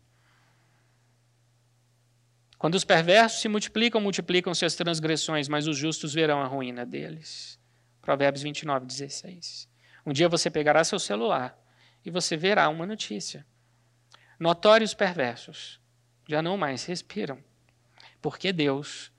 Quando 2.62 2.76
os 2.76 2.84
perversos 2.84 3.40
se 3.40 3.48
multiplicam, 3.48 4.00
multiplicam-se 4.00 4.64
as 4.64 4.76
transgressões, 4.76 5.48
mas 5.48 5.66
os 5.66 5.76
justos 5.76 6.14
verão 6.14 6.40
a 6.40 6.46
ruína 6.46 6.86
deles. 6.86 7.58
Provérbios 8.00 8.44
29, 8.44 8.86
16. 8.86 9.68
Um 10.06 10.12
dia 10.12 10.28
você 10.28 10.48
pegará 10.48 10.84
seu 10.84 11.00
celular 11.00 11.58
e 12.04 12.08
você 12.08 12.36
verá 12.36 12.68
uma 12.68 12.86
notícia. 12.86 13.44
Notórios 14.38 14.94
perversos 14.94 15.80
já 16.28 16.40
não 16.40 16.56
mais 16.56 16.84
respiram, 16.84 17.42
porque 18.20 18.52
Deus 18.52 19.10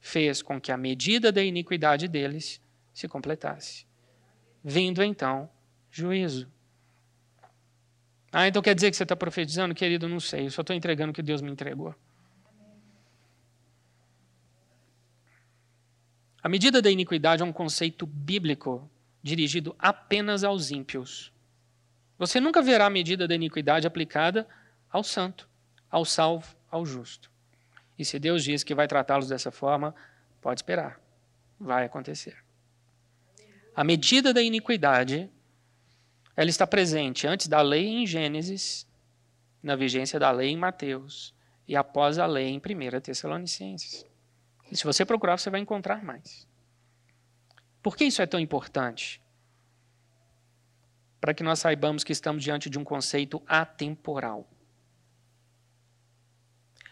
fez 0.00 0.42
com 0.42 0.60
que 0.60 0.72
a 0.72 0.76
medida 0.76 1.30
da 1.30 1.44
iniquidade 1.44 2.08
deles 2.08 2.60
se 2.92 3.06
completasse. 3.06 3.86
Vindo 4.64 5.00
então 5.00 5.48
juízo. 5.92 6.50
Ah, 8.32 8.48
então 8.48 8.60
quer 8.60 8.74
dizer 8.74 8.90
que 8.90 8.96
você 8.96 9.04
está 9.04 9.14
profetizando? 9.14 9.76
Querido, 9.76 10.08
não 10.08 10.18
sei, 10.18 10.46
eu 10.46 10.50
só 10.50 10.62
estou 10.62 10.74
entregando 10.74 11.12
o 11.12 11.14
que 11.14 11.22
Deus 11.22 11.40
me 11.40 11.52
entregou. 11.52 11.94
A 16.42 16.48
medida 16.48 16.80
da 16.80 16.90
iniquidade 16.90 17.42
é 17.42 17.44
um 17.44 17.52
conceito 17.52 18.06
bíblico 18.06 18.90
dirigido 19.22 19.74
apenas 19.78 20.42
aos 20.42 20.70
ímpios. 20.70 21.32
Você 22.18 22.40
nunca 22.40 22.62
verá 22.62 22.86
a 22.86 22.90
medida 22.90 23.28
da 23.28 23.34
iniquidade 23.34 23.86
aplicada 23.86 24.46
ao 24.90 25.02
santo, 25.02 25.48
ao 25.90 26.04
salvo, 26.04 26.56
ao 26.70 26.84
justo. 26.84 27.30
E 27.98 28.04
se 28.04 28.18
Deus 28.18 28.42
diz 28.42 28.64
que 28.64 28.74
vai 28.74 28.88
tratá-los 28.88 29.28
dessa 29.28 29.50
forma, 29.50 29.94
pode 30.40 30.60
esperar. 30.60 30.98
Vai 31.58 31.84
acontecer. 31.84 32.36
A 33.76 33.84
medida 33.84 34.32
da 34.32 34.42
iniquidade, 34.42 35.30
ela 36.34 36.48
está 36.48 36.66
presente 36.66 37.26
antes 37.26 37.46
da 37.46 37.60
lei 37.60 37.86
em 37.86 38.06
Gênesis, 38.06 38.86
na 39.62 39.76
vigência 39.76 40.18
da 40.18 40.30
lei 40.30 40.48
em 40.48 40.56
Mateus 40.56 41.34
e 41.68 41.76
após 41.76 42.18
a 42.18 42.26
lei 42.26 42.48
em 42.48 42.58
1 42.58 43.00
Tessalonicenses. 43.00 44.09
Se 44.72 44.84
você 44.84 45.04
procurar, 45.04 45.38
você 45.38 45.50
vai 45.50 45.60
encontrar 45.60 46.04
mais. 46.04 46.46
Por 47.82 47.96
que 47.96 48.04
isso 48.04 48.22
é 48.22 48.26
tão 48.26 48.38
importante? 48.38 49.20
Para 51.20 51.34
que 51.34 51.42
nós 51.42 51.58
saibamos 51.58 52.04
que 52.04 52.12
estamos 52.12 52.42
diante 52.42 52.70
de 52.70 52.78
um 52.78 52.84
conceito 52.84 53.42
atemporal. 53.46 54.48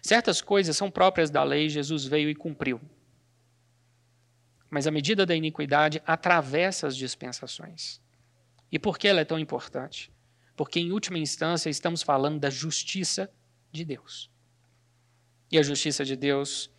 Certas 0.03 0.41
coisas 0.41 0.77
são 0.77 0.91
próprias 0.91 1.31
da 1.31 1.43
lei, 1.43 1.69
Jesus 1.69 2.05
veio 2.05 2.31
e 2.31 2.35
cumpriu. 2.35 2.81
Mas 4.71 4.87
a 4.87 4.91
medida 4.91 5.25
da 5.25 5.35
iniquidade 5.35 6.03
atravessa 6.07 6.87
as 6.87 6.97
dispensações. 6.97 8.01
E 8.71 8.79
por 8.79 8.99
que 8.99 9.09
ela 9.09 9.21
é 9.21 9.25
tão 9.25 9.39
importante? 9.39 10.13
Porque, 10.57 10.81
em 10.81 10.93
última 10.93 11.19
instância, 11.19 11.71
estamos 11.71 12.03
falando 12.03 12.39
da 12.39 12.51
justiça 12.51 13.31
de 13.71 13.85
Deus. 13.85 14.31
E 15.51 15.59
a 15.59 15.63
justiça 15.63 16.05
de 16.05 16.17
Deus 16.17 16.71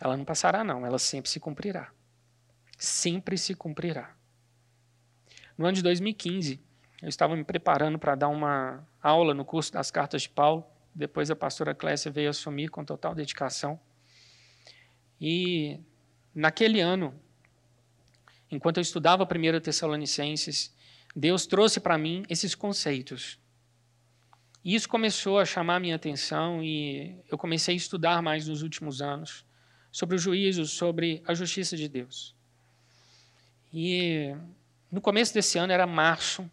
ela 0.00 0.16
não 0.16 0.24
passará, 0.24 0.64
não, 0.64 0.86
ela 0.86 0.98
sempre 0.98 1.30
se 1.30 1.38
cumprirá. 1.38 1.92
Sempre 2.78 3.36
se 3.36 3.54
cumprirá. 3.54 4.16
No 5.58 5.66
ano 5.66 5.74
de 5.74 5.82
2015, 5.82 6.58
eu 7.02 7.08
estava 7.08 7.36
me 7.36 7.44
preparando 7.44 7.98
para 7.98 8.14
dar 8.14 8.28
uma 8.28 8.82
aula 9.02 9.34
no 9.34 9.44
curso 9.44 9.70
das 9.70 9.90
cartas 9.90 10.22
de 10.22 10.30
Paulo. 10.30 10.64
Depois 10.94 11.30
a 11.30 11.36
pastora 11.36 11.74
Clécia 11.74 12.10
veio 12.10 12.30
assumir 12.30 12.70
com 12.70 12.82
total 12.82 13.14
dedicação. 13.14 13.78
E 15.20 15.78
naquele 16.34 16.80
ano, 16.80 17.14
enquanto 18.50 18.78
eu 18.78 18.82
estudava 18.82 19.24
1 19.24 19.60
Tessalonicenses, 19.60 20.74
Deus 21.14 21.46
trouxe 21.46 21.78
para 21.78 21.98
mim 21.98 22.24
esses 22.26 22.54
conceitos. 22.54 23.38
E 24.64 24.74
isso 24.74 24.88
começou 24.88 25.38
a 25.38 25.44
chamar 25.44 25.76
a 25.76 25.80
minha 25.80 25.96
atenção 25.96 26.62
e 26.64 27.22
eu 27.30 27.36
comecei 27.36 27.74
a 27.74 27.76
estudar 27.76 28.22
mais 28.22 28.48
nos 28.48 28.62
últimos 28.62 29.02
anos 29.02 29.44
sobre 29.90 30.16
o 30.16 30.18
juízo, 30.18 30.66
sobre 30.66 31.22
a 31.26 31.34
justiça 31.34 31.76
de 31.76 31.88
Deus. 31.88 32.34
E 33.72 34.34
no 34.90 35.00
começo 35.00 35.32
desse 35.32 35.58
ano, 35.58 35.72
era 35.72 35.86
março, 35.86 36.50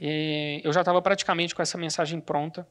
eu 0.00 0.72
já 0.72 0.80
estava 0.80 1.00
praticamente 1.02 1.54
com 1.54 1.62
essa 1.62 1.76
mensagem 1.76 2.20
pronta. 2.20 2.66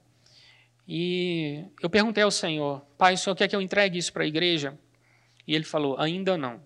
E 0.87 1.63
eu 1.81 1.89
perguntei 1.89 2.23
ao 2.23 2.31
Senhor, 2.31 2.81
Pai, 2.97 3.13
o 3.13 3.17
Senhor 3.17 3.35
quer 3.35 3.47
que 3.47 3.55
eu 3.55 3.61
entregue 3.61 3.97
isso 3.97 4.11
para 4.11 4.23
a 4.23 4.27
igreja? 4.27 4.77
E 5.47 5.55
ele 5.55 5.63
falou, 5.63 5.97
ainda 5.99 6.37
não. 6.37 6.61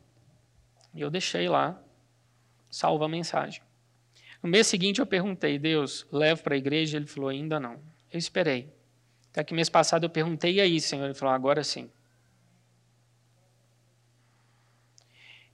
E 0.94 1.02
eu 1.02 1.10
deixei 1.10 1.50
lá, 1.50 1.80
salva 2.70 3.06
a 3.06 3.10
mensagem. 3.10 3.62
No 4.42 4.50
mês 4.50 4.68
seguinte 4.68 5.00
eu 5.00 5.06
perguntei, 5.06 5.60
Deus, 5.60 6.08
levo 6.12 6.44
para 6.44 6.56
a 6.56 6.58
igreja? 6.58 6.98
Ele 6.98 7.08
falou, 7.08 7.30
ainda 7.30 7.60
não. 7.60 7.80
Eu 8.12 8.18
esperei. 8.18 8.74
Até 9.32 9.44
que 9.44 9.54
mês 9.54 9.70
passado 9.70 10.06
eu 10.06 10.10
perguntei, 10.10 10.54
e 10.54 10.62
aí, 10.62 10.80
Senhor? 10.80 11.06
Ele 11.06 11.14
falou, 11.14 11.34
agora 11.34 11.64
sim. 11.64 11.90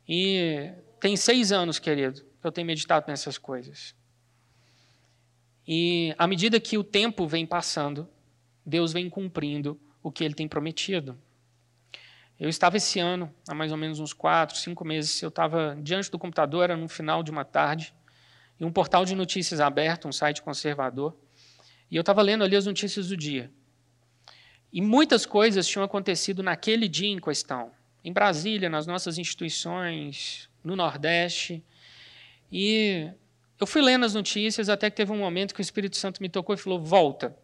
E 0.07 0.71
tem 0.99 1.15
seis 1.15 1.51
anos, 1.51 1.79
querido, 1.79 2.21
que 2.21 2.47
eu 2.47 2.51
tenho 2.51 2.67
meditado 2.67 3.05
nessas 3.07 3.37
coisas. 3.37 3.95
E 5.67 6.13
à 6.17 6.27
medida 6.27 6.59
que 6.59 6.77
o 6.77 6.83
tempo 6.83 7.27
vem 7.27 7.45
passando, 7.45 8.07
Deus 8.65 8.91
vem 8.91 9.09
cumprindo 9.09 9.79
o 10.03 10.11
que 10.11 10.23
Ele 10.23 10.33
tem 10.33 10.47
prometido. 10.47 11.17
Eu 12.39 12.49
estava 12.49 12.77
esse 12.77 12.99
ano, 12.99 13.31
há 13.47 13.53
mais 13.53 13.71
ou 13.71 13.77
menos 13.77 13.99
uns 13.99 14.13
quatro, 14.13 14.57
cinco 14.57 14.83
meses, 14.83 15.21
eu 15.21 15.29
estava 15.29 15.77
diante 15.79 16.09
do 16.09 16.17
computador, 16.17 16.63
era 16.63 16.75
no 16.75 16.87
final 16.87 17.21
de 17.21 17.29
uma 17.29 17.45
tarde, 17.45 17.93
e 18.59 18.65
um 18.65 18.71
portal 18.71 19.05
de 19.05 19.15
notícias 19.15 19.59
aberto, 19.59 20.07
um 20.07 20.11
site 20.11 20.41
conservador, 20.41 21.15
e 21.89 21.95
eu 21.95 22.01
estava 22.01 22.21
lendo 22.21 22.43
ali 22.43 22.55
as 22.55 22.65
notícias 22.65 23.09
do 23.09 23.17
dia. 23.17 23.51
E 24.73 24.81
muitas 24.81 25.25
coisas 25.25 25.67
tinham 25.67 25.83
acontecido 25.83 26.41
naquele 26.41 26.87
dia 26.87 27.09
em 27.09 27.19
questão 27.19 27.71
em 28.03 28.11
Brasília, 28.11 28.69
nas 28.69 28.87
nossas 28.87 29.17
instituições, 29.17 30.49
no 30.63 30.75
Nordeste. 30.75 31.63
E 32.51 33.09
eu 33.59 33.67
fui 33.67 33.81
lendo 33.81 34.05
as 34.05 34.13
notícias 34.13 34.69
até 34.69 34.89
que 34.89 34.97
teve 34.97 35.11
um 35.11 35.17
momento 35.17 35.53
que 35.53 35.61
o 35.61 35.63
Espírito 35.63 35.97
Santo 35.97 36.21
me 36.21 36.29
tocou 36.29 36.55
e 36.55 36.57
falou: 36.57 36.79
volta. 36.79 37.35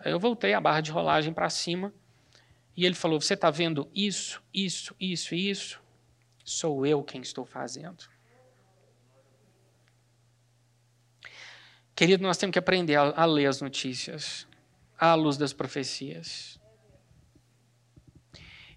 Aí 0.00 0.12
eu 0.12 0.20
voltei 0.20 0.54
a 0.54 0.60
barra 0.60 0.80
de 0.80 0.90
rolagem 0.90 1.32
para 1.32 1.50
cima 1.50 1.92
e 2.76 2.84
ele 2.84 2.94
falou: 2.94 3.20
Você 3.20 3.34
está 3.34 3.50
vendo 3.50 3.88
isso, 3.94 4.42
isso, 4.52 4.94
isso 5.00 5.34
e 5.34 5.50
isso? 5.50 5.82
Sou 6.44 6.84
eu 6.84 7.02
quem 7.02 7.20
estou 7.20 7.44
fazendo. 7.44 8.04
Querido, 11.94 12.22
nós 12.22 12.36
temos 12.36 12.52
que 12.52 12.58
aprender 12.58 12.96
a, 12.96 13.14
a 13.16 13.24
ler 13.24 13.46
as 13.46 13.60
notícias 13.60 14.46
à 14.98 15.14
luz 15.14 15.36
das 15.36 15.52
profecias. 15.52 16.58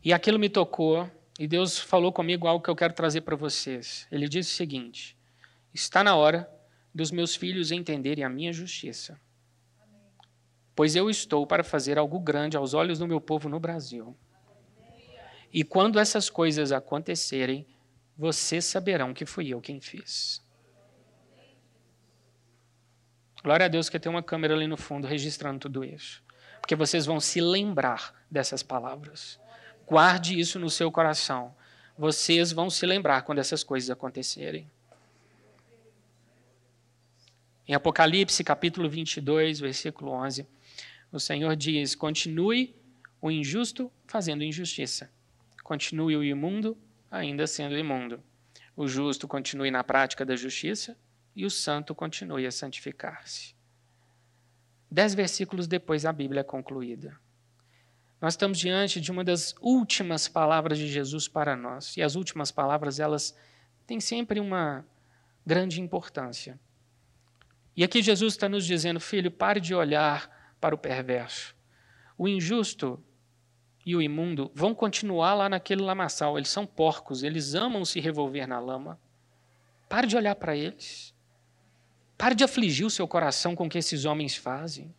E 0.07 0.13
aquilo 0.13 0.39
me 0.39 0.47
tocou, 0.47 1.11
e 1.37 1.45
Deus 1.45 1.77
falou 1.77 2.13
comigo 2.13 2.47
algo 2.47 2.63
que 2.63 2.69
eu 2.69 2.75
quero 2.77 2.93
trazer 2.93 3.19
para 3.19 3.35
vocês. 3.35 4.07
Ele 4.09 4.29
disse 4.29 4.53
o 4.53 4.55
seguinte: 4.55 5.17
Está 5.73 6.01
na 6.01 6.15
hora 6.15 6.49
dos 6.95 7.11
meus 7.11 7.35
filhos 7.35 7.73
entenderem 7.73 8.23
a 8.23 8.29
minha 8.29 8.53
justiça. 8.53 9.19
Pois 10.73 10.95
eu 10.95 11.09
estou 11.09 11.45
para 11.45 11.61
fazer 11.61 11.97
algo 11.97 12.21
grande 12.21 12.55
aos 12.55 12.73
olhos 12.73 12.99
do 12.99 13.05
meu 13.05 13.19
povo 13.19 13.49
no 13.49 13.59
Brasil. 13.59 14.15
E 15.51 15.61
quando 15.61 15.99
essas 15.99 16.29
coisas 16.29 16.71
acontecerem, 16.71 17.67
vocês 18.17 18.63
saberão 18.63 19.13
que 19.13 19.25
fui 19.25 19.49
eu 19.49 19.59
quem 19.59 19.81
fiz. 19.81 20.41
Glória 23.43 23.65
a 23.65 23.69
Deus 23.69 23.89
que 23.89 23.99
tem 23.99 24.09
uma 24.09 24.23
câmera 24.23 24.53
ali 24.53 24.67
no 24.67 24.77
fundo 24.77 25.05
registrando 25.05 25.59
tudo 25.59 25.83
isso. 25.83 26.23
Porque 26.61 26.77
vocês 26.77 27.05
vão 27.05 27.19
se 27.19 27.41
lembrar 27.41 28.15
dessas 28.31 28.63
palavras. 28.63 29.37
Guarde 29.87 30.37
isso 30.37 30.59
no 30.59 30.69
seu 30.69 30.91
coração. 30.91 31.55
Vocês 31.97 32.51
vão 32.51 32.69
se 32.69 32.85
lembrar 32.85 33.21
quando 33.21 33.39
essas 33.39 33.63
coisas 33.63 33.89
acontecerem. 33.89 34.69
Em 37.65 37.73
Apocalipse, 37.73 38.43
capítulo 38.43 38.89
22, 38.89 39.61
versículo 39.61 40.11
11, 40.11 40.45
o 41.09 41.21
Senhor 41.21 41.55
diz: 41.55 41.95
Continue 41.95 42.75
o 43.21 43.31
injusto 43.31 43.89
fazendo 44.05 44.43
injustiça. 44.43 45.09
Continue 45.63 46.17
o 46.17 46.23
imundo 46.23 46.77
ainda 47.09 47.47
sendo 47.47 47.77
imundo. 47.77 48.21
O 48.75 48.89
justo 48.89 49.25
continue 49.25 49.71
na 49.71 49.85
prática 49.85 50.25
da 50.25 50.35
justiça 50.35 50.97
e 51.33 51.45
o 51.45 51.49
santo 51.49 51.95
continue 51.95 52.45
a 52.45 52.51
santificar-se. 52.51 53.55
Dez 54.91 55.13
versículos 55.13 55.65
depois, 55.65 56.05
a 56.05 56.11
Bíblia 56.11 56.41
é 56.41 56.43
concluída. 56.43 57.17
Nós 58.19 58.33
estamos 58.33 58.57
diante 58.57 58.99
de 58.99 59.11
uma 59.11 59.23
das 59.23 59.53
últimas 59.61 60.27
palavras 60.27 60.77
de 60.77 60.87
Jesus 60.87 61.27
para 61.27 61.55
nós. 61.55 61.95
E 61.95 62.01
as 62.01 62.15
últimas 62.15 62.51
palavras, 62.51 62.99
elas 62.99 63.35
têm 63.85 63.99
sempre 63.99 64.39
uma 64.39 64.85
grande 65.45 65.79
importância. 65.79 66.59
E 67.75 67.83
aqui 67.83 68.01
Jesus 68.01 68.33
está 68.33 68.49
nos 68.49 68.65
dizendo, 68.65 68.99
filho, 68.99 69.29
pare 69.29 69.61
de 69.61 69.75
olhar 69.75 70.55
para 70.59 70.73
o 70.73 70.77
perverso. 70.77 71.55
O 72.17 72.27
injusto 72.27 73.01
e 73.85 73.95
o 73.95 74.01
imundo 74.01 74.51
vão 74.53 74.73
continuar 74.73 75.35
lá 75.35 75.47
naquele 75.47 75.83
lamaçal. 75.83 76.37
Eles 76.37 76.49
são 76.49 76.65
porcos, 76.65 77.21
eles 77.21 77.53
amam 77.53 77.85
se 77.85 77.99
revolver 77.99 78.47
na 78.47 78.59
lama. 78.59 78.99
Pare 79.87 80.07
de 80.07 80.17
olhar 80.17 80.35
para 80.35 80.55
eles. 80.55 81.13
Pare 82.17 82.33
de 82.33 82.43
afligir 82.43 82.85
o 82.85 82.89
seu 82.89 83.07
coração 83.07 83.55
com 83.55 83.67
o 83.67 83.69
que 83.69 83.77
esses 83.77 84.05
homens 84.05 84.35
fazem. 84.35 84.93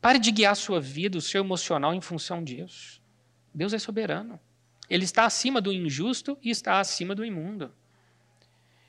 Pare 0.00 0.18
de 0.18 0.30
guiar 0.30 0.52
a 0.52 0.56
sua 0.56 0.80
vida, 0.80 1.18
o 1.18 1.22
seu 1.22 1.42
emocional 1.42 1.94
em 1.94 2.00
função 2.00 2.42
disso. 2.42 3.00
Deus 3.54 3.72
é 3.72 3.78
soberano. 3.78 4.38
Ele 4.88 5.04
está 5.04 5.24
acima 5.24 5.60
do 5.60 5.72
injusto 5.72 6.38
e 6.42 6.50
está 6.50 6.78
acima 6.78 7.14
do 7.14 7.24
imundo. 7.24 7.72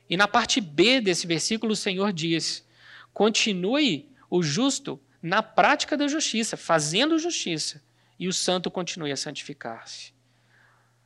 E 0.09 0.15
na 0.15 0.27
parte 0.27 0.61
B 0.61 1.01
desse 1.01 1.25
versículo, 1.25 1.73
o 1.73 1.75
Senhor 1.75 2.13
diz: 2.13 2.65
continue 3.13 4.09
o 4.29 4.43
justo 4.43 4.99
na 5.21 5.41
prática 5.41 5.97
da 5.97 6.07
justiça, 6.07 6.55
fazendo 6.55 7.17
justiça, 7.17 7.81
e 8.19 8.27
o 8.27 8.33
santo 8.33 8.69
continue 8.69 9.11
a 9.11 9.17
santificar-se. 9.17 10.13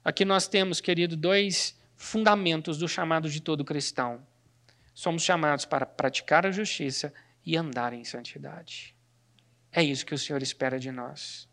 Aqui 0.04 0.26
nós 0.26 0.48
temos, 0.48 0.82
querido, 0.82 1.16
dois 1.16 1.80
fundamentos 1.96 2.78
do 2.78 2.88
chamado 2.88 3.30
de 3.30 3.40
todo 3.40 3.64
cristão. 3.64 4.26
Somos 4.94 5.24
chamados 5.24 5.66
para 5.66 5.86
praticar 5.86 6.46
a 6.46 6.52
justiça 6.52 7.14
e 7.46 7.56
andar 7.56 7.94
em 7.94 8.04
santidade. 8.04 8.96
É 9.72 9.82
isso 9.84 10.06
que 10.06 10.14
o 10.14 10.18
Senhor 10.18 10.42
espera 10.42 10.80
de 10.80 10.92
nós. 10.92 11.48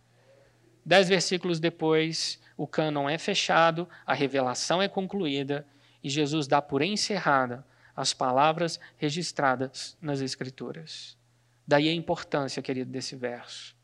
Dez 0.85 1.09
versículos 1.09 1.61
depois, 1.61 2.41
o 2.57 2.67
cânon 2.67 3.09
é 3.09 3.19
fechado, 3.19 3.89
a 4.07 4.15
revelação 4.15 4.83
é 4.83 4.89
concluída 4.89 5.67
e 6.03 6.09
Jesus 6.09 6.47
dá 6.47 6.61
por 6.61 6.83
encerrada 6.83 7.65
as 7.95 8.15
palavras 8.15 8.79
registradas 8.97 9.97
nas 10.01 10.21
Escrituras. 10.21 11.17
Daí 11.67 11.89
a 11.89 11.93
importância, 11.93 12.63
querido, 12.63 12.91
desse 12.91 13.15
verso. 13.15 13.77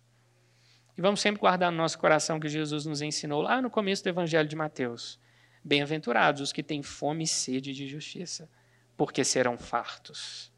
E 0.97 1.01
vamos 1.01 1.20
sempre 1.20 1.41
guardar 1.41 1.70
no 1.70 1.76
nosso 1.76 1.99
coração 1.99 2.39
que 2.39 2.49
Jesus 2.49 2.87
nos 2.87 3.03
ensinou 3.03 3.43
lá 3.43 3.61
no 3.61 3.68
começo 3.68 4.03
do 4.03 4.09
Evangelho 4.09 4.49
de 4.49 4.57
Mateus. 4.57 5.18
Bem-aventurados 5.62 6.41
os 6.41 6.53
que 6.53 6.62
têm 6.62 6.82
fome 6.82 7.24
e 7.24 7.26
sede 7.26 7.72
de 7.72 7.89
justiça, 7.89 8.49
porque 8.97 9.24
serão 9.24 9.59
fartos. 9.59 10.53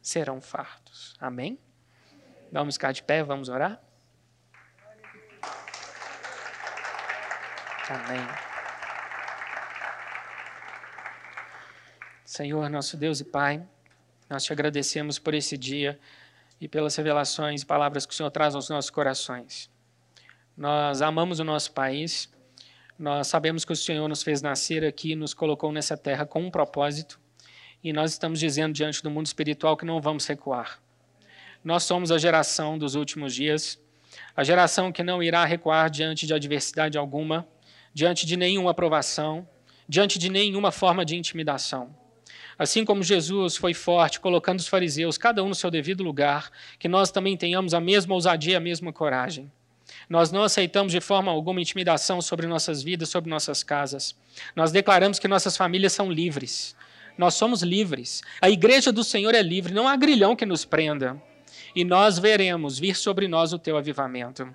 Serão 0.00 0.40
fartos. 0.40 1.14
Amém? 1.20 1.58
Vamos 2.56 2.76
ficar 2.76 2.90
de 2.90 3.02
pé, 3.02 3.22
vamos 3.22 3.50
orar? 3.50 3.78
Amém. 7.86 8.26
Senhor, 12.24 12.70
nosso 12.70 12.96
Deus 12.96 13.20
e 13.20 13.24
Pai, 13.24 13.62
nós 14.30 14.42
te 14.42 14.54
agradecemos 14.54 15.18
por 15.18 15.34
esse 15.34 15.58
dia 15.58 16.00
e 16.58 16.66
pelas 16.66 16.96
revelações 16.96 17.60
e 17.60 17.66
palavras 17.66 18.06
que 18.06 18.14
o 18.14 18.16
Senhor 18.16 18.30
traz 18.30 18.54
aos 18.54 18.70
nossos 18.70 18.90
corações. 18.90 19.70
Nós 20.56 21.02
amamos 21.02 21.40
o 21.40 21.44
nosso 21.44 21.72
país, 21.72 22.32
nós 22.98 23.26
sabemos 23.26 23.66
que 23.66 23.72
o 23.74 23.76
Senhor 23.76 24.08
nos 24.08 24.22
fez 24.22 24.40
nascer 24.40 24.82
aqui, 24.82 25.14
nos 25.14 25.34
colocou 25.34 25.70
nessa 25.70 25.94
terra 25.94 26.24
com 26.24 26.40
um 26.40 26.50
propósito, 26.50 27.20
e 27.84 27.92
nós 27.92 28.12
estamos 28.12 28.40
dizendo 28.40 28.72
diante 28.72 29.02
do 29.02 29.10
mundo 29.10 29.26
espiritual 29.26 29.76
que 29.76 29.84
não 29.84 30.00
vamos 30.00 30.26
recuar. 30.26 30.85
Nós 31.66 31.82
somos 31.82 32.12
a 32.12 32.18
geração 32.18 32.78
dos 32.78 32.94
últimos 32.94 33.34
dias, 33.34 33.76
a 34.36 34.44
geração 34.44 34.92
que 34.92 35.02
não 35.02 35.20
irá 35.20 35.44
recuar 35.44 35.90
diante 35.90 36.24
de 36.24 36.32
adversidade 36.32 36.96
alguma, 36.96 37.44
diante 37.92 38.24
de 38.24 38.36
nenhuma 38.36 38.70
aprovação, 38.70 39.44
diante 39.88 40.16
de 40.16 40.28
nenhuma 40.28 40.70
forma 40.70 41.04
de 41.04 41.16
intimidação. 41.16 41.92
Assim 42.56 42.84
como 42.84 43.02
Jesus 43.02 43.56
foi 43.56 43.74
forte, 43.74 44.20
colocando 44.20 44.60
os 44.60 44.68
fariseus, 44.68 45.18
cada 45.18 45.42
um 45.42 45.48
no 45.48 45.56
seu 45.56 45.68
devido 45.68 46.04
lugar, 46.04 46.52
que 46.78 46.86
nós 46.86 47.10
também 47.10 47.36
tenhamos 47.36 47.74
a 47.74 47.80
mesma 47.80 48.14
ousadia, 48.14 48.58
a 48.58 48.60
mesma 48.60 48.92
coragem. 48.92 49.50
Nós 50.08 50.30
não 50.30 50.44
aceitamos 50.44 50.92
de 50.92 51.00
forma 51.00 51.32
alguma 51.32 51.60
intimidação 51.60 52.22
sobre 52.22 52.46
nossas 52.46 52.80
vidas, 52.80 53.08
sobre 53.08 53.28
nossas 53.28 53.64
casas. 53.64 54.14
Nós 54.54 54.70
declaramos 54.70 55.18
que 55.18 55.26
nossas 55.26 55.56
famílias 55.56 55.92
são 55.92 56.12
livres. 56.12 56.76
Nós 57.18 57.34
somos 57.34 57.62
livres. 57.62 58.22
A 58.40 58.48
igreja 58.48 58.92
do 58.92 59.02
Senhor 59.02 59.34
é 59.34 59.42
livre, 59.42 59.74
não 59.74 59.88
há 59.88 59.96
grilhão 59.96 60.36
que 60.36 60.46
nos 60.46 60.64
prenda 60.64 61.20
e 61.76 61.84
nós 61.84 62.18
veremos 62.18 62.78
vir 62.78 62.96
sobre 62.96 63.28
nós 63.28 63.52
o 63.52 63.58
teu 63.58 63.76
avivamento. 63.76 64.48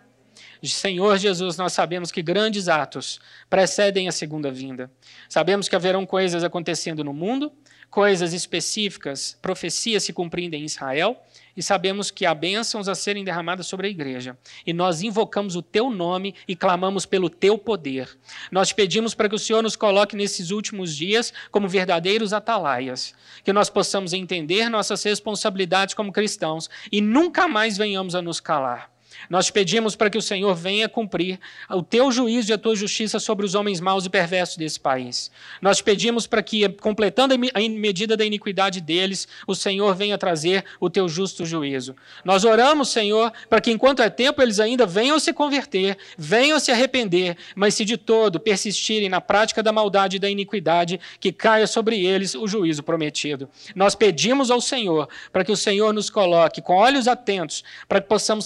Senhor 0.63 1.19
Jesus, 1.19 1.55
nós 1.55 1.71
sabemos 1.71 2.11
que 2.11 2.23
grandes 2.23 2.67
atos 2.67 3.19
precedem 3.47 4.07
a 4.07 4.11
segunda 4.11 4.51
vinda. 4.51 4.91
Sabemos 5.29 5.69
que 5.69 5.75
haverão 5.75 6.03
coisas 6.03 6.43
acontecendo 6.43 7.03
no 7.03 7.13
mundo, 7.13 7.51
coisas 7.91 8.33
específicas, 8.33 9.37
profecias 9.39 10.03
se 10.03 10.13
cumprindo 10.13 10.55
em 10.55 10.63
Israel, 10.63 11.15
e 11.55 11.63
sabemos 11.63 12.09
que 12.11 12.25
há 12.25 12.33
bênçãos 12.33 12.87
a 12.87 12.95
serem 12.95 13.23
derramadas 13.23 13.67
sobre 13.67 13.87
a 13.87 13.89
igreja. 13.89 14.37
E 14.65 14.73
nós 14.73 15.01
invocamos 15.01 15.55
o 15.55 15.61
teu 15.61 15.89
nome 15.89 16.35
e 16.47 16.55
clamamos 16.55 17.05
pelo 17.05 17.29
teu 17.29 17.57
poder. 17.57 18.09
Nós 18.51 18.71
pedimos 18.71 19.13
para 19.13 19.29
que 19.29 19.35
o 19.35 19.39
Senhor 19.39 19.61
nos 19.61 19.75
coloque 19.75 20.15
nesses 20.15 20.51
últimos 20.51 20.95
dias 20.95 21.33
como 21.51 21.67
verdadeiros 21.67 22.33
atalaias, 22.33 23.13
que 23.43 23.53
nós 23.53 23.69
possamos 23.69 24.13
entender 24.13 24.69
nossas 24.69 25.03
responsabilidades 25.03 25.93
como 25.93 26.11
cristãos 26.11 26.69
e 26.91 27.01
nunca 27.01 27.47
mais 27.47 27.77
venhamos 27.77 28.15
a 28.15 28.21
nos 28.21 28.39
calar. 28.39 28.91
Nós 29.29 29.49
pedimos 29.49 29.95
para 29.95 30.09
que 30.09 30.17
o 30.17 30.21
Senhor 30.21 30.53
venha 30.55 30.89
cumprir 30.89 31.39
o 31.69 31.81
teu 31.81 32.11
juízo 32.11 32.51
e 32.51 32.53
a 32.53 32.57
tua 32.57 32.75
justiça 32.75 33.19
sobre 33.19 33.45
os 33.45 33.55
homens 33.55 33.79
maus 33.79 34.05
e 34.05 34.09
perversos 34.09 34.57
desse 34.57 34.79
país. 34.79 35.31
Nós 35.61 35.81
pedimos 35.81 36.27
para 36.27 36.41
que, 36.41 36.67
completando 36.69 37.33
a 37.33 37.59
medida 37.69 38.17
da 38.17 38.25
iniquidade 38.25 38.81
deles, 38.81 39.27
o 39.47 39.55
Senhor 39.55 39.95
venha 39.95 40.17
trazer 40.17 40.65
o 40.79 40.89
teu 40.89 41.07
justo 41.07 41.45
juízo. 41.45 41.95
Nós 42.23 42.43
oramos, 42.43 42.89
Senhor, 42.89 43.31
para 43.49 43.61
que 43.61 43.71
enquanto 43.71 44.01
é 44.01 44.09
tempo 44.09 44.41
eles 44.41 44.59
ainda 44.59 44.85
venham 44.85 45.19
se 45.19 45.33
converter, 45.33 45.97
venham 46.17 46.59
se 46.59 46.71
arrepender, 46.71 47.37
mas 47.55 47.75
se 47.75 47.85
de 47.85 47.97
todo 47.97 48.39
persistirem 48.39 49.09
na 49.09 49.21
prática 49.21 49.63
da 49.63 49.71
maldade 49.71 50.17
e 50.17 50.19
da 50.19 50.29
iniquidade, 50.29 50.99
que 51.19 51.31
caia 51.31 51.67
sobre 51.67 52.05
eles 52.05 52.35
o 52.35 52.47
juízo 52.47 52.83
prometido. 52.83 53.49
Nós 53.75 53.95
pedimos 53.95 54.51
ao 54.51 54.61
Senhor 54.61 55.07
para 55.31 55.43
que 55.43 55.51
o 55.51 55.57
Senhor 55.57 55.93
nos 55.93 56.09
coloque 56.09 56.61
com 56.61 56.73
olhos 56.73 57.07
atentos, 57.07 57.63
para 57.87 58.01
que 58.01 58.07
possamos 58.07 58.45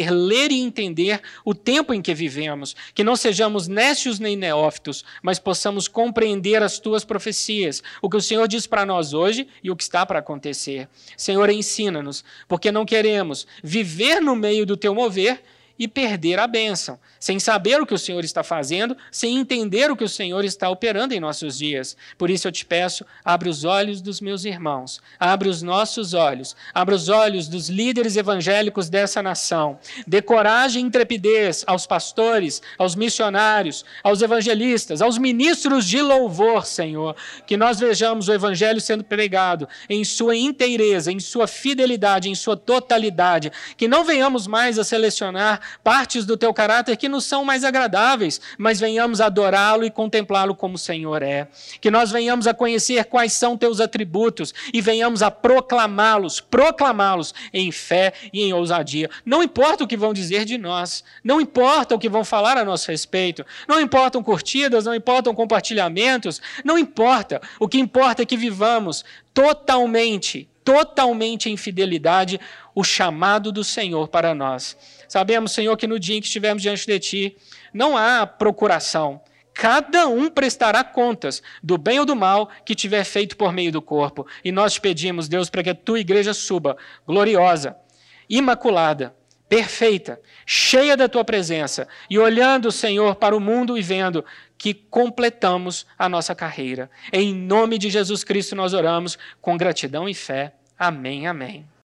saber 0.00 0.10
ler 0.10 0.50
e 0.50 0.60
entender 0.60 1.20
o 1.44 1.54
tempo 1.54 1.92
em 1.92 2.00
que 2.00 2.14
vivemos, 2.14 2.74
que 2.94 3.04
não 3.04 3.16
sejamos 3.16 3.68
nécios 3.68 4.18
nem 4.18 4.36
neófitos, 4.36 5.04
mas 5.22 5.38
possamos 5.38 5.86
compreender 5.86 6.62
as 6.62 6.78
tuas 6.78 7.04
profecias, 7.04 7.82
o 8.00 8.08
que 8.08 8.16
o 8.16 8.20
Senhor 8.20 8.48
diz 8.48 8.66
para 8.66 8.86
nós 8.86 9.12
hoje 9.12 9.46
e 9.62 9.70
o 9.70 9.76
que 9.76 9.82
está 9.82 10.04
para 10.06 10.20
acontecer. 10.20 10.88
Senhor, 11.16 11.50
ensina-nos, 11.50 12.24
porque 12.48 12.72
não 12.72 12.84
queremos 12.84 13.46
viver 13.62 14.20
no 14.20 14.34
meio 14.34 14.64
do 14.64 14.76
teu 14.76 14.94
mover 14.94 15.42
e 15.80 15.88
perder 15.88 16.38
a 16.38 16.46
bênção, 16.46 16.98
sem 17.18 17.40
saber 17.40 17.80
o 17.80 17.86
que 17.86 17.94
o 17.94 17.98
Senhor 17.98 18.22
está 18.22 18.44
fazendo, 18.44 18.94
sem 19.10 19.38
entender 19.38 19.90
o 19.90 19.96
que 19.96 20.04
o 20.04 20.08
Senhor 20.08 20.44
está 20.44 20.68
operando 20.68 21.14
em 21.14 21.20
nossos 21.20 21.56
dias. 21.56 21.96
Por 22.18 22.28
isso 22.28 22.46
eu 22.46 22.52
te 22.52 22.66
peço, 22.66 23.02
abre 23.24 23.48
os 23.48 23.64
olhos 23.64 24.02
dos 24.02 24.20
meus 24.20 24.44
irmãos, 24.44 25.00
abre 25.18 25.48
os 25.48 25.62
nossos 25.62 26.12
olhos, 26.12 26.54
abre 26.74 26.94
os 26.94 27.08
olhos 27.08 27.48
dos 27.48 27.70
líderes 27.70 28.18
evangélicos 28.18 28.90
dessa 28.90 29.22
nação. 29.22 29.78
Dê 30.06 30.20
coragem 30.20 30.84
e 30.84 30.86
intrepidez 30.86 31.64
aos 31.66 31.86
pastores, 31.86 32.60
aos 32.76 32.94
missionários, 32.94 33.82
aos 34.04 34.20
evangelistas, 34.20 35.00
aos 35.00 35.16
ministros 35.16 35.86
de 35.86 36.02
louvor, 36.02 36.66
Senhor, 36.66 37.16
que 37.46 37.56
nós 37.56 37.80
vejamos 37.80 38.28
o 38.28 38.34
evangelho 38.34 38.82
sendo 38.82 39.02
pregado 39.02 39.66
em 39.88 40.04
sua 40.04 40.36
inteireza, 40.36 41.10
em 41.10 41.18
sua 41.18 41.46
fidelidade, 41.46 42.28
em 42.28 42.34
sua 42.34 42.54
totalidade, 42.54 43.50
que 43.78 43.88
não 43.88 44.04
venhamos 44.04 44.46
mais 44.46 44.78
a 44.78 44.84
selecionar 44.84 45.69
partes 45.82 46.24
do 46.24 46.36
teu 46.36 46.52
caráter 46.52 46.96
que 46.96 47.08
nos 47.08 47.24
são 47.24 47.44
mais 47.44 47.64
agradáveis, 47.64 48.40
mas 48.58 48.80
venhamos 48.80 49.20
adorá-lo 49.20 49.84
e 49.84 49.90
contemplá-lo 49.90 50.54
como 50.54 50.74
o 50.74 50.78
Senhor 50.78 51.22
é. 51.22 51.48
Que 51.80 51.90
nós 51.90 52.10
venhamos 52.10 52.46
a 52.46 52.54
conhecer 52.54 53.04
quais 53.04 53.32
são 53.32 53.56
teus 53.56 53.80
atributos 53.80 54.52
e 54.72 54.80
venhamos 54.80 55.22
a 55.22 55.30
proclamá-los, 55.30 56.40
proclamá-los 56.40 57.34
em 57.52 57.70
fé 57.70 58.12
e 58.32 58.42
em 58.42 58.52
ousadia. 58.52 59.10
Não 59.24 59.42
importa 59.42 59.84
o 59.84 59.86
que 59.86 59.96
vão 59.96 60.12
dizer 60.12 60.44
de 60.44 60.58
nós, 60.58 61.04
não 61.22 61.40
importa 61.40 61.94
o 61.94 61.98
que 61.98 62.08
vão 62.08 62.24
falar 62.24 62.56
a 62.56 62.64
nosso 62.64 62.90
respeito, 62.90 63.44
não 63.68 63.80
importam 63.80 64.22
curtidas, 64.22 64.84
não 64.84 64.94
importam 64.94 65.34
compartilhamentos, 65.34 66.40
não 66.64 66.78
importa. 66.78 67.40
O 67.58 67.68
que 67.68 67.78
importa 67.78 68.22
é 68.22 68.26
que 68.26 68.36
vivamos 68.36 69.04
totalmente, 69.32 70.48
totalmente 70.70 71.50
em 71.50 71.56
fidelidade 71.56 72.40
o 72.72 72.84
chamado 72.84 73.50
do 73.50 73.64
Senhor 73.64 74.06
para 74.06 74.32
nós. 74.36 74.76
Sabemos, 75.08 75.50
Senhor, 75.50 75.76
que 75.76 75.88
no 75.88 75.98
dia 75.98 76.16
em 76.16 76.20
que 76.20 76.28
estivermos 76.28 76.62
diante 76.62 76.86
de 76.86 76.98
Ti, 77.00 77.36
não 77.74 77.96
há 77.96 78.24
procuração. 78.24 79.20
Cada 79.52 80.06
um 80.06 80.30
prestará 80.30 80.84
contas 80.84 81.42
do 81.60 81.76
bem 81.76 81.98
ou 81.98 82.06
do 82.06 82.14
mal 82.14 82.48
que 82.64 82.76
tiver 82.76 83.02
feito 83.02 83.36
por 83.36 83.52
meio 83.52 83.72
do 83.72 83.82
corpo. 83.82 84.24
E 84.44 84.52
nós 84.52 84.74
te 84.74 84.80
pedimos, 84.80 85.28
Deus, 85.28 85.50
para 85.50 85.64
que 85.64 85.70
a 85.70 85.74
tua 85.74 85.98
igreja 85.98 86.32
suba, 86.32 86.76
gloriosa, 87.04 87.76
imaculada, 88.28 89.12
perfeita, 89.48 90.20
cheia 90.46 90.96
da 90.96 91.08
tua 91.08 91.24
presença, 91.24 91.88
e 92.08 92.16
olhando, 92.16 92.70
Senhor, 92.70 93.16
para 93.16 93.36
o 93.36 93.40
mundo 93.40 93.76
e 93.76 93.82
vendo 93.82 94.24
que 94.56 94.72
completamos 94.72 95.84
a 95.98 96.08
nossa 96.08 96.32
carreira. 96.36 96.88
Em 97.12 97.34
nome 97.34 97.76
de 97.76 97.90
Jesus 97.90 98.22
Cristo 98.22 98.54
nós 98.54 98.72
oramos 98.72 99.18
com 99.40 99.56
gratidão 99.56 100.08
e 100.08 100.14
fé. 100.14 100.54
Amém, 100.80 101.28
amém. 101.28 101.70